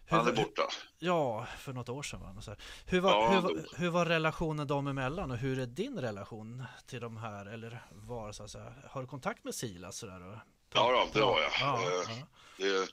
Hur 0.06 0.16
Han 0.16 0.28
är 0.28 0.32
borta. 0.32 0.62
Ja, 0.98 1.46
för 1.58 1.72
något 1.72 1.88
år 1.88 2.02
sedan. 2.02 2.20
Va? 2.20 2.42
Så. 2.42 2.56
Hur, 2.86 3.00
var, 3.00 3.10
Ja, 3.10 3.40
hur, 3.40 3.66
hur 3.76 3.90
var 3.90 4.06
relationen 4.06 4.66
dem 4.66 4.86
emellan 4.86 5.30
och 5.30 5.36
hur 5.36 5.58
är 5.58 5.66
din 5.66 5.98
relation 6.00 6.64
till 6.86 7.00
de 7.00 7.16
här? 7.16 7.46
Eller 7.46 7.82
var 7.92 8.32
så 8.32 8.42
att 8.42 8.50
säga, 8.50 8.72
har 8.90 9.00
du 9.00 9.06
kontakt 9.06 9.44
med 9.44 9.54
Silas? 9.54 9.96
Sådär, 9.96 10.22
och 10.22 10.36
Ja, 10.74 11.08
då, 11.12 11.18
det 11.20 11.24
har 11.26 11.40
jag. 11.40 11.50
Ja, 11.60 11.82
Eh, 11.82 12.18
ja. 12.18 12.26
Det, 12.58 12.88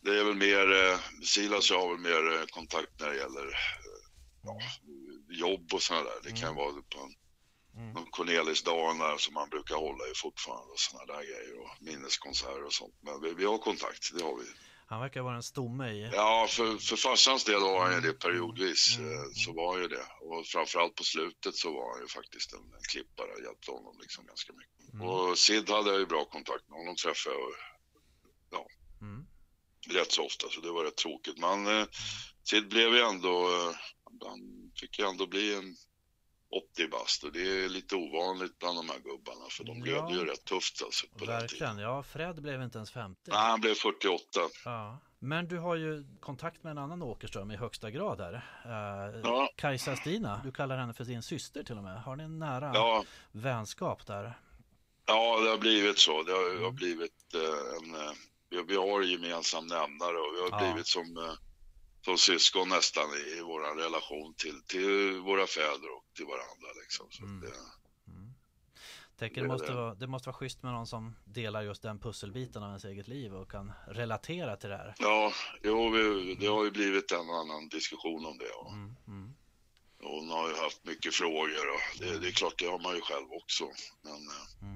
det 0.00 0.20
är 0.20 0.24
väl 0.24 0.34
mer, 0.34 0.92
eh, 0.92 0.98
Silas 1.24 1.70
har 1.70 1.88
väl 1.88 1.98
mer 1.98 2.38
eh, 2.40 2.46
kontakt 2.50 3.00
när 3.00 3.08
det 3.08 3.16
gäller 3.16 3.46
eh, 3.46 3.96
ja, 4.42 4.58
jobb 5.28 5.74
och 5.74 5.82
sådana 5.82 6.04
där. 6.04 6.20
Det 6.22 6.30
kan 6.30 6.48
Mm. 6.48 6.56
vara 6.56 6.72
på 6.72 7.00
en 7.00 7.14
Mm. 7.76 8.06
Cornelisdagen 8.10 8.98
där 8.98 9.16
som 9.18 9.34
man 9.34 9.48
brukar 9.48 9.74
hålla 9.74 10.04
i 10.08 10.12
fortfarande 10.14 10.72
och 10.72 10.78
sådana 10.78 11.12
där 11.12 11.22
grejer 11.22 11.60
och 11.60 11.70
minneskonserter 11.80 12.64
och 12.64 12.72
sånt. 12.72 12.94
Men 13.00 13.20
vi, 13.22 13.34
vi 13.34 13.44
har 13.44 13.58
kontakt, 13.58 14.14
det 14.18 14.24
har 14.24 14.36
vi. 14.36 14.44
Han 14.88 15.00
verkar 15.00 15.22
vara 15.22 15.36
en 15.36 15.42
stomme 15.42 15.88
i... 15.90 16.10
Ja, 16.12 16.46
för, 16.50 16.76
för 16.78 16.96
farsans 16.96 17.44
del 17.44 17.60
var 17.60 17.84
han 17.84 17.94
ju 17.94 18.00
det 18.00 18.12
periodvis. 18.12 18.96
Mm. 18.98 19.12
Mm. 19.12 19.34
Så 19.34 19.52
var 19.52 19.78
ju 19.78 19.88
det. 19.88 20.06
Och 20.20 20.46
framförallt 20.46 20.94
på 20.94 21.04
slutet 21.04 21.54
så 21.54 21.72
var 21.72 21.92
han 21.92 22.00
ju 22.02 22.08
faktiskt 22.08 22.52
en, 22.52 22.60
en 22.60 22.86
klippare. 22.90 23.42
Hjälpte 23.44 23.70
honom 23.70 23.98
liksom 24.00 24.26
ganska 24.26 24.52
mycket. 24.52 24.92
Mm. 24.94 25.06
Och 25.08 25.38
Sid 25.38 25.70
hade 25.70 25.90
jag 25.90 25.98
ju 25.98 26.06
bra 26.06 26.24
kontakt 26.24 26.68
med. 26.68 26.78
Honom 26.78 26.96
träffade 26.96 27.36
jag 27.36 27.50
ja, 28.50 28.66
mm. 29.00 29.26
rätt 29.90 30.12
så 30.12 30.26
ofta. 30.26 30.48
Så 30.50 30.60
det 30.60 30.70
var 30.70 30.84
rätt 30.84 30.96
tråkigt. 30.96 31.38
Men 31.38 31.66
eh, 31.66 31.86
Sid 32.42 32.68
blev 32.68 32.94
ju 32.94 33.00
ändå... 33.00 33.34
Eh, 33.46 33.76
han 34.28 34.55
fick 34.80 34.98
ju 34.98 35.04
ändå 35.04 35.26
bli 35.26 35.54
en 35.54 35.76
80 36.74 36.88
bast 36.88 37.24
och 37.24 37.32
det 37.32 37.64
är 37.64 37.68
lite 37.68 37.96
ovanligt 37.96 38.58
bland 38.58 38.78
de 38.78 38.88
här 38.88 38.98
gubbarna 38.98 39.46
för 39.50 39.64
de 39.64 39.80
blev 39.80 39.96
ja. 39.96 40.12
ju 40.12 40.24
rätt 40.24 40.44
tufft 40.44 40.82
alltså. 40.82 41.06
På 41.18 41.24
Verkligen, 41.24 41.78
ja 41.78 42.02
Fred 42.02 42.42
blev 42.42 42.62
inte 42.62 42.78
ens 42.78 42.90
50. 42.90 43.20
Nej, 43.26 43.38
han 43.38 43.60
blev 43.60 43.74
48. 43.74 44.40
Ja. 44.64 44.98
Men 45.18 45.48
du 45.48 45.58
har 45.58 45.76
ju 45.76 46.04
kontakt 46.20 46.62
med 46.62 46.70
en 46.70 46.78
annan 46.78 47.02
Åkerström 47.02 47.50
i 47.50 47.56
högsta 47.56 47.90
grad 47.90 48.20
här. 48.20 48.34
Uh, 48.66 49.20
ja. 49.24 49.50
Kajsa 49.56 49.96
Stina, 49.96 50.40
du 50.44 50.52
kallar 50.52 50.78
henne 50.78 50.94
för 50.94 51.04
din 51.04 51.22
syster 51.22 51.62
till 51.62 51.76
och 51.76 51.84
med. 51.84 52.02
Har 52.02 52.16
ni 52.16 52.24
en 52.24 52.38
nära 52.38 52.70
ja. 52.74 53.04
vänskap 53.32 54.06
där? 54.06 54.38
Ja, 55.06 55.40
det 55.40 55.50
har 55.50 55.58
blivit 55.58 55.98
så. 55.98 56.22
Det 56.22 56.32
har, 56.32 56.56
mm. 56.56 56.74
blivit 56.74 57.34
uh, 57.34 57.42
en... 57.82 57.94
Uh, 57.94 58.12
vi, 58.50 58.62
vi 58.62 58.76
har 58.76 59.02
gemensam 59.02 59.66
nämnare 59.66 60.16
och 60.16 60.34
vi 60.34 60.40
har 60.40 60.48
ja. 60.50 60.58
blivit 60.58 60.86
som 60.86 61.36
som 62.06 62.18
syskon 62.18 62.68
nästan 62.68 63.08
i, 63.20 63.38
i 63.38 63.40
vår 63.40 63.76
relation 63.84 64.34
till, 64.34 64.62
till 64.62 65.20
våra 65.20 65.46
fäder 65.46 65.90
och 65.96 66.04
till 66.16 66.24
varandra. 66.24 66.68
Liksom. 66.82 67.06
Så 67.10 67.22
mm. 67.22 67.40
det, 67.40 67.46
mm. 68.12 68.34
Tänker 69.18 69.42
det, 69.42 69.48
måste 69.48 69.72
vara, 69.72 69.94
det 69.94 70.06
måste 70.06 70.28
vara 70.28 70.36
schysst 70.36 70.62
med 70.62 70.72
någon 70.72 70.86
som 70.86 71.16
delar 71.24 71.62
just 71.62 71.82
den 71.82 71.98
pusselbiten 71.98 72.62
av 72.62 72.68
ens 72.68 72.84
eget 72.84 73.08
liv 73.08 73.34
och 73.34 73.50
kan 73.50 73.72
relatera 73.88 74.56
till 74.56 74.70
det 74.70 74.76
här. 74.76 74.94
Ja, 74.98 75.32
jo, 75.62 75.90
vi, 75.90 76.34
det 76.40 76.46
har 76.46 76.64
ju 76.64 76.70
blivit 76.70 77.12
en 77.12 77.30
annan 77.30 77.68
diskussion 77.68 78.26
om 78.26 78.38
det. 78.38 78.50
Och, 78.50 78.72
mm. 78.72 78.96
Mm. 79.06 79.34
Hon 80.02 80.30
har 80.30 80.48
ju 80.48 80.56
haft 80.56 80.84
mycket 80.84 81.14
frågor 81.14 81.66
och 81.74 81.98
det, 81.98 82.18
det, 82.18 82.28
är 82.28 82.32
klart, 82.32 82.58
det 82.58 82.66
har 82.66 82.78
man 82.78 82.94
ju 82.94 83.00
själv 83.00 83.26
också. 83.30 83.64
Men, 84.02 84.12
eh, 84.12 84.68
mm. 84.68 84.75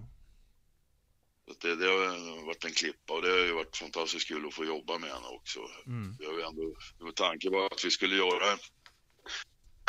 Det, 1.60 1.76
det, 1.76 1.86
har 1.86 2.46
varit 2.46 2.64
en 2.64 2.72
klippa 2.72 3.14
och 3.14 3.22
det 3.22 3.30
har 3.30 3.38
ju 3.38 3.52
varit 3.52 3.76
fantastiskt 3.76 4.28
kul 4.28 4.46
att 4.46 4.54
få 4.54 4.64
jobba 4.64 4.98
med 4.98 5.10
henne 5.10 5.26
också. 5.26 5.60
Mm. 5.86 6.16
Det 6.18 6.26
har 6.26 6.32
ändå, 6.32 6.76
med 7.04 7.14
tanke 7.14 7.50
var 7.50 7.66
att 7.66 7.84
vi 7.84 7.90
skulle 7.90 8.16
göra 8.16 8.58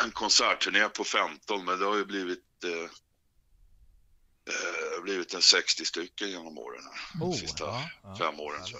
en 0.04 0.10
konsertturné 0.10 0.88
på 0.88 1.04
15 1.04 1.64
men 1.64 1.78
det 1.78 1.84
har 1.84 1.96
ju 1.96 2.04
blivit 2.04 2.64
eh, 2.64 2.90
eh, 4.54 5.02
blivit 5.02 5.34
en 5.34 5.42
60 5.42 5.84
stycken 5.84 6.30
genom 6.30 6.58
åren. 6.58 6.84
Oh, 7.20 7.30
de 7.30 7.36
sista 7.38 7.64
ja, 7.64 7.90
ja, 8.02 8.16
fem 8.16 8.40
åren. 8.40 8.66
Så. 8.66 8.76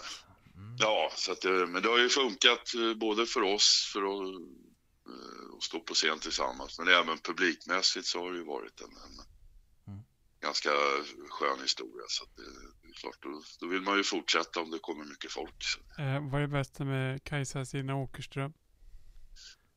Mm. 0.57 0.77
Ja, 0.79 1.13
så 1.17 1.35
det, 1.35 1.67
men 1.67 1.83
det 1.83 1.89
har 1.89 1.99
ju 1.99 2.09
funkat 2.09 2.75
eh, 2.75 2.95
både 2.95 3.27
för 3.27 3.43
oss 3.43 3.91
för 3.93 4.01
att, 4.01 4.35
eh, 5.09 5.57
att 5.57 5.63
stå 5.63 5.81
på 5.81 5.95
scen 5.95 6.21
tillsammans 6.21 6.79
men 6.79 6.89
även 6.89 7.19
publikmässigt 7.19 8.07
så 8.07 8.19
har 8.19 8.31
det 8.31 8.39
ju 8.39 8.45
varit 8.45 8.81
en, 8.81 8.87
en 8.87 9.32
ganska 10.43 10.71
skön 11.29 11.61
historia. 11.61 12.07
Så 12.09 12.25
det, 12.37 12.43
det, 12.83 12.89
är 12.89 12.95
klart, 13.01 13.19
då, 13.23 13.43
då, 13.61 13.67
vill 13.67 13.83
man 13.83 13.97
ju 13.97 14.05
fortsätta 14.05 14.61
om 14.61 14.71
det 14.71 14.79
kommer 14.79 15.05
mycket 15.05 15.33
folk. 15.33 15.65
Eh, 15.99 16.31
vad 16.31 16.35
är 16.35 16.47
det 16.47 16.49
bästa 16.49 16.85
med 16.85 17.25
Kajsa 17.25 17.65
Sina 17.65 17.97
Åkerström? 17.97 18.53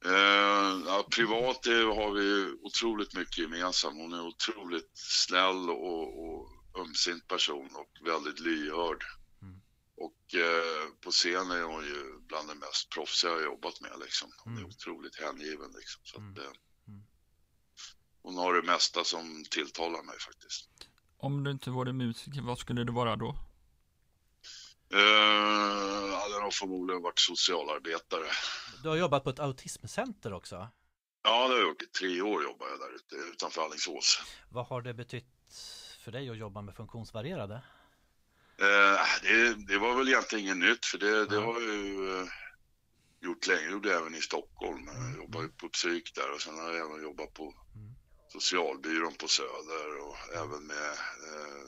Eh, 0.06 0.72
ja, 0.86 1.08
privat 1.16 1.66
har 2.00 2.12
vi 2.12 2.54
otroligt 2.62 3.14
mycket 3.16 3.38
gemensamt. 3.38 3.98
Hon 3.98 4.14
är 4.14 4.28
otroligt 4.28 4.92
snäll 4.94 5.70
och, 5.70 6.26
och 6.26 6.50
ömsint 6.82 7.28
person 7.28 7.70
och 7.76 8.08
väldigt 8.08 8.40
lyhörd. 8.40 9.04
Mm. 9.42 9.62
Och 9.98 10.36
eh, 10.36 10.86
på 11.04 11.12
scen 11.12 11.52
är 11.52 11.64
hon 11.64 11.84
ju 11.84 12.20
bland 12.28 12.48
det 12.48 12.56
mest 12.56 12.90
proffsiga 12.90 13.32
jag 13.32 13.44
jobbat 13.44 13.82
med. 13.82 13.92
Liksom. 14.00 14.32
Hon 14.44 14.54
är 14.54 14.58
mm. 14.58 14.70
otroligt 14.70 15.20
hängiven. 15.20 15.72
Liksom. 15.80 16.02
Så 16.04 16.18
mm. 16.18 16.32
att, 16.32 16.40
hon 18.26 18.38
har 18.38 18.54
det 18.54 18.62
mesta 18.62 19.04
som 19.04 19.46
tilltalar 19.52 20.04
mig 20.04 20.20
faktiskt. 20.20 20.70
Om 21.18 21.44
du 21.44 21.52
inte 21.52 21.70
vore 21.70 21.94
musiker, 21.94 22.42
vad 22.42 22.60
skulle 22.60 22.84
du 22.84 22.94
vara 22.94 23.16
då? 23.16 23.28
Uh, 24.94 26.16
hade 26.16 26.40
nog 26.42 26.54
förmodligen 26.54 27.02
varit 27.02 27.20
socialarbetare. 27.20 28.26
Du 28.84 28.90
har 28.90 28.96
jobbat 28.96 29.24
på 29.24 29.30
ett 29.30 29.40
autismcenter 29.40 30.34
också? 30.34 30.68
Ja, 31.24 31.48
det 31.48 31.54
har 31.54 31.60
jag 31.60 31.68
gjort. 31.68 31.92
Tre 32.00 32.22
år 32.22 32.44
jobbade 32.44 32.72
jag 32.72 32.80
där 32.80 32.96
ute 32.96 33.16
utanför 33.16 33.62
Alingsås. 33.62 34.22
Vad 34.50 34.66
har 34.66 34.82
det 34.82 34.94
betytt 34.94 35.26
för 36.04 36.12
dig 36.12 36.30
att 36.30 36.38
jobba 36.38 36.62
med 36.62 36.76
funktionsvarierade? 36.76 37.54
Uh, 38.62 39.00
det, 39.22 39.54
det, 39.68 39.78
var 39.78 39.96
väl 39.96 40.08
egentligen 40.08 40.46
inget 40.46 40.70
nytt, 40.70 40.86
för 40.86 40.98
det, 40.98 41.26
det 41.26 41.38
har 41.38 41.62
jag 41.62 41.76
ju 41.76 42.10
uh, 42.10 42.28
gjort 43.22 43.48
länge. 43.48 43.62
Jag 43.62 43.72
gjorde 43.72 43.96
även 43.96 44.16
i 44.16 44.22
Stockholm. 44.22 44.86
Jag 44.86 44.96
mm. 44.96 45.16
jobbade 45.16 45.48
på 45.48 45.70
psyk 45.70 46.16
där 46.16 46.34
och 46.34 46.42
sen 46.42 46.58
har 46.58 46.74
jag 46.74 46.90
även 46.90 47.04
jobbat 47.04 47.34
på 47.34 47.65
socialbyrån 48.40 49.14
på 49.14 49.28
Söder 49.28 49.90
och 50.08 50.18
även 50.36 50.68
med 50.68 50.92
eh, 51.30 51.68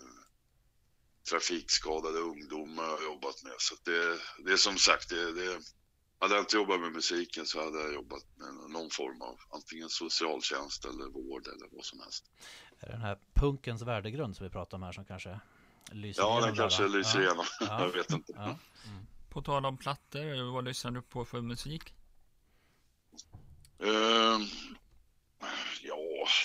trafikskadade 1.30 2.19
ungdomar 2.19 2.84
har 2.84 2.91
jag 2.91 3.03
jobbat 3.03 3.43
med. 3.43 3.53
Så 3.58 3.75
det, 3.84 4.19
det 4.45 4.51
är 4.51 4.58
som 4.58 4.77
sagt, 4.77 5.10
det, 5.10 5.34
det, 5.34 5.60
hade 6.19 6.34
jag 6.36 6.41
inte 6.41 6.56
jobbat 6.56 6.80
med 6.80 6.91
musiken 6.91 7.45
så 7.45 7.63
hade 7.63 7.80
jag 7.80 7.93
jobbat 7.93 8.23
med 8.36 8.71
någon 8.71 8.89
form 8.89 9.21
av 9.21 9.39
antingen 9.49 9.89
socialtjänst 9.89 10.86
eller 10.86 11.06
vård 11.06 11.47
eller 11.47 11.67
vad 11.71 11.86
som 11.86 11.99
helst. 11.99 12.25
Är 12.80 12.88
det 12.88 12.93
den 12.93 13.01
här 13.01 13.19
punkens 13.34 13.82
värdegrund 13.82 14.36
som 14.36 14.43
vi 14.43 14.49
pratar 14.49 14.77
om 14.77 14.84
här 14.84 14.91
som 14.91 15.06
kanske 15.06 15.39
lyser 15.91 16.21
ja, 16.21 16.27
igenom? 16.27 16.41
Ja, 16.41 16.45
den 16.45 16.56
kanske 16.56 16.84
där, 16.84 16.89
lyser 16.89 17.19
ja. 17.19 17.25
igenom. 17.25 17.45
Ja. 17.60 17.82
jag 17.82 17.89
vet 17.89 18.12
inte. 18.12 18.34
Ja. 18.36 18.43
Mm. 18.43 19.06
På 19.30 19.41
tal 19.41 19.65
om 19.65 19.77
plattor, 19.77 20.53
vad 20.53 20.65
lyssnar 20.65 20.91
du 20.91 21.01
på 21.01 21.25
för 21.25 21.41
musik? 21.41 21.93
Uh, 23.84 23.88
Ja, 23.89 24.39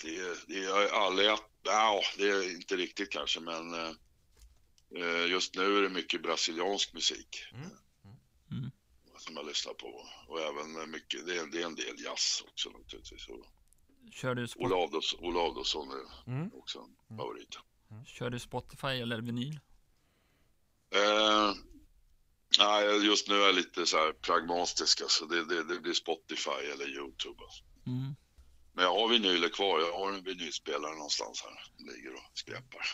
det, 0.05 0.47
det 0.47 0.65
är 0.65 0.93
alla, 0.93 1.23
ja, 1.63 2.03
det 2.19 2.29
är 2.29 2.55
inte 2.55 2.77
riktigt 2.77 3.11
kanske, 3.11 3.41
men 3.41 3.75
eh, 3.75 5.31
just 5.31 5.55
nu 5.57 5.79
är 5.79 5.83
det 5.83 5.89
mycket 5.89 6.23
brasiliansk 6.23 6.93
musik. 6.93 7.45
Mm. 7.53 7.71
Mm. 8.51 8.71
Som 9.19 9.37
jag 9.37 9.47
lyssnar 9.47 9.75
på. 9.75 10.07
Och 10.29 10.41
även 10.41 10.91
mycket, 10.91 11.27
det 11.27 11.39
är, 11.39 11.47
det 11.47 11.63
är 11.63 11.67
en 11.67 11.75
del 11.75 12.05
jazz 12.05 12.43
också 12.49 12.71
naturligtvis. 12.71 13.29
Och 13.29 13.47
Kör 14.13 14.35
du 14.35 14.49
Ola, 14.57 14.77
Adolfsson, 14.77 15.21
Ola 15.25 15.41
Adolfsson 15.41 15.89
är 15.91 16.31
mm. 16.31 16.51
också 16.55 16.79
en 16.79 16.85
mm. 16.85 17.19
favorit. 17.19 17.59
Mm. 17.91 18.05
Kör 18.05 18.31
du 18.31 18.39
Spotify 18.39 18.87
eller 18.87 19.21
vinyl? 19.21 19.61
Eh, 20.95 21.55
nej, 22.59 23.07
just 23.07 23.29
nu 23.29 23.35
är 23.35 23.47
jag 23.47 23.55
lite 23.55 23.87
så 23.87 23.97
här 23.97 24.13
pragmatisk. 24.13 25.01
Alltså. 25.01 25.27
Det, 25.27 25.45
det, 25.45 25.65
det 25.65 25.81
blir 25.81 25.93
Spotify 25.93 26.51
eller 26.73 26.89
YouTube. 26.89 27.43
Alltså. 27.45 27.65
Mm. 27.87 28.15
Men 28.73 28.85
jag 28.85 28.95
har 28.95 29.09
vinyler 29.09 29.49
kvar. 29.49 29.81
Jag 29.81 29.93
har 29.93 30.13
en 30.13 30.25
vinylspelare 30.25 30.95
någonstans 30.95 31.43
här. 31.43 31.65
som 31.77 31.87
ligger 31.87 32.15
och 32.15 32.31
skräpar. 32.35 32.87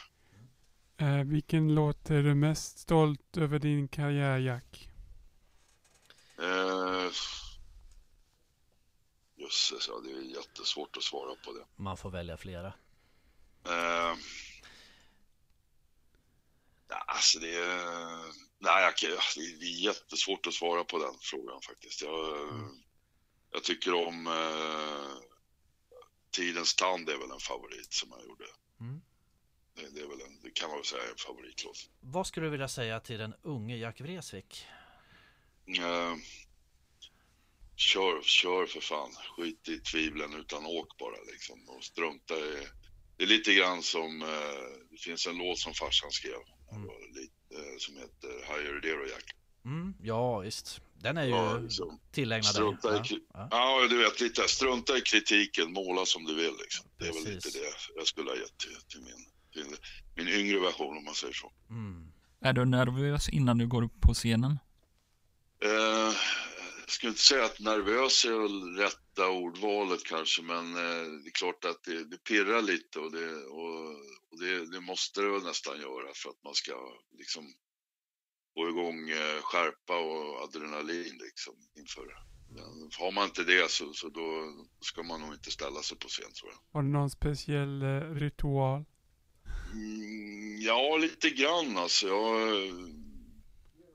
Eh, 1.00 1.24
vilken 1.24 1.74
låt 1.74 2.10
är 2.10 2.22
du 2.22 2.34
mest 2.34 2.78
stolt 2.78 3.36
över 3.36 3.58
din 3.58 3.88
karriär, 3.88 4.38
Jack? 4.38 4.88
Eh, 6.38 7.10
jösses, 9.36 9.88
ja, 9.88 10.00
det 10.04 10.10
är 10.10 10.20
jättesvårt 10.20 10.96
att 10.96 11.02
svara 11.02 11.34
på 11.44 11.52
det. 11.52 11.64
Man 11.76 11.96
får 11.96 12.10
välja 12.10 12.36
flera. 12.36 12.72
Eh, 13.64 14.14
alltså 17.06 17.38
det 17.38 17.54
är... 17.54 18.48
Nej, 18.58 18.94
jag, 19.02 19.10
det 19.60 19.66
är 19.66 19.84
jättesvårt 19.84 20.46
att 20.46 20.54
svara 20.54 20.84
på 20.84 20.98
den 20.98 21.14
frågan 21.20 21.60
faktiskt. 21.62 22.02
Jag, 22.02 22.48
mm. 22.48 22.82
jag 23.50 23.64
tycker 23.64 23.94
om 23.94 24.26
eh, 24.26 25.37
Tidens 26.30 26.74
tand 26.74 27.08
är 27.08 27.18
väl 27.18 27.30
en 27.30 27.40
favorit 27.40 27.92
som 27.92 28.08
jag 28.10 28.26
gjorde. 28.26 28.44
Mm. 28.80 29.00
Det, 29.74 29.94
det, 29.94 30.00
är 30.00 30.08
väl 30.08 30.20
en, 30.20 30.40
det 30.42 30.50
kan 30.50 30.68
man 30.68 30.78
väl 30.78 30.84
säga 30.84 31.02
är 31.02 31.10
en 31.10 31.16
favoritlåt. 31.16 31.90
Vad 32.00 32.26
skulle 32.26 32.46
du 32.46 32.50
vilja 32.50 32.68
säga 32.68 33.00
till 33.00 33.18
den 33.18 33.34
unge 33.42 33.76
Jack 33.76 34.00
Vreeswijk? 34.00 34.66
Uh, 35.68 36.16
kör, 37.76 38.22
kör 38.22 38.66
för 38.66 38.80
fan. 38.80 39.10
Skit 39.36 39.68
i 39.68 39.80
tvivlen 39.80 40.34
utan 40.34 40.66
åk 40.66 40.98
bara 40.98 41.16
liksom. 41.32 41.68
Och 41.68 41.84
strunta 41.84 42.34
i... 42.34 42.66
Det 43.16 43.24
är 43.24 43.28
lite 43.28 43.54
grann 43.54 43.82
som, 43.82 44.22
uh, 44.22 44.28
det 44.90 44.96
finns 45.00 45.26
en 45.26 45.38
låt 45.38 45.58
som 45.58 45.74
farsan 45.74 46.10
skrev. 46.10 46.40
Mm. 46.72 46.90
Lite, 47.14 47.54
uh, 47.54 47.78
som 47.78 47.96
heter 47.96 48.28
Higher 48.46 48.80
Dero 48.80 49.06
Jack. 49.06 49.24
Mm, 49.64 49.94
ja, 50.02 50.38
visst. 50.38 50.80
Den 51.00 51.16
är 51.16 51.24
ju 51.24 51.30
ja, 51.30 51.58
liksom. 51.58 52.00
tillägnad 52.12 52.44
strunta 52.44 52.90
dig. 52.90 53.12
I, 53.12 53.18
ja. 53.34 53.48
ja. 53.50 53.86
du 53.90 53.98
vet 53.98 54.20
lite. 54.20 54.48
Strunta 54.48 54.98
i 54.98 55.00
kritiken, 55.00 55.72
måla 55.72 56.06
som 56.06 56.24
du 56.24 56.34
vill. 56.34 56.54
Liksom. 56.60 56.86
Det 56.98 57.08
är 57.08 57.12
väl 57.12 57.34
lite 57.34 57.50
det 57.50 57.58
jag 57.96 58.06
skulle 58.06 58.30
ha 58.30 58.36
gett 58.36 58.58
till, 58.58 58.76
till 58.88 59.00
min, 59.00 59.26
till 59.52 59.76
min 60.16 60.28
yngre 60.28 60.60
version 60.60 60.96
om 60.96 61.04
man 61.04 61.14
säger 61.14 61.34
så. 61.34 61.52
Mm. 61.70 62.12
Är 62.40 62.52
du 62.52 62.64
nervös 62.64 63.28
innan 63.28 63.58
du 63.58 63.66
går 63.66 63.82
upp 63.82 64.00
på 64.00 64.14
scenen? 64.14 64.58
Eh, 65.64 66.14
jag 66.80 66.90
skulle 66.90 67.10
inte 67.10 67.22
säga 67.22 67.44
att 67.44 67.60
nervös 67.60 68.24
är 68.24 68.42
väl 68.42 68.76
rätt 68.76 69.08
rätta 69.18 69.30
ordvalet 69.30 70.04
kanske, 70.04 70.42
men 70.42 70.76
eh, 70.76 71.04
det 71.22 71.28
är 71.28 71.38
klart 71.38 71.64
att 71.64 71.84
det, 71.84 72.04
det 72.04 72.24
pirrar 72.24 72.62
lite 72.62 72.98
och, 72.98 73.12
det, 73.12 73.34
och, 73.36 73.88
och 74.30 74.38
det, 74.40 74.66
det 74.66 74.80
måste 74.80 75.20
det 75.20 75.30
väl 75.30 75.42
nästan 75.42 75.80
göra 75.80 76.14
för 76.14 76.30
att 76.30 76.44
man 76.44 76.54
ska 76.54 76.72
liksom 77.18 77.52
få 78.58 78.68
igång 78.68 79.10
eh, 79.10 79.42
skärpa 79.42 79.96
och 79.98 80.42
adrenalin 80.42 81.18
liksom 81.26 81.54
inför. 81.76 82.06
Men 82.50 82.90
har 82.98 83.12
man 83.12 83.24
inte 83.24 83.44
det 83.44 83.70
så, 83.70 83.92
så 83.92 84.08
då 84.08 84.28
ska 84.80 85.02
man 85.02 85.20
nog 85.20 85.34
inte 85.34 85.50
ställa 85.50 85.82
sig 85.82 85.98
på 85.98 86.08
scen 86.08 86.32
tror 86.32 86.50
jag. 86.52 86.58
Har 86.72 86.82
du 86.82 86.88
någon 86.88 87.10
speciell 87.10 87.82
eh, 87.82 88.14
ritual? 88.24 88.84
Mm, 89.72 90.60
ja, 90.60 90.96
lite 90.96 91.30
grann 91.30 91.76
alltså. 91.76 92.06
Jag, 92.06 92.34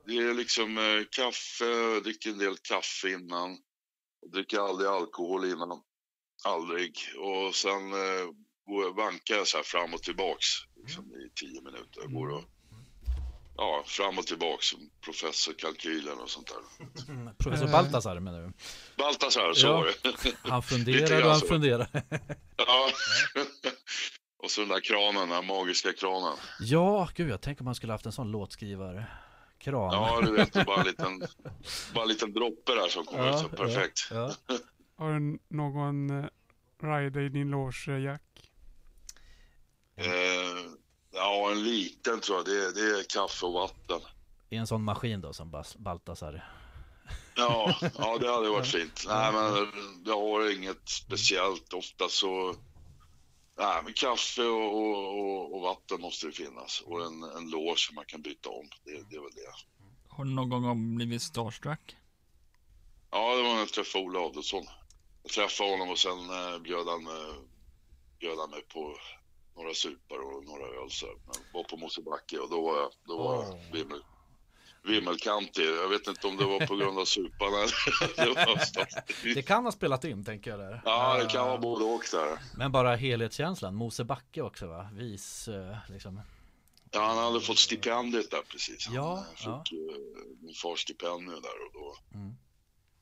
det 0.06 0.16
är 0.16 0.34
liksom 0.34 0.78
eh, 0.78 1.04
kaffe, 1.10 1.64
jag 1.64 2.02
dricker 2.02 2.30
en 2.30 2.38
del 2.38 2.56
kaffe 2.56 3.08
innan. 3.10 3.58
Jag 4.20 4.30
dricker 4.32 4.58
aldrig 4.58 4.88
alkohol 4.88 5.44
innan. 5.44 5.82
Aldrig. 6.44 6.92
Och 7.18 7.54
sen 7.54 7.92
eh, 7.92 8.24
går 8.66 8.84
jag, 8.84 8.96
vankar 8.96 9.34
jag 9.34 9.48
så 9.48 9.56
här 9.56 9.64
fram 9.64 9.94
och 9.94 10.02
tillbaks 10.02 10.46
liksom, 10.76 11.04
i 11.04 11.30
tio 11.40 11.60
minuter. 11.62 12.00
Jag 12.02 12.12
går 12.12 12.28
och, 12.28 12.44
ja, 13.56 13.82
fram 13.86 14.18
och 14.18 14.26
tillbaks 14.26 14.66
som 14.66 14.90
professorkalkylen 15.04 16.18
och 16.18 16.30
sånt 16.30 16.46
där. 16.46 17.34
Professor. 17.38 17.68
Baltasar 17.68 18.20
menar 18.20 18.40
du? 18.42 18.52
Baltasar, 18.96 19.52
så 19.54 19.66
Ja. 19.66 19.72
var 19.72 19.84
det. 19.84 20.34
Han 20.50 20.62
funderar 20.72 21.22
och 21.24 21.30
han 21.30 21.40
så. 21.40 21.46
funderar. 21.46 21.88
ja. 22.56 22.88
och 24.42 24.50
så 24.50 24.60
den 24.60 24.68
där 24.70 24.80
kranen, 24.80 25.14
den 25.14 25.28
där 25.28 25.42
magiska 25.42 25.92
kranen. 25.92 26.36
Ja, 26.60 27.08
gud 27.14 27.30
jag 27.30 27.40
tänker 27.40 27.62
om 27.62 27.64
man 27.64 27.74
skulle 27.74 27.92
haft 27.92 28.06
en 28.06 28.12
sån 28.12 28.30
låtskrivare. 28.30 29.06
Kran. 29.58 29.92
Ja, 29.92 30.20
du 30.20 30.32
vet, 30.32 30.66
bara 30.66 30.80
en 30.80 30.86
liten, 30.86 31.22
bara 31.94 32.02
en 32.02 32.08
liten 32.08 32.32
droppe 32.32 32.72
där 32.74 32.88
som 32.88 33.04
kommer 33.04 33.30
ut. 33.30 33.38
Så 33.38 33.48
perfekt. 33.48 34.08
Ja, 34.10 34.34
ja. 34.48 34.54
Har 34.96 35.12
du 35.12 35.38
någon 35.48 36.10
eh, 36.10 36.26
rider 36.82 37.20
i 37.20 37.28
din 37.28 37.50
loge, 37.50 37.98
Jack? 37.98 38.22
Eh, 39.96 40.04
ja, 41.14 41.50
en 41.50 41.64
liten 41.64 42.20
tror 42.20 42.38
jag. 42.38 42.46
Det 42.46 42.64
är, 42.64 42.72
det 42.72 43.00
är 43.00 43.04
kaffe 43.04 43.46
och 43.46 43.52
vatten. 43.52 44.00
I 44.50 44.56
en 44.56 44.66
sån 44.66 44.84
maskin 44.84 45.20
då 45.20 45.32
som 45.32 45.62
Baltasar. 45.76 46.50
Ja, 47.36 47.74
ja 47.98 48.18
det 48.18 48.30
hade 48.32 48.48
varit 48.48 48.66
fint. 48.66 49.04
Nej, 49.08 49.32
men 49.32 49.72
jag 50.04 50.20
har 50.20 50.52
inget 50.56 50.88
speciellt. 50.88 51.72
Ofta 51.72 52.08
så... 52.08 52.54
Nej, 53.58 53.82
men 53.84 53.92
kaffe 53.92 54.42
och, 54.42 54.74
och, 54.74 55.54
och, 55.54 55.60
vatten 55.60 56.00
måste 56.00 56.26
det 56.26 56.32
finnas. 56.32 56.82
Och 56.86 57.06
en, 57.06 57.22
en 57.22 57.50
loge 57.50 57.78
som 57.78 57.94
man 57.94 58.04
kan 58.04 58.22
byta 58.22 58.48
om. 58.48 58.68
Det, 58.84 58.90
det 58.90 59.16
är 59.16 59.20
väl 59.20 59.34
det. 59.34 59.52
Har 60.08 60.24
du 60.24 60.30
någon 60.30 60.62
gång 60.62 60.96
blivit 60.96 61.22
starstruck? 61.22 61.96
Ja, 63.10 63.36
det 63.36 63.42
var 63.42 63.52
när 63.52 63.58
jag 63.58 63.72
träffade 63.72 64.04
Ola 64.04 64.20
Adolfsson. 64.20 64.66
Jag 65.22 65.32
träffade 65.32 65.70
honom 65.70 65.90
och 65.90 65.98
sen 65.98 66.30
eh, 66.30 66.58
bjöd, 66.58 66.86
han, 66.86 67.06
eh, 67.06 67.34
bjöd 68.18 68.38
han 68.38 68.50
mig 68.50 68.62
på 68.62 68.96
några 69.56 69.74
supar 69.74 70.18
och 70.18 70.44
några 70.44 70.64
öl. 70.82 70.90
Så 70.90 71.06
här. 71.06 71.14
Men 71.26 71.34
var 71.52 71.64
på 71.64 71.76
Mosebacke 71.76 72.38
och 72.38 72.50
då 72.50 72.62
var 72.62 72.76
jag, 72.76 72.90
då 73.06 73.18
var 73.18 73.44
jag 73.44 73.72
vimmel, 73.72 74.02
vimmelkantig. 74.82 75.64
Jag 75.66 75.88
vet 75.88 76.06
inte 76.06 76.26
om 76.26 76.36
det 76.36 76.44
var 76.44 76.66
på 76.66 76.76
grund 76.76 76.98
av 76.98 77.04
suparna 77.04 77.56
eller 77.56 78.16
det 78.34 78.46
var 78.46 79.34
Det 79.34 79.42
kan 79.42 79.64
ha 79.64 79.72
spelat 79.72 80.04
in 80.04 80.24
tänker 80.24 80.50
jag 80.50 80.60
där. 80.60 80.82
Ja, 80.84 81.18
det 81.18 81.26
kan 81.26 81.46
vara 81.48 81.58
både 81.58 81.84
och 81.84 82.04
där. 82.12 82.38
Men 82.56 82.72
bara 82.72 82.96
helhetskänslan. 82.96 83.74
Mosebacke 83.74 84.42
också 84.42 84.66
va? 84.66 84.88
Vis 84.92 85.48
eh, 85.48 85.76
liksom. 85.88 86.20
Ja, 86.90 87.00
han 87.06 87.18
hade 87.18 87.40
fått 87.40 87.58
stipendiet 87.58 88.30
där 88.30 88.42
precis. 88.48 88.86
Han 88.86 88.94
Ja, 88.96 89.18
eh, 89.18 89.36
fick 89.36 89.46
ja. 89.46 89.64
ju 89.70 90.14
min 90.40 90.54
fars 90.54 90.80
stipendium 90.80 91.42
där 91.42 91.66
och 91.66 91.72
då, 91.72 91.96
Mm. 92.18 92.34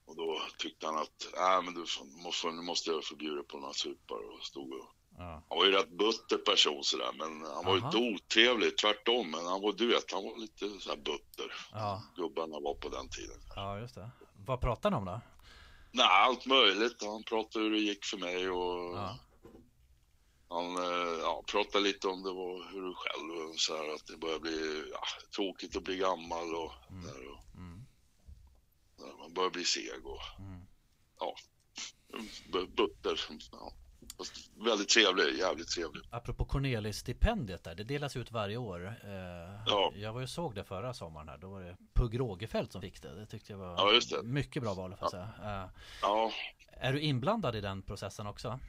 och 0.07 0.17
då 0.17 0.43
tyckte 0.59 0.87
han 0.87 0.97
att 0.97 1.29
nej, 1.37 1.63
men 1.63 1.75
du 1.75 1.87
får- 1.87 2.23
måste, 2.25 2.47
nu 2.47 2.63
måste 2.63 2.91
jag 2.91 3.05
förbjuda 3.05 3.43
på 3.43 3.59
några 3.59 3.73
supar 3.75 4.17
och 4.35 4.43
stod 4.45 4.73
och 4.73 4.87
Ja. 5.23 5.43
Han 5.49 5.59
var 5.59 5.65
ju 5.65 5.73
rätt 5.73 5.91
butter 5.91 6.37
person 6.39 6.85
sådär, 6.85 7.11
men 7.19 7.45
han 7.55 7.65
var 7.65 7.73
ju 7.77 7.85
inte 7.87 7.97
otrevlig, 7.97 8.77
tvärtom. 8.79 9.31
Men 9.31 9.47
han 9.47 9.61
var, 9.63 9.73
du 9.73 9.87
vet, 9.87 10.13
han 10.13 10.23
var 10.25 10.37
lite 10.39 10.69
såhär 10.81 10.97
butter. 10.97 11.53
Ja. 11.73 12.03
Gubbarna 12.17 12.61
var 12.61 12.75
på 12.75 12.89
den 12.89 13.09
tiden. 13.09 13.41
ja, 13.57 13.79
just 13.79 13.95
det. 13.95 14.11
Vad 14.47 14.61
pratar 14.61 14.91
ni 14.91 14.97
om 14.97 15.05
då? 15.05 15.21
Nej, 15.91 16.07
allt 16.11 16.47
möjligt. 16.47 17.03
Han 17.03 17.23
pratade 17.23 17.65
hur 17.65 17.71
det 17.73 17.79
gick 17.79 18.05
för 18.05 18.17
mig 18.19 18.51
och 18.51 18.97
Ja. 18.99 19.19
han 20.49 20.77
eh, 20.77 21.19
ja, 21.21 21.43
pratade 21.47 21.85
lite 21.85 22.09
om 22.09 22.23
det 22.23 22.33
var 22.33 22.73
hur 22.73 22.83
du 22.83 22.95
själv 22.95 23.55
så 23.57 23.77
här, 23.77 23.95
att 23.95 24.07
det 24.07 24.17
börjar 24.17 24.39
bli 24.39 24.85
ja, 24.93 25.01
tråkigt 25.37 25.77
att 25.77 25.83
bli 25.83 25.97
gammal 25.97 26.55
och, 26.55 26.73
där, 26.89 27.29
och 27.33 27.45
Mm. 27.55 27.85
där, 28.99 29.19
man 29.19 29.35
börjar 29.35 29.51
bli 29.51 29.65
seg 29.65 30.07
och 30.07 30.21
Mm. 30.39 30.61
ja, 31.21 31.35
bu- 32.53 32.75
butter. 32.77 33.21
Ja. 33.53 33.73
Väldigt 34.57 34.89
trevlig, 34.89 35.39
jävligt 35.39 35.69
trevlig. 35.69 36.03
Apropå 36.11 36.45
Cornelis-stipendiet 36.45 37.65
där, 37.65 37.75
det 37.75 37.85
delas 37.85 38.17
ut 38.17 38.31
varje 38.31 38.57
år. 38.57 38.87
Eh, 39.05 39.63
Ja. 39.67 39.93
Jag 39.97 40.13
var 40.13 40.21
ju 40.21 40.27
såg 40.27 40.55
det 40.55 40.65
förra 40.65 40.95
sommaren 40.95 41.29
här, 41.29 41.39
då 41.39 41.51
var 41.51 41.61
det 41.63 41.77
Pugh 41.95 42.17
Rogefeldt 42.19 42.73
som 42.73 42.81
fick 42.81 43.03
det. 43.03 43.15
Det 43.15 43.27
tyckte 43.27 43.53
jag 43.53 43.59
var 43.59 44.01
Ja, 44.11 44.23
mycket 44.23 44.63
bra 44.63 44.75
val 44.75 44.91
får 44.91 44.99
jag 45.03 45.11
säga. 45.11 45.31
Eh, 45.65 45.69
Ja, 46.03 46.33
är 46.77 46.93
du 46.93 47.01
inblandad 47.01 47.57
i 47.57 47.61
den 47.61 47.83
processen 47.83 48.27
också? 48.27 48.61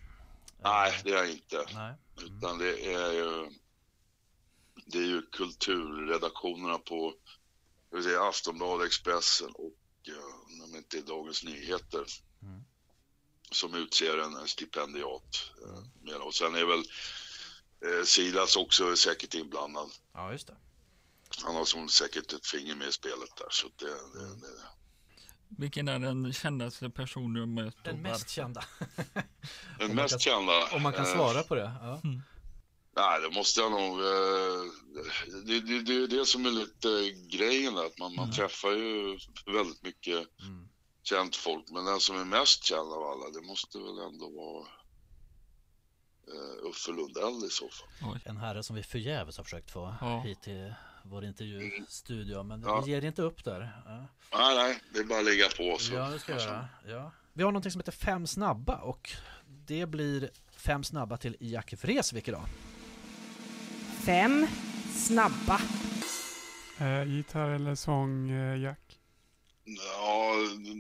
nej, 0.64 0.92
det 1.04 1.10
är 1.12 1.16
jag 1.18 1.32
inte. 1.32 1.66
Nej. 1.74 1.94
Utan 2.26 2.58
det 2.58 2.94
är 2.94 3.12
ju, 3.14 3.50
det 4.86 4.98
är 4.98 5.06
ju 5.06 5.22
kulturredaktionerna 5.22 6.78
på 6.78 7.14
jag 7.90 7.98
vill 7.98 8.04
säga, 8.06 8.24
Aftonbladet, 8.30 8.88
Expressen 8.88 9.50
och 9.54 9.74
eh, 10.08 10.64
om 10.64 10.72
det 10.72 10.78
inte 10.78 10.98
är 10.98 11.02
Dagens 11.02 11.44
Nyheter 11.44 12.04
Mm. 12.44 12.64
Som 13.54 13.74
utser 13.74 14.18
en, 14.18 14.36
en 14.36 14.48
stipendiat. 14.48 15.52
eh, 15.66 15.84
med. 16.04 16.16
Och 16.16 16.34
sen 16.34 16.56
är 16.56 16.66
väl 16.66 16.80
eh, 16.80 18.06
Silas 18.06 18.56
också 18.56 18.96
säkert 18.96 19.34
inblandad. 19.34 19.90
Ja, 20.14 20.32
just 20.32 20.48
det. 20.48 20.56
Han 21.44 21.56
har 21.56 21.66
som 21.66 21.90
säkert 21.90 22.34
ett 22.34 22.48
finger 22.48 22.76
med 22.76 22.88
i 22.88 22.92
spelet 22.92 23.36
där. 23.38 23.48
Så 23.50 23.68
det, 23.78 23.86
det, 23.86 24.26
Mm. 24.26 24.40
det, 24.40 24.48
Vilken 25.58 25.88
är 25.88 26.00
den 26.00 26.34
kändaste 26.34 26.90
person 26.90 27.34
du 27.34 27.40
har 27.40 27.48
mött? 27.48 27.76
och 27.76 27.84
Den 27.84 28.02
mest 28.02 28.30
kända. 28.30 28.64
den 29.80 29.96
mest 29.96 30.12
kan- 30.14 30.20
kända. 30.20 30.68
Om 30.76 30.82
man 30.82 30.94
kan 30.94 31.06
eh, 31.06 31.14
svara 31.14 31.44
på 31.44 31.56
det. 31.56 31.72
Ja. 31.82 32.02
Nej, 32.96 33.22
det 33.22 33.30
måste 33.36 33.60
jag 33.62 33.72
nog... 33.72 34.00
Eh, 34.00 34.64
det, 35.46 35.60
det, 35.60 35.82
det 35.82 35.94
är 36.04 36.08
det 36.08 36.26
som 36.26 36.46
är 36.46 36.52
lite 36.52 37.12
grejen, 37.38 37.78
att 37.78 37.98
man, 37.98 38.16
man 38.16 38.32
träffar 38.32 38.72
ju 38.72 39.20
väldigt 39.46 39.84
mycket 39.84 40.28
Mm. 40.42 40.68
Känt 41.04 41.36
folk. 41.36 41.66
Men 41.70 41.86
den 41.86 42.00
som 42.00 42.18
är 42.20 42.26
mest 42.26 42.64
känd 42.64 42.94
av 42.94 43.04
alla, 43.04 43.30
det 43.30 43.42
måste 43.48 43.78
väl 43.78 44.00
ändå 44.00 44.30
vara 44.30 44.66
eh, 46.28 46.70
Uffe 46.70 46.92
Lundell 46.92 47.46
i 47.48 47.50
så 47.50 47.70
fall. 47.70 48.20
En 48.26 48.38
herre 48.38 48.64
som 48.64 48.76
vi 48.76 48.84
förgäves 48.84 49.38
har 49.38 49.44
försökt 49.44 49.72
få 49.72 49.96
Ja. 50.02 50.20
hit 50.20 50.42
till 50.42 50.74
vår 51.04 51.26
intervjustudio. 51.26 52.44
Men 52.44 52.62
Ja. 52.62 52.82
vi 52.82 52.92
ger 52.92 53.06
inte 53.06 53.22
upp 53.22 53.44
där. 53.44 53.82
Ja. 53.86 54.06
Nej, 54.38 54.56
nej, 54.56 54.80
det 54.94 55.00
är 55.00 55.04
bara 55.04 55.20
att 55.20 55.26
ligga 55.26 55.46
på. 55.58 55.78
Så. 55.80 55.94
Ja, 55.94 56.10
det 56.10 56.20
ska 56.20 56.32
jag 56.32 56.42
göra. 56.42 56.70
Ja. 56.88 57.12
Vi 57.34 57.44
har 57.44 57.52
någonting 57.52 57.72
som 57.72 57.80
heter 57.82 57.92
Fem 57.92 58.28
snabba 58.28 58.78
och 58.78 59.12
det 59.46 59.86
blir 59.86 60.30
Fem 60.58 60.84
snabba 60.84 61.18
till 61.18 61.38
Jack 61.40 61.74
Vreeswijk 61.84 62.28
idag. 62.28 62.46
Fem 64.06 64.48
snabba. 64.96 65.62
Eh, 66.80 67.04
gitarr 67.04 67.50
eller 67.50 67.76
sång, 67.76 68.30
eh, 68.32 68.58
Jack? 68.62 68.80
Ja, 69.66 70.34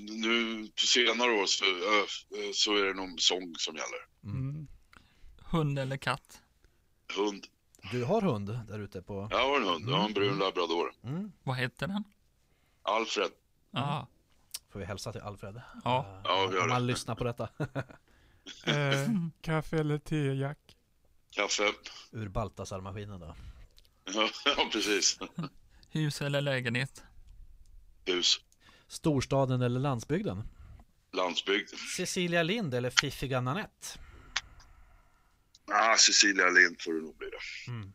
nu 0.09 0.67
på 0.67 0.85
senare 0.85 1.31
år 1.31 1.45
så, 1.45 1.65
så 2.53 2.75
är 2.75 2.83
det 2.83 2.93
nog 2.93 3.21
sång 3.21 3.55
som 3.57 3.75
gäller. 3.75 4.07
Mm. 4.23 4.67
Hund 5.37 5.79
eller 5.79 5.97
katt? 5.97 6.41
Hund. 7.15 7.47
Du 7.91 8.03
har 8.03 8.21
hund 8.21 8.59
där 8.67 8.79
ute 8.79 9.01
på... 9.01 9.27
Jag 9.31 9.47
har 9.47 9.57
en 9.57 9.67
hund, 9.67 9.89
jag 9.89 9.95
har 9.95 10.07
en 10.07 10.13
brun 10.13 10.37
labrador. 10.39 10.93
Mm. 11.03 11.31
Vad 11.43 11.57
heter 11.57 11.87
den? 11.87 12.03
Alfred. 12.81 13.31
Ja, 13.71 14.07
Får 14.73 14.79
vi 14.79 14.85
hälsa 14.85 15.11
till 15.11 15.21
Alfred? 15.21 15.61
Ja. 15.83 16.21
Ja, 16.23 16.47
vi 16.49 16.55
gör 16.55 16.63
Om 16.63 16.71
han 16.71 16.87
lyssnar 16.87 17.15
på 17.15 17.23
detta. 17.23 17.49
Eh, 18.65 19.09
kaffe 19.41 19.77
eller 19.77 19.97
te, 19.97 20.33
Jack? 20.33 20.77
Kaffe. 21.29 21.63
Ur 22.11 22.27
Baltasar-maskinen 22.27 23.19
då. 23.19 23.35
ja, 24.45 24.69
precis. 24.71 25.19
hus 25.89 26.21
eller 26.21 26.41
lägenhet? 26.41 27.03
Hus. 28.05 28.39
Storstaden 28.93 29.61
eller 29.61 29.79
landsbygden? 29.79 30.43
Landsbygd. 31.13 31.69
Cecilia 31.97 32.43
Lind 32.43 32.73
eller 32.73 32.89
Fiffiga 32.89 33.41
Nanette? 33.41 33.99
Ah, 35.71 35.97
Cecilia 35.97 36.49
Lind 36.49 36.81
får 36.81 36.93
det 36.93 37.01
nog 37.01 37.17
bli 37.17 37.27
det. 37.27 37.91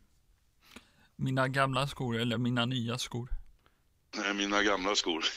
Mina 1.15 1.47
gamla 1.47 1.87
skor 1.87 2.17
eller 2.17 2.37
mina 2.37 2.65
nya 2.65 2.97
skor? 2.97 3.29
Nej, 4.17 4.33
mina 4.33 4.63
gamla 4.63 4.95
skor. 4.95 5.23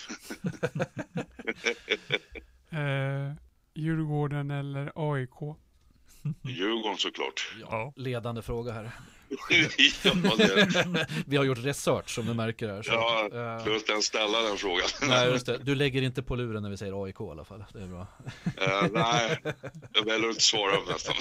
Eh, 2.72 3.32
Djurgården 3.74 4.50
eller 4.50 4.92
AIK? 4.94 5.56
Djurgården 6.42 6.98
såklart. 6.98 7.52
Ja. 7.60 7.92
Ledande 7.96 8.42
fråga 8.42 8.72
här. 8.72 8.90
ja, 10.02 10.12
Vi 11.26 11.36
har 11.36 11.44
gjort 11.44 11.58
research 11.58 12.08
som 12.14 12.26
du 12.26 12.34
märker 12.34 12.68
här. 12.68 12.82
Så, 12.82 12.92
ja, 12.92 13.22
eh, 13.24 13.30
behöver 13.30 13.74
inte 13.74 13.92
ens 13.92 14.04
ställa 14.04 14.40
den 14.42 14.56
frågan. 14.56 14.86
nej, 15.08 15.28
just 15.28 15.46
det. 15.46 15.58
Du 15.62 15.74
lägger 15.74 16.02
inte 16.02 16.22
på 16.22 16.36
luren 16.36 16.62
när 16.62 16.70
vi 16.70 16.76
säger 16.76 17.04
AIK 17.04 17.20
i 17.20 17.24
alla 17.30 17.44
fall. 17.44 17.64
Det 17.72 17.80
är 17.82 17.86
bra. 17.86 18.06
Eh, 18.44 18.86
nej, 18.92 19.42
jag 19.92 20.04
väljer 20.04 20.28
att 20.28 20.34
inte 20.34 20.40
svara 20.42 20.72
nästan. 20.92 21.14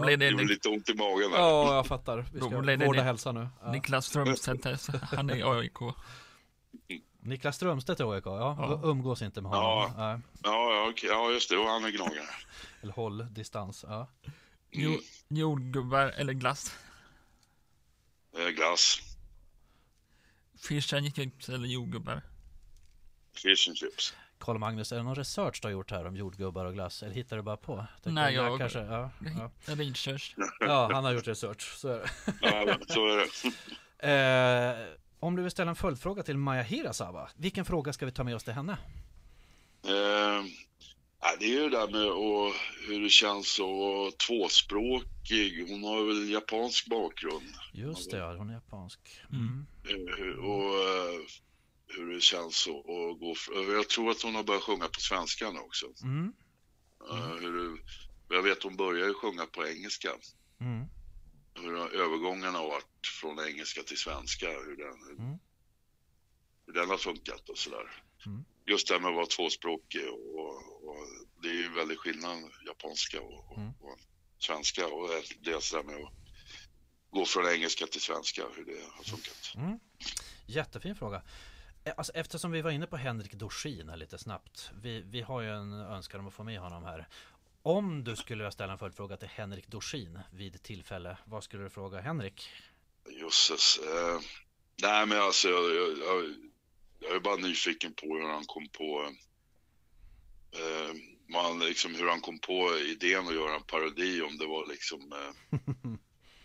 Blir 0.00 0.16
Det 0.16 0.28
gjorde 0.28 0.44
lite 0.44 0.68
ont 0.68 0.88
i 0.88 0.94
magen. 0.94 1.30
Här. 1.32 1.38
Ja, 1.38 1.74
jag 1.74 1.86
fattar. 1.86 2.24
Vi 2.32 2.40
Då 2.40 2.46
ska 2.46 2.56
vårda 2.56 2.76
ni- 2.76 3.00
hälsan 3.00 3.34
nu. 3.34 3.48
Ja. 3.62 3.72
Niklas 3.72 4.06
Strömstedt, 4.06 4.86
han 5.02 5.30
är 5.30 5.58
AIK. 5.58 5.78
Niklas 7.24 7.56
Strömstedt 7.56 8.00
i 8.00 8.02
AIK, 8.02 8.26
ja. 8.26 8.56
Ja. 8.58 8.80
Umgås 8.84 9.22
inte 9.22 9.40
med 9.40 9.50
honom. 9.50 9.92
Ja. 9.96 10.20
Ja, 10.42 10.74
ja, 10.74 10.88
okej. 10.90 11.08
ja, 11.10 11.30
just 11.30 11.50
det. 11.50 11.56
Och 11.58 11.66
han 11.66 11.84
är 11.84 11.90
gnagare. 11.90 12.26
Eller 12.82 12.92
håll 12.92 13.26
distans. 13.34 13.84
Ja. 13.88 14.08
Jo, 14.70 14.98
jordgubbar 15.28 16.06
eller 16.06 16.32
glass? 16.32 16.76
Eh, 18.38 18.48
glass, 18.48 18.98
Fish 20.68 20.94
and 20.94 21.14
chips 21.16 21.48
eller 21.48 21.68
jordgubbar? 21.68 22.22
fish 23.34 23.68
and 23.68 23.76
chips. 23.76 24.14
Karl 24.38 24.58
Magnus, 24.58 24.92
är 24.92 24.96
det 24.96 25.02
någon 25.02 25.14
research 25.14 25.58
du 25.62 25.68
har 25.68 25.72
gjort 25.72 25.90
här 25.90 26.06
om 26.06 26.16
jordgubbar 26.16 26.64
och 26.64 26.74
glass? 26.74 27.02
Eller 27.02 27.14
hittar 27.14 27.36
du 27.36 27.42
bara 27.42 27.56
på? 27.56 27.76
Tänkte 27.94 28.10
Nej, 28.10 28.34
jag- 28.34 28.58
Kanske, 28.58 28.78
ja, 28.78 29.10
ja. 29.20 29.50
Research. 29.74 30.34
ja, 30.60 30.90
han 30.92 31.04
har 31.04 31.12
gjort 31.12 31.26
research. 31.26 31.76
Så 31.78 31.88
är 31.88 31.98
det. 31.98 32.08
Ja, 32.40 32.78
så 32.88 33.06
är 33.06 33.16
det. 33.16 33.26
Eh, 34.08 34.86
om 35.22 35.36
du 35.36 35.42
vill 35.42 35.50
ställa 35.50 35.70
en 35.70 35.76
följdfråga 35.76 36.22
till 36.22 36.36
Maja 36.38 36.62
Hirasawa, 36.62 37.30
vilken 37.36 37.64
fråga 37.64 37.92
ska 37.92 38.06
vi 38.06 38.12
ta 38.12 38.24
med 38.24 38.34
oss 38.36 38.44
till 38.44 38.52
henne? 38.52 38.72
Eh, 39.84 40.44
det 41.38 41.44
är 41.44 41.48
ju 41.62 41.68
det 41.68 41.76
där 41.78 41.88
med 41.88 42.06
och 42.10 42.52
hur 42.88 43.00
det 43.02 43.08
känns 43.08 43.60
att 43.60 43.66
vara 43.66 44.10
tvåspråkig. 44.10 45.68
Hon 45.70 45.84
har 45.84 46.04
väl 46.06 46.30
japansk 46.30 46.86
bakgrund. 46.86 47.46
Just 47.72 48.10
det, 48.10 48.16
ja, 48.16 48.34
hon 48.36 48.50
är 48.50 48.54
japansk. 48.54 49.00
Mm. 49.32 49.66
Eh, 49.88 50.16
hur- 50.16 50.38
och 50.38 50.64
eh, 50.64 51.20
hur 51.86 52.14
det 52.14 52.20
känns 52.20 52.68
att, 52.68 52.74
att 52.76 53.20
gå... 53.20 53.34
för- 53.34 53.74
Jag 53.74 53.88
tror 53.88 54.10
att 54.10 54.22
hon 54.22 54.34
har 54.34 54.42
börjat 54.42 54.62
sjunga 54.62 54.84
på 54.88 55.00
svenska 55.00 55.50
nu 55.50 55.58
också. 55.58 55.86
Mm. 56.02 56.32
Eh, 57.10 57.34
hur 57.40 57.82
jag 58.28 58.42
vet 58.42 58.62
hon 58.62 58.76
började 58.76 59.08
ju 59.08 59.14
sjunga 59.14 59.46
på 59.46 59.66
engelska. 59.66 60.08
Mm. 60.60 60.86
Hur 61.54 61.76
övergången 61.94 62.54
har 62.54 62.68
varit 62.68 63.06
från 63.20 63.40
engelska 63.46 63.82
till 63.82 63.98
svenska. 63.98 64.46
Hur 64.46 64.76
den, 64.76 65.18
Mm. 65.18 65.38
hur 66.66 66.72
den 66.72 66.88
har 66.90 66.96
funkat 66.98 67.48
och 67.48 67.58
sådär. 67.58 68.02
Mm. 68.26 68.44
Just 68.66 68.88
det 68.88 68.94
här 68.94 69.00
med 69.00 69.08
att 69.08 69.14
vara 69.14 69.26
tvåspråkig 69.26 70.08
och, 70.08 70.88
och 70.88 71.06
det 71.42 71.48
är 71.48 71.54
ju 71.54 71.72
väldigt 71.74 71.98
skillnad 71.98 72.38
japanska 72.66 73.20
och, 73.20 73.56
Mm. 73.58 73.72
och 73.80 73.98
svenska 74.38 74.86
och 74.86 75.08
det 75.40 75.50
där 75.50 75.82
med 75.82 75.96
att 75.96 76.12
gå 77.10 77.24
från 77.24 77.48
engelska 77.48 77.86
till 77.86 78.00
svenska, 78.00 78.42
hur 78.56 78.64
det 78.64 78.82
har 78.96 79.04
funkat. 79.04 79.52
Mm. 79.56 79.78
Jättefin 80.46 80.94
fråga. 80.96 81.22
Eh, 81.84 81.92
Alltså, 81.96 82.12
eftersom 82.12 82.50
vi 82.50 82.62
var 82.62 82.70
inne 82.70 82.86
på 82.86 82.96
Henrik 82.96 83.32
Dorsin 83.32 83.88
här 83.88 83.96
lite 83.96 84.18
snabbt. 84.18 84.70
Vi, 84.82 85.00
vi 85.02 85.20
har 85.22 85.40
ju 85.40 85.50
en 85.50 85.72
önskan 85.72 86.20
om 86.20 86.26
att 86.26 86.34
få 86.34 86.44
med 86.44 86.60
honom 86.60 86.84
här. 86.84 87.08
Om 87.62 88.04
du 88.04 88.16
skulle 88.16 88.52
ställa 88.52 88.72
en 88.72 88.78
följdfråga 88.78 89.16
till 89.16 89.28
Henrik 89.28 89.68
Dorsin 89.68 90.18
vid 90.32 90.62
tillfälle, 90.62 91.18
vad 91.24 91.44
skulle 91.44 91.62
du 91.62 91.70
fråga 91.70 92.00
Henrik? 92.00 92.48
Jösses. 93.20 93.78
Eh, 93.78 94.20
nej 94.82 95.06
men 95.06 95.18
alltså 95.18 95.48
jag, 95.48 95.64
jag, 95.64 95.98
jag, 95.98 96.34
jag 96.98 97.16
är 97.16 97.20
bara 97.20 97.36
nyfiken 97.36 97.94
på 97.94 98.06
hur 98.06 98.28
han 98.28 98.44
kom 98.44 98.68
på 98.68 99.12
eh, 100.52 100.94
man, 101.28 101.58
liksom, 101.58 101.94
hur 101.94 102.08
han 102.08 102.20
kom 102.20 102.38
på 102.38 102.78
idén 102.78 103.28
att 103.28 103.34
göra 103.34 103.54
en 103.54 103.62
parodi 103.62 104.22
om 104.22 104.38
det 104.38 104.46
var 104.46 104.66
liksom 104.66 105.12
eh, 105.12 105.58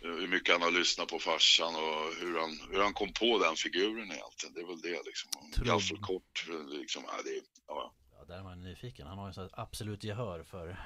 hur 0.00 0.28
mycket 0.28 0.52
han 0.52 0.62
har 0.62 0.70
lyssnat 0.70 1.08
på 1.08 1.18
farsan 1.18 1.74
och 1.74 2.14
hur 2.20 2.38
han, 2.40 2.60
hur 2.70 2.82
han 2.82 2.94
kom 2.94 3.12
på 3.12 3.38
den 3.38 3.56
figuren 3.56 4.12
egentligen. 4.12 4.54
Det 4.54 4.60
är 4.60 4.66
väl 4.66 4.80
det 4.80 5.02
liksom. 5.04 5.30
Gaffelkort, 5.64 6.46
liksom. 6.68 7.02
Ja, 7.06 7.22
det, 7.24 7.40
ja. 7.66 7.94
Ja, 8.18 8.24
där 8.24 8.38
är 8.38 8.42
man 8.42 8.62
nyfiken. 8.62 9.06
Han 9.06 9.18
har 9.18 9.26
ju 9.26 9.32
så 9.32 9.48
absolut 9.52 10.04
gehör 10.04 10.42
för 10.42 10.78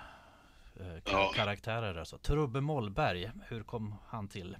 Ja. 1.05 1.33
karaktärer. 1.35 1.95
Alltså. 1.99 2.19
Trubbe 2.19 2.61
Mollberg, 2.61 3.31
hur 3.49 3.63
kom 3.63 3.95
han 4.09 4.29
till? 4.29 4.57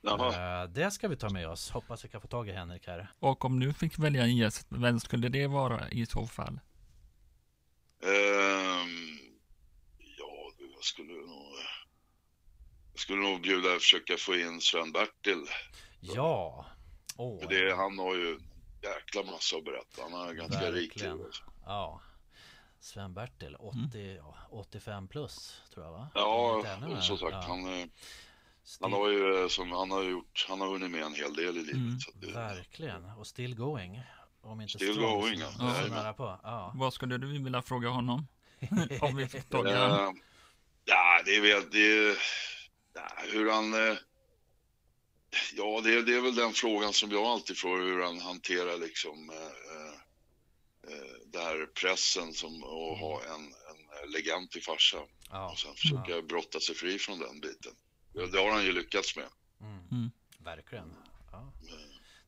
Jaha. 0.00 0.62
Eh, 0.62 0.68
det 0.68 0.90
ska 0.90 1.08
vi 1.08 1.16
ta 1.16 1.30
med 1.30 1.48
oss. 1.48 1.70
Hoppas 1.70 2.04
vi 2.04 2.08
kan 2.08 2.20
få 2.20 2.28
tag 2.28 2.48
i 2.48 2.52
Henrik 2.52 2.86
här. 2.86 3.08
Och 3.18 3.44
om 3.44 3.60
du 3.60 3.72
fick 3.72 3.98
välja 3.98 4.22
en 4.22 4.36
gäst, 4.36 4.66
vem 4.68 5.00
skulle 5.00 5.28
det 5.28 5.46
vara 5.46 5.90
i 5.90 6.06
så 6.06 6.26
fall? 6.26 6.60
Ehm, 8.02 9.18
ja, 10.18 10.52
du, 10.58 10.70
jag 10.74 10.84
skulle 10.84 11.12
nog... 11.12 11.52
Jag 12.92 13.00
skulle 13.00 13.22
nog 13.22 13.40
bjuda, 13.42 13.68
försöka 13.78 14.16
få 14.18 14.34
in 14.34 14.60
Sven-Bertil. 14.60 15.44
Ja! 16.00 16.66
För 17.16 17.48
det, 17.48 17.74
han 17.76 17.98
har 17.98 18.14
ju 18.14 18.28
en 18.34 18.42
jäkla 18.82 19.32
massa 19.32 19.56
att 19.56 19.64
berätta. 19.64 20.02
Han 20.02 20.28
är 20.28 20.32
ganska 20.32 20.70
rik. 20.70 20.96
Verkligen. 20.96 21.20
ja. 21.64 22.00
Sven-Bertil, 22.82 23.56
80, 23.58 24.14
ja, 24.16 24.36
85 24.50 25.08
plus 25.08 25.62
tror 25.74 25.84
jag 25.86 25.92
va? 25.92 26.08
Mm. 26.14 26.90
Ja, 26.92 27.00
som 27.00 27.18
sagt, 27.18 27.32
Ja. 27.32 27.40
han, 27.46 27.80
eh, 27.80 27.86
Still, 28.64 28.84
han 28.84 28.92
har 28.92 29.08
ju 29.08 29.42
eh, 29.42 29.48
som, 29.48 29.70
han 29.72 29.90
har 29.90 30.02
gjort, 30.02 30.46
han 30.48 30.60
har 30.60 30.68
hunnit 30.68 30.90
med 30.90 31.02
en 31.02 31.14
hel 31.14 31.34
del 31.34 31.56
i 31.58 31.60
livet. 31.62 31.74
Mm. 31.74 31.98
Det, 32.14 32.26
Verkligen, 32.32 33.04
och 33.04 33.26
still 33.26 33.54
going. 33.56 34.00
Om 34.40 34.60
inte 34.60 34.72
Still 34.78 34.94
strong, 34.94 35.20
going, 35.20 35.38
så- 35.38 35.44
ja. 35.58 35.74
så 35.74 35.88
nära 35.94 36.12
på. 36.12 36.40
Ja. 36.42 36.72
Vad 36.74 36.94
skulle 36.94 37.18
du 37.18 37.38
vilja 37.42 37.62
fråga 37.62 37.88
honom? 37.88 38.26
om 39.00 39.16
vi 39.16 39.28
fick 39.28 39.48
tag 39.48 39.68
i 39.68 39.72
honom? 39.74 40.16
Eh, 40.16 40.22
ja, 40.84 41.22
det 41.24 41.36
är 41.36 41.40
väl, 41.40 41.70
det 41.70 41.78
är, 42.08 42.16
ja, 42.94 43.08
hur 43.32 43.50
han, 43.52 43.72
ja 45.56 45.80
det, 45.84 45.94
är- 45.94 46.02
det 46.02 46.14
är 46.16 46.20
väl 46.20 46.34
den 46.34 46.52
frågan 46.52 46.92
som 46.92 47.10
jag 47.10 47.22
alltid 47.22 47.58
får, 47.58 47.78
hur 47.78 48.02
han 48.02 48.20
hanterar 48.20 48.78
liksom 48.78 49.30
eh, 49.30 49.36
eh, 50.92 51.12
det 51.32 51.38
här 51.40 51.66
pressen 51.66 52.32
som 52.34 52.62
att 52.64 52.98
ha 53.00 53.22
en, 53.24 53.44
en 54.04 54.10
legend 54.12 54.50
till 54.50 54.62
farsa 54.62 54.98
Ja. 55.30 55.50
och 55.52 55.58
sen 55.58 55.74
försöka 55.74 56.22
brotta 56.22 56.60
sig 56.60 56.74
fri 56.74 56.98
från 56.98 57.18
den 57.18 57.40
biten. 57.40 57.72
Ja, 58.12 58.26
Det 58.26 58.38
har 58.38 58.50
han 58.50 58.64
ju 58.64 58.72
lyckats 58.72 59.16
med. 59.16 59.28
Mm. 59.60 59.78
Mm. 59.90 60.10
Verkligen. 60.38 60.94
Ja. 61.32 61.52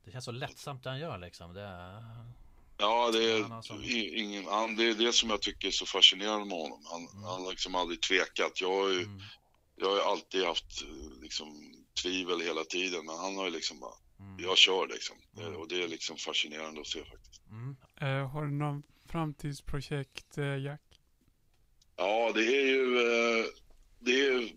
Det 0.05 0.11
känns 0.11 0.25
så 0.25 0.33
lättsamt 0.33 0.83
det 0.83 0.91
han 0.91 0.99
gör 0.99 1.19
liksom. 1.19 1.55
Det 1.55 1.61
är... 1.63 2.03
Ja, 2.79 3.11
det 3.13 3.43
Han 3.49 3.63
är, 3.85 4.17
ingen, 4.17 4.45
han, 4.47 4.77
det 4.77 4.85
är 4.85 4.95
det 4.95 5.13
som 5.13 5.31
jag 5.31 5.43
tycker 5.43 5.69
är 5.69 5.73
så 5.73 5.87
fascinerande 5.87 6.45
med 6.47 6.59
honom. 6.59 6.83
Han, 6.91 7.01
Mm. 7.09 7.23
har 7.23 7.51
liksom 7.51 7.75
aldrig 7.75 8.03
tvekat. 8.03 8.61
Jag 8.61 8.69
har 8.83 8.89
ju, 8.89 9.03
Mm. 9.03 9.21
jag 9.77 9.87
har 9.89 9.95
ju 9.97 10.03
alltid 10.03 10.45
haft 10.45 10.83
eh, 10.83 11.23
liksom, 11.23 11.75
tvivel 12.03 12.41
hela 12.41 12.65
tiden, 12.65 13.07
men 13.07 13.17
han 13.19 13.37
har 13.37 13.45
ju 13.45 13.51
liksom 13.51 13.81
bara, 13.81 13.95
Mm. 14.19 14.45
jag 14.45 14.59
kör 14.59 14.87
liksom. 14.87 15.17
Mm. 15.37 15.57
Och 15.57 15.69
det 15.69 15.83
är 15.83 15.89
liksom 15.89 16.17
fascinerande 16.17 16.81
att 16.81 16.87
se 16.87 17.05
faktiskt. 17.05 17.43
Mm. 17.51 17.77
Eh, 18.01 18.31
har 18.31 18.43
du 18.45 18.51
någon 18.51 18.83
framtidsprojekt, 19.15 20.39
eh, 20.39 20.57
Jack? 20.59 20.81
Ja, 21.97 22.33
det 22.35 22.41
är 22.47 22.67
ju, 22.67 22.99
eh, 22.99 23.47
det 24.01 24.11
är 24.11 24.33
ju 24.33 24.49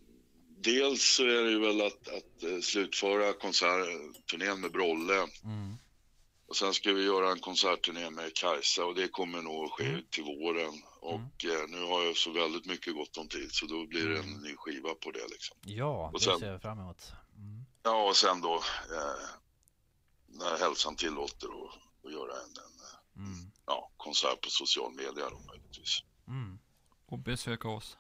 dels 0.60 1.02
så 1.16 1.24
är 1.24 1.44
det 1.44 1.50
ju 1.52 1.60
väl 1.60 1.82
att, 1.82 2.08
att 2.08 2.44
eh, 2.44 2.60
slutföra 2.62 3.34
konsertturnén 3.34 4.62
med 4.62 4.72
Brolle. 4.72 5.14
Mm. 5.44 5.76
Och 6.48 6.56
sen 6.56 6.74
ska 6.74 6.94
vi 6.94 7.04
göra 7.06 7.32
en 7.32 7.40
konsertturné 7.40 8.10
med 8.10 8.36
Kajsa 8.36 8.86
och 8.86 8.96
det 8.96 9.08
kommer 9.08 9.42
nog 9.42 9.66
att 9.66 9.72
ske 9.72 9.86
Mm. 9.90 10.02
till 10.10 10.24
våren. 10.24 10.74
Och 11.00 11.46
eh, 11.46 11.68
nu 11.70 11.82
har 11.84 12.04
jag 12.04 12.18
så 12.18 12.32
väldigt 12.32 12.66
mycket 12.66 12.94
gott 12.96 13.18
om 13.18 13.28
tid 13.28 13.50
så 13.52 13.66
då 13.66 13.86
blir 13.88 14.06
det 14.10 14.18
en 14.20 14.24
Mm. 14.30 14.42
ny 14.42 14.56
skiva 14.56 14.94
på 14.94 15.12
det 15.12 15.28
liksom. 15.32 15.58
Ja, 15.62 16.12
det 16.14 16.20
sen- 16.20 16.40
ser 16.40 16.52
jag 16.52 16.62
fram 16.62 16.80
emot. 16.80 17.12
Mm. 17.38 17.66
Ja, 17.84 18.10
och 18.10 18.16
sen 18.16 18.42
då 18.42 18.56
eh, 18.56 19.30
när 20.28 20.58
hälsan 20.60 20.96
tillåter 20.96 21.50
och, 21.62 21.72
och 22.04 22.12
göra 22.12 22.34
en, 22.34 22.50
en 22.64 22.78
Mm. 23.18 23.52
Ja, 23.68 23.92
konsert 23.98 24.42
på 24.42 24.50
social 24.50 24.92
media 24.92 25.30
då 25.30 25.40
möjligtvis. 25.48 26.00
Mm. 26.28 26.60
Och 27.06 27.20
besöka 27.20 27.70
oss. 27.70 27.98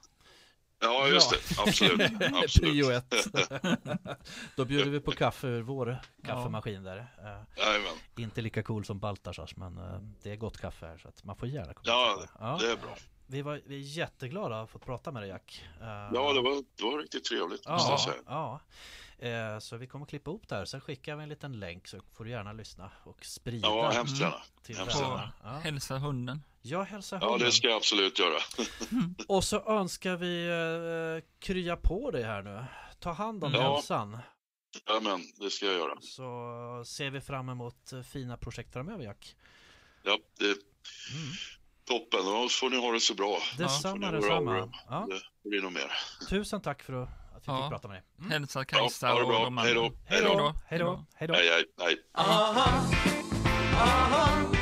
Ja, 0.80 1.08
just 1.08 1.32
Ja. 1.32 1.38
det. 1.56 1.62
Absolut. 1.70 2.20
Prio 2.62 2.92
absolut. 2.96 3.12
ett. 3.52 4.20
Då 4.56 4.66
bjuder 4.66 4.92
vi 4.92 5.00
på 5.00 5.12
kaffe 5.12 5.48
ur 5.48 5.62
vår 5.62 5.98
kaffemaskin 6.24 6.84
där. 6.84 6.98
Eh, 6.98 7.64
Jajamän. 7.66 7.92
inte 8.18 8.42
lika 8.42 8.64
cool 8.64 8.86
som 8.86 9.00
Baltasars, 9.00 9.56
men 9.56 9.78
eh, 9.78 10.00
det 10.24 10.32
är 10.32 10.36
gott 10.36 10.58
kaffe 10.58 10.86
här 10.86 10.98
så 10.98 11.08
att 11.08 11.24
man 11.24 11.36
får 11.36 11.48
gärna 11.48 11.74
komma 11.74 11.84
Ja, 11.84 12.26
köpa. 12.28 12.58
Det 12.58 12.72
är 12.72 12.78
bra. 12.78 12.98
Vi, 13.30 13.42
var, 13.42 13.62
vi 13.66 13.76
är 13.76 13.80
jätteglada 13.80 14.56
att 14.56 14.62
ha 14.62 14.68
fått 14.68 14.86
prata 14.86 15.12
med 15.12 15.22
dig 15.22 15.30
Jack. 15.30 15.66
Eh, 15.82 15.88
Ja, 15.88 16.34
det 16.34 16.42
var, 16.42 16.64
det 16.78 16.84
var 16.84 16.98
riktigt 17.00 17.24
trevligt 17.26 17.68
måste 17.68 17.92
jag 17.92 18.00
Ja, 18.00 18.06
säga. 18.06 18.24
ja. 18.26 18.60
Eh, 19.20 19.60
så 19.60 19.78
vi 19.78 19.88
kommer 19.88 20.06
klippa 20.06 20.30
ihop 20.32 20.48
där. 20.48 20.66
Sen 20.66 20.82
skickar 20.82 21.16
vi 21.16 21.24
en 21.24 21.30
liten 21.30 21.60
länk 21.60 21.88
så 21.88 22.00
får 22.14 22.24
du 22.24 22.30
gärna 22.32 22.54
lyssna 22.54 22.92
och 23.04 23.26
sprida 23.26 23.68
Ja, 23.68 23.90
hemskt 23.90 24.20
gärna. 24.20 24.42
till 24.64 24.78
hemskt 24.78 25.00
gärna. 25.00 25.34
Ja. 25.44 25.50
Hälsa 25.50 25.98
hunden. 25.98 26.44
Ja, 26.62 26.88
hunden. 27.12 27.40
det 27.40 27.52
ska 27.52 27.68
jag 27.68 27.78
absolut 27.78 28.20
göra. 28.20 28.40
Och 29.28 29.44
så 29.44 29.60
önskar 29.72 30.16
vi 30.18 30.48
eh, 30.48 31.30
krya 31.40 31.78
på 31.78 32.12
dig 32.12 32.24
här 32.24 32.42
nu. 32.44 32.66
Ta 33.00 33.12
hand 33.12 33.44
om 33.44 33.52
Ja. 33.54 33.74
hälsan. 33.76 34.18
Jajamän, 34.88 35.22
det 35.40 35.50
ska 35.50 35.66
jag 35.66 35.76
göra. 35.76 36.02
Så 36.02 36.84
ser 36.86 37.10
vi 37.10 37.22
fram 37.22 37.50
emot 37.50 37.94
fina 38.12 38.38
projekt 38.38 38.74
framöver 38.74 39.04
Jack. 39.04 39.36
Ja, 40.04 40.18
det 40.40 40.46
Mm. 40.46 40.58
Toppen. 41.88 42.26
Då 42.26 42.48
får 42.50 42.70
ni 42.70 42.78
ha 42.82 42.92
det 42.92 43.00
så 43.00 43.14
bra. 43.14 43.38
Detsamma, 43.58 44.12
detsamma. 44.12 44.70
Ja, 44.90 45.08
Det 45.44 45.50
blir 45.50 45.62
nog 45.62 45.72
mer. 45.74 45.92
tusen 46.30 46.62
tack 46.62 46.84
för 46.84 47.04
att 47.04 47.10
vi 47.10 47.42
Ja. 47.46 47.62
fick 47.62 47.70
prata 47.72 47.88
med 47.88 47.98
dig. 47.98 48.04
Mm. 48.20 48.32
Hälsa 48.32 48.60
Ja, 48.60 48.64
Kajsa 48.66 49.08
ha 49.08 49.16
det 49.20 49.24
och 49.26 49.32
de 49.32 49.46
andra. 49.58 49.62
Hej 49.64 49.74
då. 49.74 49.92
Hej 50.06 50.22
då! 50.22 50.54
Hej 50.68 50.80
då! 50.80 51.06
Hej 51.16 51.28
då! 51.28 51.34
Nej, 51.34 51.50
nej, 51.50 51.66
nej. 51.80 51.96
aha, 52.14 52.82
aha. 53.74 54.57